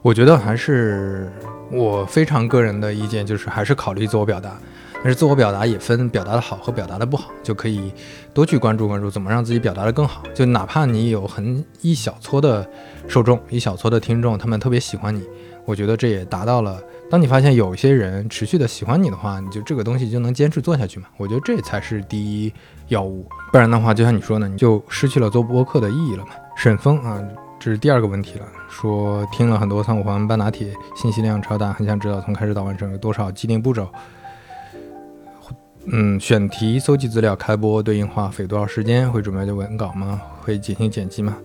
[0.00, 1.30] 我觉得还是
[1.70, 4.56] 我非常个人的意见，就是还是考虑自我表达。
[4.94, 7.92] 但是自我表达也分表达的好和表达的不好，就可以
[8.32, 10.22] 多去关注关注怎么让自己表达的更好。
[10.34, 12.66] 就哪怕你有很一小撮的
[13.06, 15.22] 受众，一小撮的听众，他们特别喜欢你，
[15.66, 16.80] 我觉得这也达到了。
[17.10, 21.06] 当你发现有些人持续的喜欢你的话，你就这个东西就能坚持做下去嘛。
[21.18, 22.52] 我觉得这才是第一
[22.88, 26.30] 要务，不然的话，就像你说的，你就失去了做播客的意义了嘛。
[26.56, 27.22] 沈峰啊，
[27.60, 33.88] 这是第二个问题了，说听了很多三五环半拿铁，信息量超大，很想知道从开始到完成有多少既定步骤。
[35.88, 39.08] 嗯，选题、搜集资料、开播、对应话费多少时间？
[39.10, 40.20] 会准备的文稿吗？
[40.40, 41.36] 会进行剪辑吗？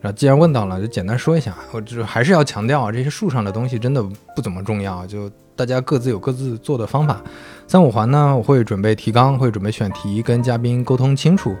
[0.00, 1.54] 然后既然问到了，就简单说一下。
[1.72, 4.02] 我就还是要强调啊，这些树上的东西真的
[4.34, 7.20] 不怎么重要，就大家各自有各自做的方法。
[7.66, 11.54] 三五环呢，我会准备提纲，会准备选题，跟嘉宾沟通清楚。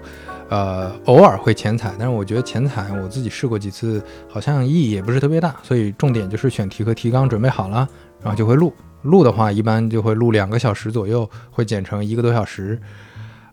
[0.50, 5.54] 呃，偶尔会前采，但是我觉得前采我自己试过几次，好像意义也不是特别大。
[5.62, 7.86] 所以重点就是选题和提纲准备好了，
[8.22, 8.72] 然后就会录。
[9.02, 12.80] 录的话，一般就会录两个小时左右，会剪成一个多小时。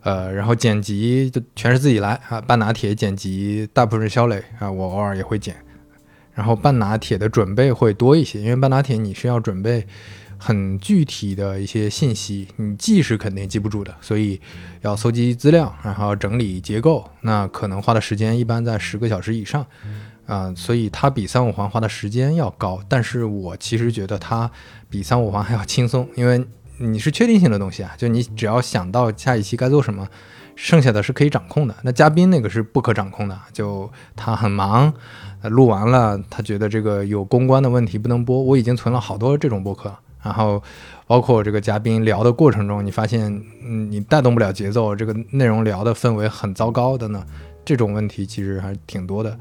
[0.05, 2.39] 呃，然后剪辑就全是自己来啊。
[2.39, 5.55] 半拿铁剪辑大部分是肖磊啊，我偶尔也会剪。
[6.35, 9.87] 然后半拿铁的准备会多一些，因为半拿铁你是要准备
[10.37, 14.39] 很具体的一些信息，你记是肯定记不住的，所以
[14.81, 19.65] 要搜集资料，然后整理结构，那可能花的时间一般在十个小时以上
[20.27, 20.53] 啊。
[20.55, 24.51] 所以它比三五环花的时间要高，但是我其实觉得它
[24.87, 26.45] 比三五环还要轻松，因为。
[26.77, 30.07] 你是确定性的东西啊，就你只要想到下一期该做什么，
[30.55, 31.75] 剩下的是可以掌控的。
[31.83, 34.93] 那嘉宾那个是不可掌控的，就他很忙，
[35.43, 38.41] 录完了他觉得这个有公关的问题不能播。
[38.41, 40.61] 我已经存了好多这种播客，然后
[41.07, 43.31] 包括这个嘉宾聊的过程中，你发现
[43.63, 47.25] 嗯你带动不了节奏，这个内容聊的氛围很糟糕的呢，
[47.63, 49.37] 这种问题其实还挺多的。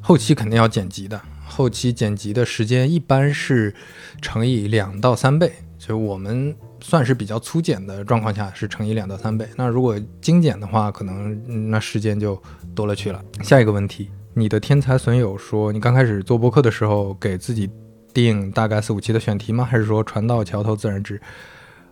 [0.00, 3.74] 后期肯定要剪辑的，后期剪辑的时间一般是
[4.22, 6.54] 乘以两到三倍，就我们。
[6.88, 12.42] 算是比较粗剪的状况下是乘以两到三倍，那如果精简的话，可能那时间就
[12.74, 13.22] 多了去了。
[13.42, 17.68] 下一个问题，你的天才损友说，你刚开始做播客的时候给自己
[18.14, 19.66] 定大概四五期的选题吗？
[19.70, 21.20] 还是说船到桥头自然直？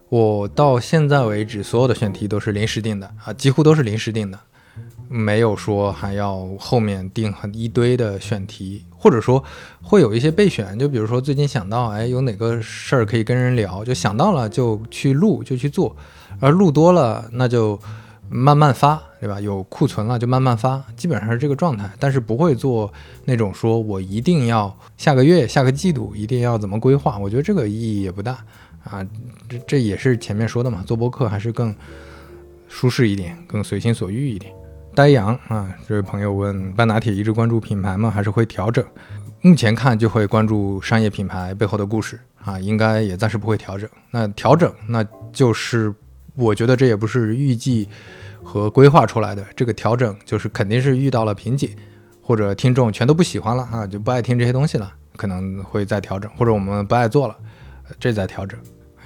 [0.08, 4.40] 我到现在为止所有的选题都是临时定的啊，几乎都是临时定的。
[5.10, 9.44] 没有说还要后面定很一堆的选题，或者说
[9.82, 15.94] 会有一些备选，就比如说最近想到，哎，有哪个事儿可以跟人聊，就想到了就去录就去做，
[16.40, 17.78] 而录多了那就
[18.28, 19.40] 慢慢发，对吧？
[19.40, 22.92] 有库存了就慢慢发，基本上是这个状态，但是不会做
[23.26, 28.38] 那种说我一定要下个月、下个季度一定要怎么规划，我觉得这个意义也不大
[28.82, 29.06] 啊。
[29.48, 31.72] 这这也是前面说的嘛，做播客还是更
[32.66, 34.52] 舒适一点，更随心所欲一点。
[34.96, 38.10] 呆羊啊，这位朋友问：半拿铁一直关注品牌吗？
[38.10, 38.82] 还是会调整？
[39.42, 43.86] 目前看就会关注商业品牌背后的故事啊，应该也暂时不会调整。
[44.10, 45.94] 那调整，那就是
[46.34, 47.86] 我觉得这也不是预计
[48.42, 49.44] 和规划出来的。
[49.54, 51.68] 这个调整就是肯定是遇到了瓶颈，
[52.22, 57.36] 或者听众全都不喜欢了啊，就不爱听这些东西了，可能会再调整，或者我们不爱做了，
[58.00, 58.58] 这再调整。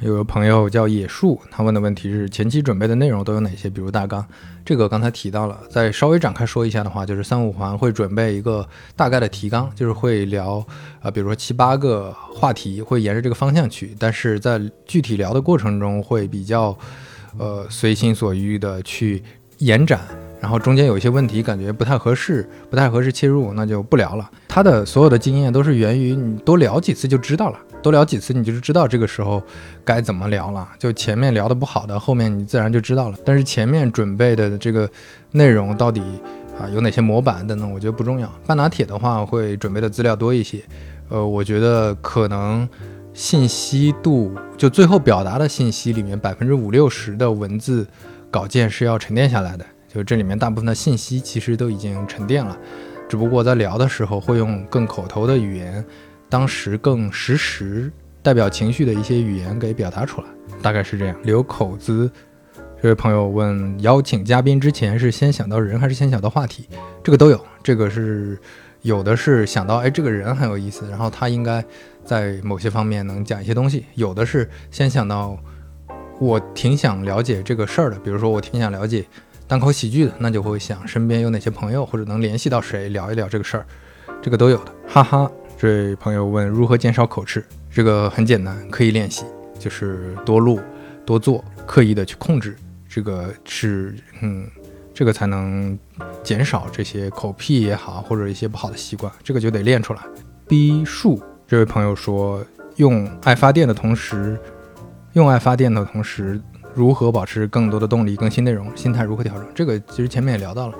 [0.02, 3.68] 有个朋友叫野树，他问的问题是前期准备的内容都有哪些？
[3.68, 4.24] 比如大纲，
[4.64, 8.66] 这个刚才提到了，再稍微展开说一下的话，就是三五环会准备一个
[8.96, 10.64] 大概的提纲，就是会聊
[11.02, 16.76] 啊，比如说七八个话题，会沿着这个方向去，但是在具体聊的过程中会比较
[17.36, 19.22] 呃随心所欲的去
[19.58, 20.00] 延展，
[20.40, 24.30] 然后中间有一些问题感觉不太合适，不太合适切入，那就不聊了。
[24.48, 27.58] 他的所有的经验都是源于你多聊几次就知道了。
[27.82, 29.42] 多聊几次，你就是知道这个时候
[29.84, 30.68] 该怎么聊了。
[30.78, 33.16] 就前面聊的不好的，后面你自然就知道了。
[33.24, 34.88] 但是前面准备的这个
[35.32, 36.02] 内容到底
[36.58, 38.30] 啊有哪些模板等等，我觉得不重要。
[38.46, 40.62] 半拿铁的话会准备的资料多一些，
[41.08, 42.68] 呃，我觉得可能
[43.14, 47.86] 信息度就最后表达的信息里面百分之五六十的文字
[48.30, 52.56] 稿件是要沉淀下来的，就这里面大部分的信息其实都已经沉淀了，
[53.08, 55.82] 只不过在聊的时候会用更口头的语言。
[56.30, 57.92] 当时更实时、
[58.22, 60.28] 代表情绪的一些语言给表达出来，
[60.62, 61.16] 大概是这样。
[61.24, 62.08] 留口子
[62.80, 66.68] 这位朋友问：邀请嘉宾之前是先想到人还是先想到话题？
[67.02, 68.38] 这个都有，这个是
[68.82, 71.62] 有的是想到，哎，这个人很有意思，然后他应该
[72.04, 75.36] 在某些方面能讲一些东西；有的是先想到
[76.20, 79.04] 我挺想了解这个事儿的，比如说我挺想了解
[79.48, 83.66] 单口喜剧的，那就会想身边有哪些朋友或者能联系到谁聊一聊这个事儿，
[84.22, 85.30] 这个都有的，哈哈。
[85.60, 89.26] 这位朋友问如何减少口吃，这个很简单，可以练习，
[89.58, 90.58] 就是多录、
[91.04, 92.56] 多做，刻意的去控制，
[92.88, 94.48] 这个是，嗯，
[94.94, 95.78] 这个才能
[96.22, 100.00] 减少这些口癖也好，或者一些不好的习惯，这个就得练出来。
[100.48, 102.42] B 数这位朋友说，
[102.76, 104.40] 用爱发电的同时，
[105.12, 106.40] 用爱发电的同时，
[106.72, 109.46] 如何保持更多的动力更新内容，心态如何调整？
[109.54, 110.74] 这个其实前面也聊到了，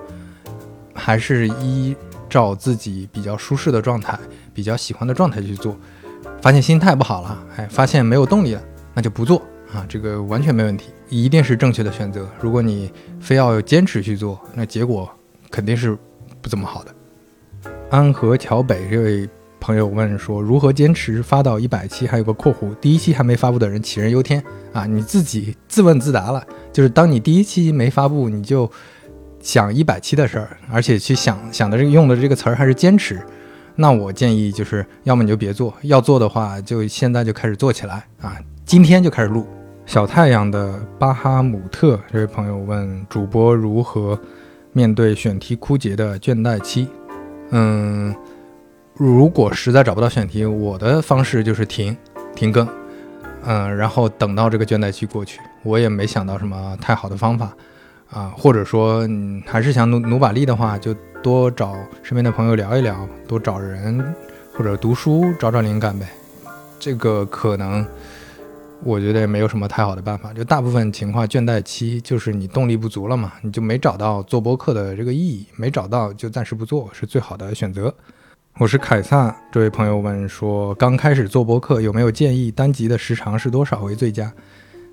[0.94, 1.94] 还是一
[2.31, 4.19] 照自己比较舒适的状态。
[4.52, 5.74] 比较喜欢的状态去做，
[6.43, 8.62] 发现心态不好了，哎，发现没有动力了，
[8.93, 9.40] 那就不做
[9.73, 12.28] 啊，这个完全没问题，一定是正确的选择。
[12.40, 15.09] 如果你非要坚持去做，那结果
[15.51, 15.97] 肯定是
[16.43, 16.94] 不怎么好的。
[17.90, 19.27] 安河桥北这位
[19.61, 22.07] 朋友问说，如何坚持发到一百期？
[22.07, 24.43] 还有个括弧，第一期还没发布的人杞人忧天
[24.74, 28.70] 啊，你自己自问自答了，就是当你第一期没发布，你就
[29.41, 33.21] 想一百期的事儿，而且去想想的这个用的这个词儿还是坚持，
[33.75, 39.47] 那我建议就是，要么你就别做，要做的话就现在就开始做起来啊，今天就开始录。
[39.87, 44.17] 小太阳的巴哈姆特这位朋友问主播如何
[44.73, 46.87] 面对选题枯竭的倦怠期？
[47.51, 48.15] 嗯，
[48.95, 51.97] 如果实在找不到选题，我的方式就是停
[52.37, 52.69] 停更，
[53.45, 55.41] 嗯，然后等到这个倦怠期过去。
[55.65, 57.53] 我也没想到什么太好的方法
[58.11, 60.93] 啊，或者说你还是想努努把力的话，就
[61.23, 64.15] 多找身边的朋友聊一聊，多找人
[64.53, 66.09] 或者读书找找灵感呗。
[66.78, 67.87] 这个可能
[68.82, 77.95] 我觉得也没有什么太好的办法，就大部分情况倦怠期就是你动力不足了嘛，你就没找到做播客的这个意义，没找到就暂时不做是最好的选择。
[78.59, 84.32] 我是凯撒，这位朋友问说，刚开始做播客有没有建议单集的时长是多少为最佳？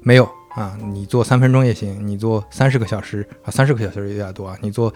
[0.03, 4.91] 没有啊，你做三分钟也行，你做三十个小时啊，三十个小时有点多啊，你做，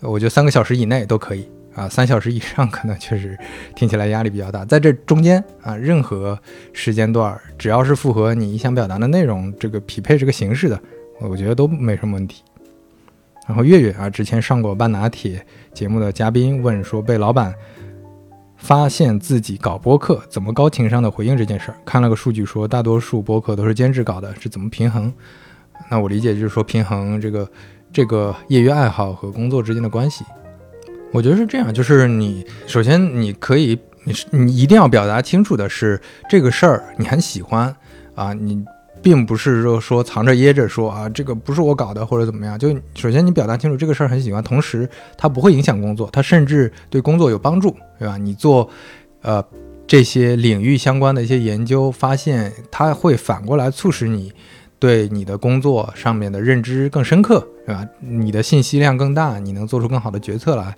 [0.00, 3.38] 我觉得三个小时以内都可以啊，三小时以上可能确实
[3.76, 6.38] 听起来压力比较大，在这中间啊，任何
[6.72, 10.80] 时间段只要是符合你想表达的内容，这个匹配这个形式的，
[11.20, 12.42] 我觉得都没什么问题。
[13.46, 15.44] 然后月月啊，之前上过半拿铁
[15.74, 17.54] 节目的嘉宾问说，被老板
[18.62, 21.76] 发现自己搞播客，怎么高情商的回应这件事儿？
[21.84, 25.12] 看了个数据说，大多数播客都是兼职搞的，是怎么平衡？
[25.90, 27.50] 那我理解就是说平衡这个
[27.92, 30.24] 这个业余爱好和工作之间的关系。
[31.12, 37.74] 我觉得是这样，就是你首先你可以，你是你一定要表达清楚的是这个事儿你很喜欢
[38.14, 38.64] 啊，你
[39.02, 42.58] 并不是说说藏着掖着说啊这个不是我搞的或者怎么样。
[42.58, 44.88] 就首先你表达清楚这个事儿很喜欢，同时
[45.18, 48.16] 它不会影响工作，它甚至对工作有帮助，对吧？
[48.16, 48.68] 你做
[49.22, 49.44] 呃
[49.86, 54.32] 这些领域相关的一些研究，发现它会反过来促使你
[54.78, 57.86] 对你的工作上面的认知更深刻，对吧？
[58.00, 60.76] 你的信息量更大，你能做出更好的决策来，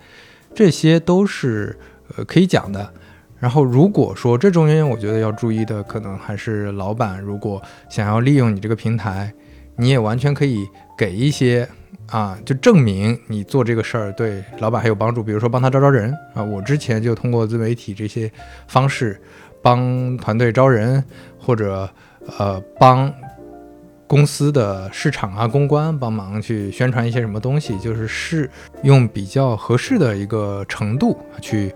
[0.55, 1.79] 这些都是
[2.17, 2.93] 呃可以讲的。
[3.39, 9.33] 然后如果说这中间，我觉得要注意的，可能还是老板如果想要利用你这个平台，
[9.77, 10.67] 你也完全可以
[10.97, 11.69] 给一些
[12.07, 16.43] 啊，就证明你做这个事儿对老板还有帮助，比如说帮他招招人啊。
[16.43, 18.31] 我之前就通过自媒体这些
[18.69, 19.21] 方式
[19.61, 21.05] 帮团队招人，
[21.39, 21.89] 或者
[22.39, 23.13] 呃帮
[24.07, 28.49] 公司的市场啊、公关帮忙去宣传一些什么东西，就是是
[28.83, 31.75] 用比较合适的一个程度去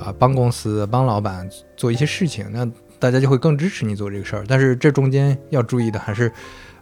[0.00, 2.66] 啊帮公司、帮老板做一些事情，那
[2.98, 4.44] 大家就会更支持你做这个事儿。
[4.48, 6.32] 但是这中间要注意的还是，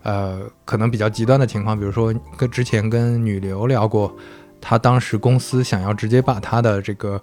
[0.02, 4.14] 呃，可能比较极端的情况，比如说跟之前跟女流聊过，
[4.60, 7.20] 她当时公司想要直接把她的这个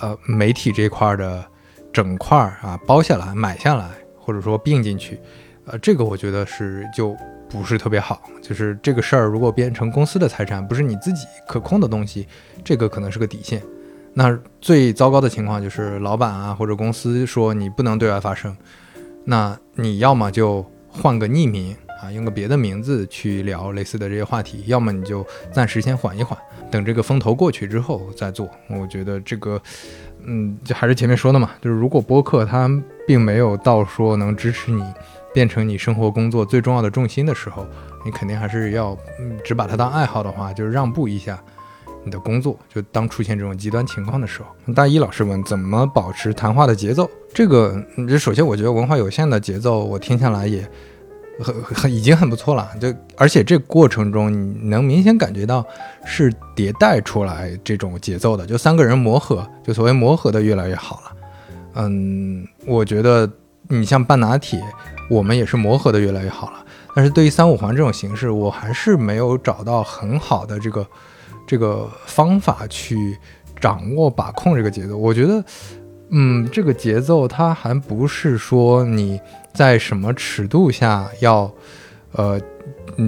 [0.00, 1.44] 呃媒体这块的
[1.92, 5.18] 整块儿啊包下来、买下来，或者说并进去。
[5.66, 7.16] 呃，这个我觉得是就
[7.48, 12.26] 不是特别好，就是这个事儿如果变成公司的财产，不是你自己可控的东西，
[12.64, 13.62] 这个可能是个底线。
[14.14, 18.56] 那最糟糕的情况就是老板啊或者公司说你不能对外发声，
[19.24, 26.36] 那你要么就换个匿名啊，用个别的名字去聊类似的这些话题，要么你就暂时先缓一缓，
[26.70, 28.50] 等这个风头过去之后再做。
[28.68, 29.60] 我觉得这个，
[30.24, 32.68] 嗯，就还是前面说的嘛，就是如果播客它
[33.06, 34.82] 并没有到说能支持你。
[35.34, 37.64] 变成你生活工作最重要的重心的时候，
[38.02, 41.40] 你肯定还是要，嗯，只把它当爱好的话，就是让步一下
[42.08, 42.58] 你的工作。
[42.68, 47.08] 就当出现这种极端情况的时候，大一老师问怎么保持谈话的节奏？
[47.32, 50.66] 这个，这首先我觉得文化有限的节奏，我听下来也
[51.38, 52.68] 很很已经很不错了。
[52.80, 55.64] 就而且这过程中你能明显感觉到
[56.04, 61.12] 是迭代出来这种节奏的，就三个人磨合，就所谓磨合的越来越好了。
[61.74, 63.30] 嗯，我觉得
[63.68, 64.60] 你像半拿铁。
[65.10, 66.62] 我们也是磨合的越来越好了，
[66.94, 70.86] 但是对于三五环这种形式，我还是没有找到很好的这个
[71.48, 73.18] 这个方法去
[73.58, 74.96] 掌握把控这个节奏。
[74.96, 75.42] 我觉得，
[76.10, 79.20] 嗯，这个节奏它还不是说你
[79.52, 81.50] 在什么尺度下要，
[82.12, 82.40] 呃，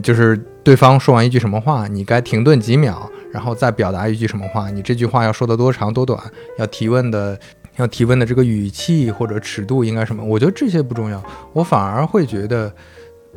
[0.03, 6.19] 就是对方说完一句什么话，你该停顿几秒，然后再表达一句什么话，你这句话要说的多长多短，
[6.59, 7.39] 要提问的。
[7.77, 10.23] 要提问的这个语气或者尺度应该什么？
[10.23, 11.23] 我觉得这些不重要，
[11.55, 12.71] 我反而会觉得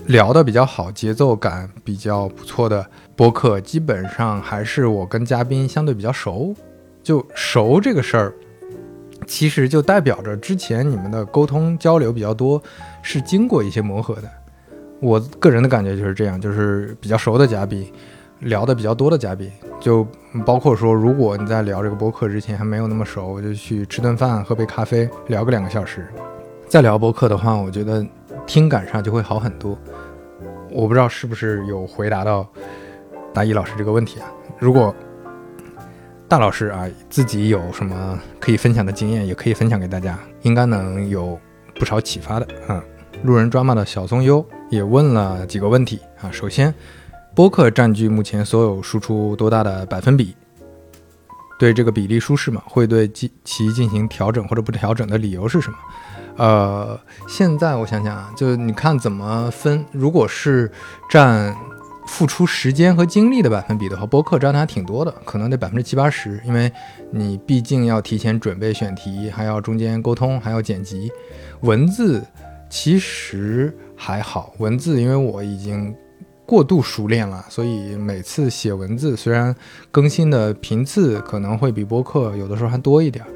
[0.06, 6.56] 聊的比较好、节奏感比较不错的播客，基本上还是我跟嘉宾相对比较熟。
[7.02, 8.34] 就熟这个事儿，
[9.28, 12.62] 其实就代表着之前你们的沟通交流比较多，
[13.02, 14.30] 是经过一些磨合的。
[15.00, 17.86] 我个人的感觉就是这样，就是比较熟的嘉宾。
[18.40, 19.50] 聊的比较多的嘉宾，
[19.80, 20.06] 就
[20.46, 26.06] 包括说，如果你在聊这个播客之前还没有那么熟，就去吃顿饭、喝杯咖啡，聊个两个小时，
[26.68, 28.06] 再聊播客的话，我觉得
[28.46, 29.78] 听感上就会好很多。
[30.72, 32.48] 我不知道是不是有回答到
[33.34, 34.32] 大一老师这个问题啊？
[34.60, 34.94] 如果
[36.28, 41.40] 大老师啊自己有什么可以分享的经验，也可以分享给大家，应该能有
[41.76, 42.84] 不少启发的啊。
[43.24, 46.32] 路人 drama 的小松优也问了几个问题啊。
[46.32, 46.74] 首先，
[47.36, 50.36] 播客占据目前所有输出多大的百分比？
[51.60, 52.64] 对这个比例舒适吗？
[52.66, 53.08] 会对
[53.44, 55.78] 其进行调整或者不调整的理由是什么？
[56.38, 59.86] 呃，现在我想想啊，就你看怎么分。
[59.92, 60.72] 如果是
[61.10, 61.56] 占
[62.08, 66.72] 付出时间和精力的百分比的话，播客占的还挺多的，可能得百分之七八十，因为
[67.12, 71.12] 你毕竟要提前准备选题，还要中间沟通，还要剪辑。
[71.62, 72.22] 文字
[72.70, 75.96] 其实还好，文字因为我已经
[76.46, 79.56] 过度熟练了，所以每次写文字虽然
[79.92, 83.32] 更新的频次可能会比播客有的时候还多一点儿，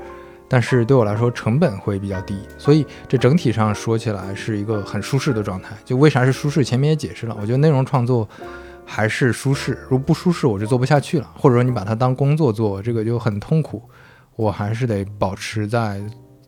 [0.48, 5.76] 但是对我来说成本会比较低，所以这整体上说起来是一个很舒适的状态。
[5.84, 8.28] 就为啥是舒适，前面也解释了，我觉得内容创作。
[8.90, 11.30] 还是舒适，如果不舒适，我就做不下去了。
[11.36, 13.84] 或者说你把它当工作做，这个就很痛苦。
[14.38, 16.02] 我还是得保持在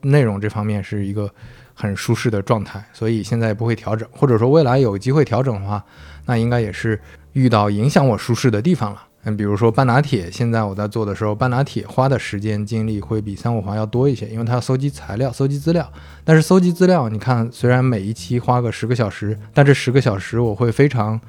[0.03, 1.29] 内容这方面是一个
[1.73, 4.07] 很舒适的状态，所以现在不会调整。
[4.09, 5.83] 或者说未来有机会调整的话，
[6.27, 6.97] 那应该也是
[7.33, 9.03] 遇到影响我舒适的地方了。
[9.23, 15.91] 嗯，比如说半拿铁，现在我在做的时候，半拿铁花的时间精力会比三五环要多一些，因为它要搜集材料、搜集资料。
[16.23, 21.19] 但是搜集资料，你看虽然每一期花个十个小时，但这十个小时我会非常。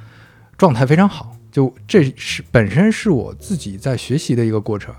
[0.59, 4.95] 状态非常好，就这是本身是我自己在学习的一个过程，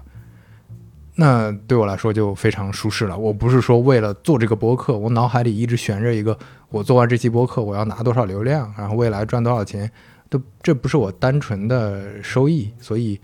[1.14, 3.16] 那对我来说就非常舒适了。
[3.16, 6.36] 我不是说为了做这个播客，我脑海里一直悬着一个，
[6.70, 9.92] 我做完这期播客我要拿多少流量，然后未来赚多少钱，
[10.32, 13.20] 都这不是我单纯的收益，所以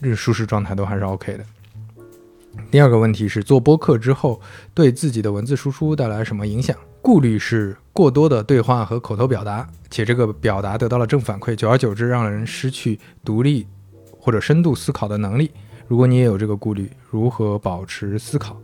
[0.00, 1.44] 这舒适状态都还是 OK 的。
[2.70, 4.40] 第二个问题是做播客之后
[4.74, 6.74] 对自己的文字输出带来什么影响？
[7.02, 13.66] 顾虑是过多的对话和口头表达，且这个表达得到了正反馈，久而久之让人失去独立
[14.18, 15.50] 或者深度思考的能力。
[15.86, 18.56] 如果你也有这个顾虑，如何保持思考？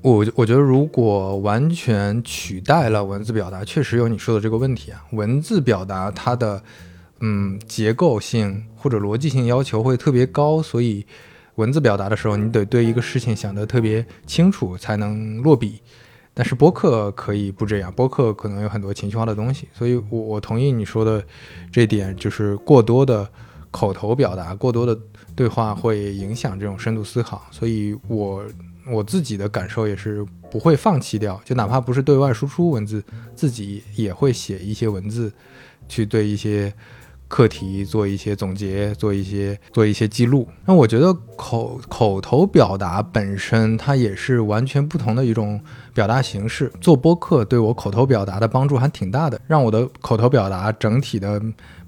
[0.00, 5.04] 我我觉得，如果完全取代了文字表达，确实有你说的这个问题啊。
[5.12, 6.60] 文字表达它的
[7.24, 11.06] 嗯结构性或者逻辑性要求会特别高，所以
[11.54, 15.80] 文字表达的时候，你得对一个事情想得特别清楚，才能落笔。
[16.34, 21.24] 但是播客可以不这样，播客可能有很多情绪化的东西，所以我我同意你说的
[21.70, 23.30] 这点，就是过多的
[23.70, 24.98] 口头表达、过多的
[25.36, 28.42] 对话会影响这种深度思考，所以我
[28.90, 33.04] 我自己的感受也是不会放弃掉，就哪怕不是对外输出文字，
[33.36, 35.30] 自己也会写一些文字，
[35.88, 36.72] 去对一些。
[37.32, 40.46] 课题做一些总结，做一些做一些记录。
[40.66, 45.58] 那我觉得口口头表达本身它也是完全不同的一种
[45.94, 46.70] 表达形式。
[46.78, 51.40] 做播客对我口头表达的帮助还挺大的，让我的口头表达整体的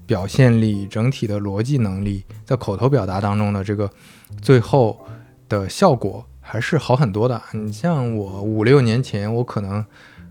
[0.07, 3.87] 表现力、整体的逻辑能力，在口头表达当中的这个
[4.41, 4.97] 最后
[5.47, 7.39] 的效果还是好很多的。
[7.53, 9.85] 你像我五六年前，我可能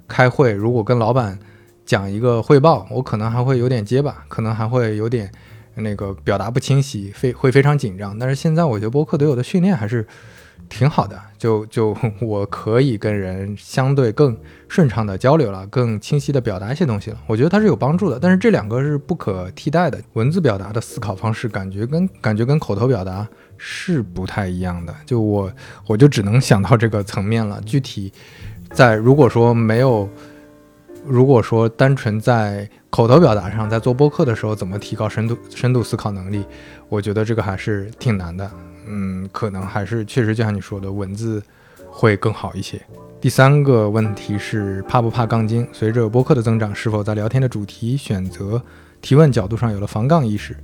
[0.09, 1.39] 开会，如果跟老板。
[1.85, 5.31] 讲一个汇报，我可能还会有点结巴，可能还会有点
[5.75, 8.19] 那个表达不清晰，非会非常紧张。
[8.19, 10.07] 但是现在我觉得播客对我的训练还是
[10.69, 14.35] 挺好的，就就 我可以跟人相对更
[14.67, 17.19] 顺畅的交流了，更清晰的表达一些东西了。
[17.27, 20.01] 我觉得它是有帮助的，但是这两个是不可替代的。
[20.15, 23.29] 文字表达的思考方式，感觉跟感觉跟口头表达
[23.59, 24.95] 是不太一样的。
[25.05, 25.53] 就我
[25.87, 27.61] 我就只能想到这个层面了。
[27.67, 28.11] 具体
[28.71, 30.09] 在如果说没有。
[31.07, 36.45] 如果说单纯在口头表达上，在做播客的时候怎么提高深度深度思考能力，
[36.89, 38.51] 我觉得这个还是挺难的。
[38.87, 41.43] 嗯，可能还是确实就像你说的，文字
[41.89, 42.81] 会更好一些。
[43.21, 45.67] 第三个问题是怕不怕杠精？
[45.73, 48.61] 随着播客的增长，是否在聊天的主题选择、
[49.01, 50.57] 提问角度上有了防杠意识？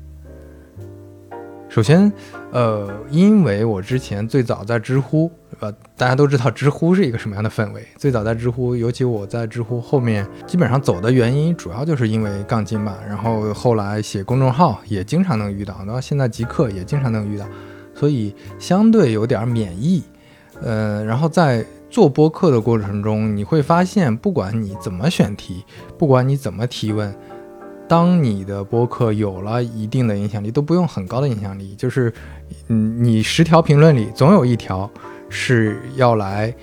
[1.68, 2.12] 首先，
[2.50, 5.30] 呃，因为我之前最早在知乎，
[5.60, 7.86] 呃，大家都知道知乎是一个什么样的氛围。
[7.96, 12.98] 最早在知乎，尤其我在知乎后面基本上走的原因，主要就是因为杠精吧。
[13.06, 17.46] 然后后来写公众号也经常能遇到，然后现在极客也经常能遇到，
[17.94, 20.02] 所以相对有点免疫。
[20.62, 25.64] 呃，然后在做播客的过程中，你会发现，不管你怎么选题，
[25.98, 27.14] 不管你怎么提问。
[27.88, 32.12] 当你的播客有了一定的影响力，都不用很高的影响力，就是，
[32.68, 34.88] 嗯，你十条评论里总有一条
[35.30, 36.54] 是要来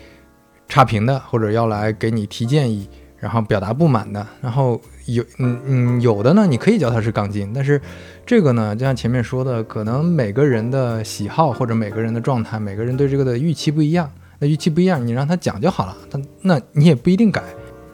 [0.67, 2.87] 差评的，或者要来给你提建议，
[3.17, 4.27] 然后表达不满的。
[4.41, 7.81] 然后有，嗯嗯，有的呢，你可以叫他是杠精，但是
[8.25, 17.41] 这个呢，就像前面说的，可能每个人的喜好或者每个人的状态，每个人对这个的预期不一样，那预期不一样，你让他讲就好了，他那你也不一定改。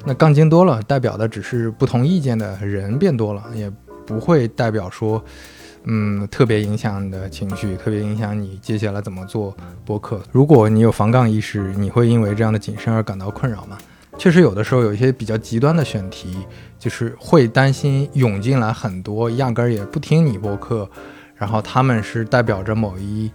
[0.06, 3.72] 那杠精多了，代表的只是不同意见的人变多了，也
[4.06, 5.24] 不会代表说，
[5.86, 10.22] 嗯，特别影响你的情绪，特别影响你接下来怎么做播客。
[10.32, 13.78] 如果你有防杠意识，你会因为这样的谨慎而感到困扰吗？
[14.18, 16.38] 确实，有的时候有一些比较极端的选题，
[16.80, 20.90] 就是会担心涌进来很多压根儿也不听你播客，
[21.36, 23.32] 然后他们是代表着某一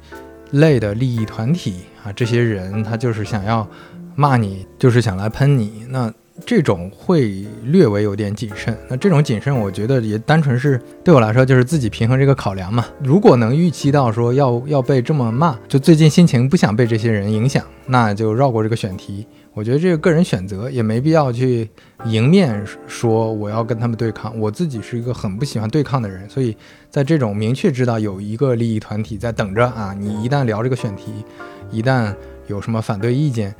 [0.52, 3.68] 类的利益团体啊，这些人他就是想要
[4.14, 6.12] 骂你，就是想来喷你，那。
[6.46, 12.86] 这种会略微有点谨慎，那这种谨慎，我觉得也单纯是对我来说就是自己平衡这个考量嘛。
[13.02, 19.26] 如果能预期到说要要被这么骂，就最近心情不想被这些人影响，那就绕过这个选题。
[19.52, 21.68] 我觉得这个个人选择也没必要去
[22.04, 24.38] 迎面说我要跟他们对抗。
[24.38, 26.56] 我自己是一个很不喜欢对抗的人，所以
[26.88, 31.24] 在这种明确知道有一个利益团体在等着啊，你一旦聊这个选题，
[31.72, 32.14] 一旦
[32.46, 33.52] 有什么反对意见。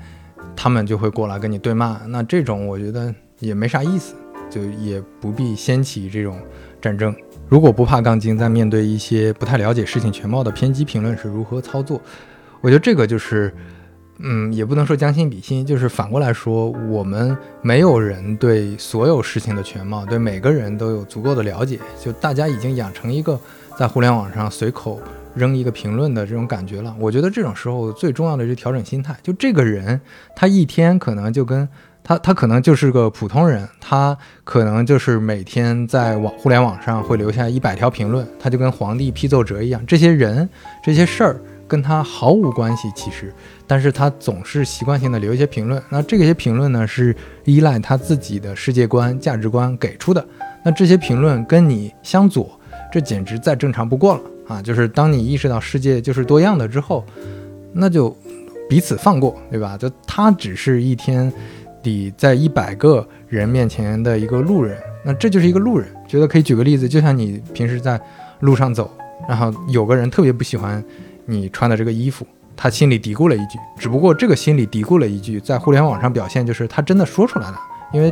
[0.60, 4.16] 他们就会过来跟你对骂，那这种我觉得也没啥意思，
[4.50, 6.36] 就也不必掀起这种
[6.80, 7.14] 战争。
[7.48, 12.00] 如果不怕杠精，在面对一些不太了解事情全貌的偏激评论是如何操作？
[12.60, 13.54] 我觉得这个就是，
[14.18, 23.38] 嗯，也不能说将心比心，就是反过来说，我们没有人对所有事情的全貌，对每个人都有足够的了解，就大家已经养成一个
[23.78, 25.00] 在互联网上随口。
[25.34, 29.16] 扔一个评论的这种感觉了，我觉得这种时候最重要的是调整心态。
[29.22, 30.00] 就这个人，
[30.34, 31.68] 他一天可能就跟
[32.02, 39.84] 他，他可能就是个普通人，他可能就是每天在网互联网上会留下一百条评论，他就跟皇帝批奏折一样。
[39.86, 40.48] 这些人、
[40.82, 43.32] 这些事儿跟他毫无关系，其实，
[43.66, 45.82] 但是他总是习惯性的留一些评论。
[45.90, 47.14] 那这些评论呢，是
[47.44, 50.26] 依赖他自己的世界观、价值观给出的。
[50.64, 52.58] 那这些评论跟你相左，
[52.90, 54.20] 这简直再正常不过了。
[54.48, 57.04] 啊，就是当你意识到世界就是多样的之后，
[57.72, 58.16] 那就
[58.68, 59.76] 彼此放过，对吧？
[59.76, 61.30] 就他只是一天
[61.82, 65.86] 里在一百个人面前的一个路人，那这就是一个路人。
[66.08, 68.00] 觉得可以举个例子，就像你平时在
[68.40, 68.90] 路上走，
[69.28, 70.82] 然后有个人特别不喜欢
[71.26, 72.26] 你穿的这个衣服，
[72.56, 77.60] 他心里嘀咕了一句，只不过这个心里嘀咕了一句，在互联网上表现就是他真的说出来了，
[77.92, 78.10] 因为。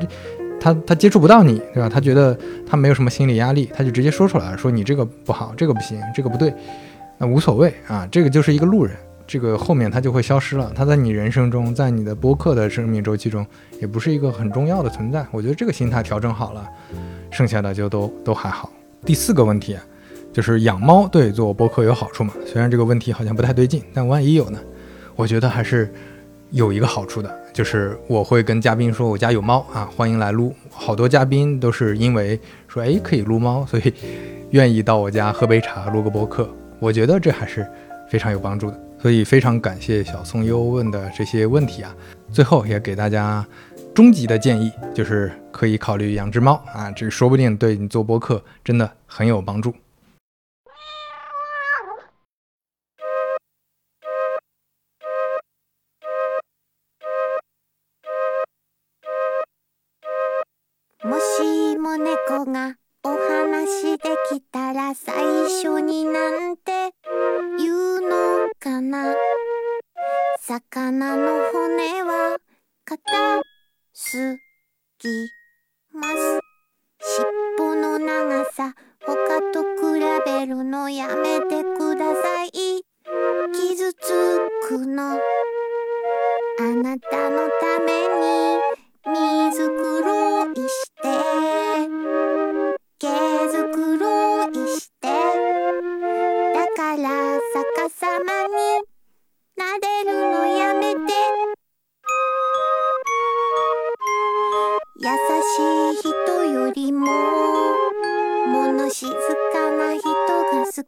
[0.60, 1.88] 他他接触不到你，对吧？
[1.88, 6.52] 他觉得他没有什么心理压力，他就直接说出来了，说你这个不好，这个不行，这个不对，
[7.18, 8.96] 那无所谓啊，这个就是一个路人，
[9.26, 13.46] 这个后面他就会消失了，他在你人生中，在你的播客的生命周期中，
[13.80, 15.24] 也不是一个很重要的存在。
[15.30, 16.66] 我觉得这个心态调整好了，
[17.30, 18.70] 剩下的就都都还好。
[19.04, 19.82] 第四个问题，啊
[20.32, 22.32] 就是养猫对做播客有好处吗？
[22.44, 24.58] 虽然这个问题好像不太对劲，但万一有呢？
[25.14, 25.90] 我觉得还是
[26.50, 27.30] 有一个好处的。
[27.52, 30.54] 就是我会跟嘉宾说，我家有猫啊，欢迎来撸。
[30.70, 33.94] 好多嘉宾都是因为说，哎，可以撸猫，所以
[34.50, 36.48] 愿意到我家喝杯茶，录个播客。
[36.78, 37.66] 我觉得这还是
[38.10, 38.78] 非常有帮助的。
[38.98, 41.94] 所以非常感谢小宋优问的这些问题啊。
[42.30, 43.46] 最后也给大家
[43.94, 49.72] 终极的建议，就是可以考虑养只猫啊，这说不定对你做播客真的很有帮助。
[62.46, 65.14] がお話できたら最
[65.62, 66.92] 初になんて
[67.58, 69.14] 言うのかな。
[70.40, 72.36] 魚の骨は
[72.84, 73.42] 硬
[73.92, 74.38] す
[75.00, 75.08] ぎ
[75.92, 76.40] ます
[77.00, 77.26] 尻
[77.58, 82.52] 尾の長さ他と比べるのやめてください。
[83.52, 85.20] 傷つくの。
[86.58, 88.76] あなたのために
[89.50, 91.65] 水黒いして。
[96.96, 97.08] から
[97.52, 98.56] 逆さまに
[99.54, 101.12] 撫でるのやめて。
[104.98, 105.10] 優
[105.92, 106.08] しい人
[106.46, 107.06] よりも
[108.46, 109.14] 物静か
[109.72, 110.86] な人が好き。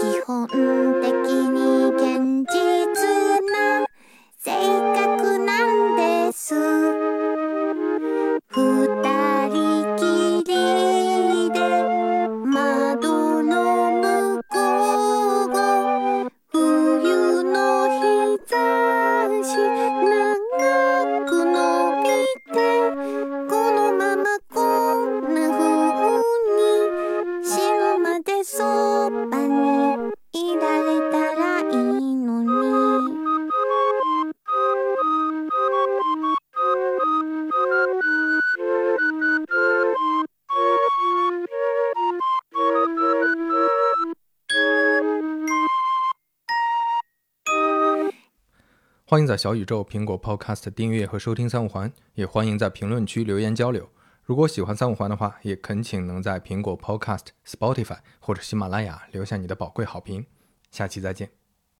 [0.00, 0.48] 基本
[1.02, 2.00] 的に現
[2.50, 2.56] 実
[3.52, 3.84] な
[4.38, 4.48] 性
[4.94, 6.99] 格なんです。
[49.10, 53.90] 欢迎在小宇宙、苹果 Podcast 订阅和收听三五环，也欢迎在评论区留言交流。
[54.22, 60.24] 如果喜欢三五环的话，也恳请能在苹果 Podcast、Spotify 或者喜马拉雅留下你的宝贵好评。
[60.70, 61.39] 下期再见。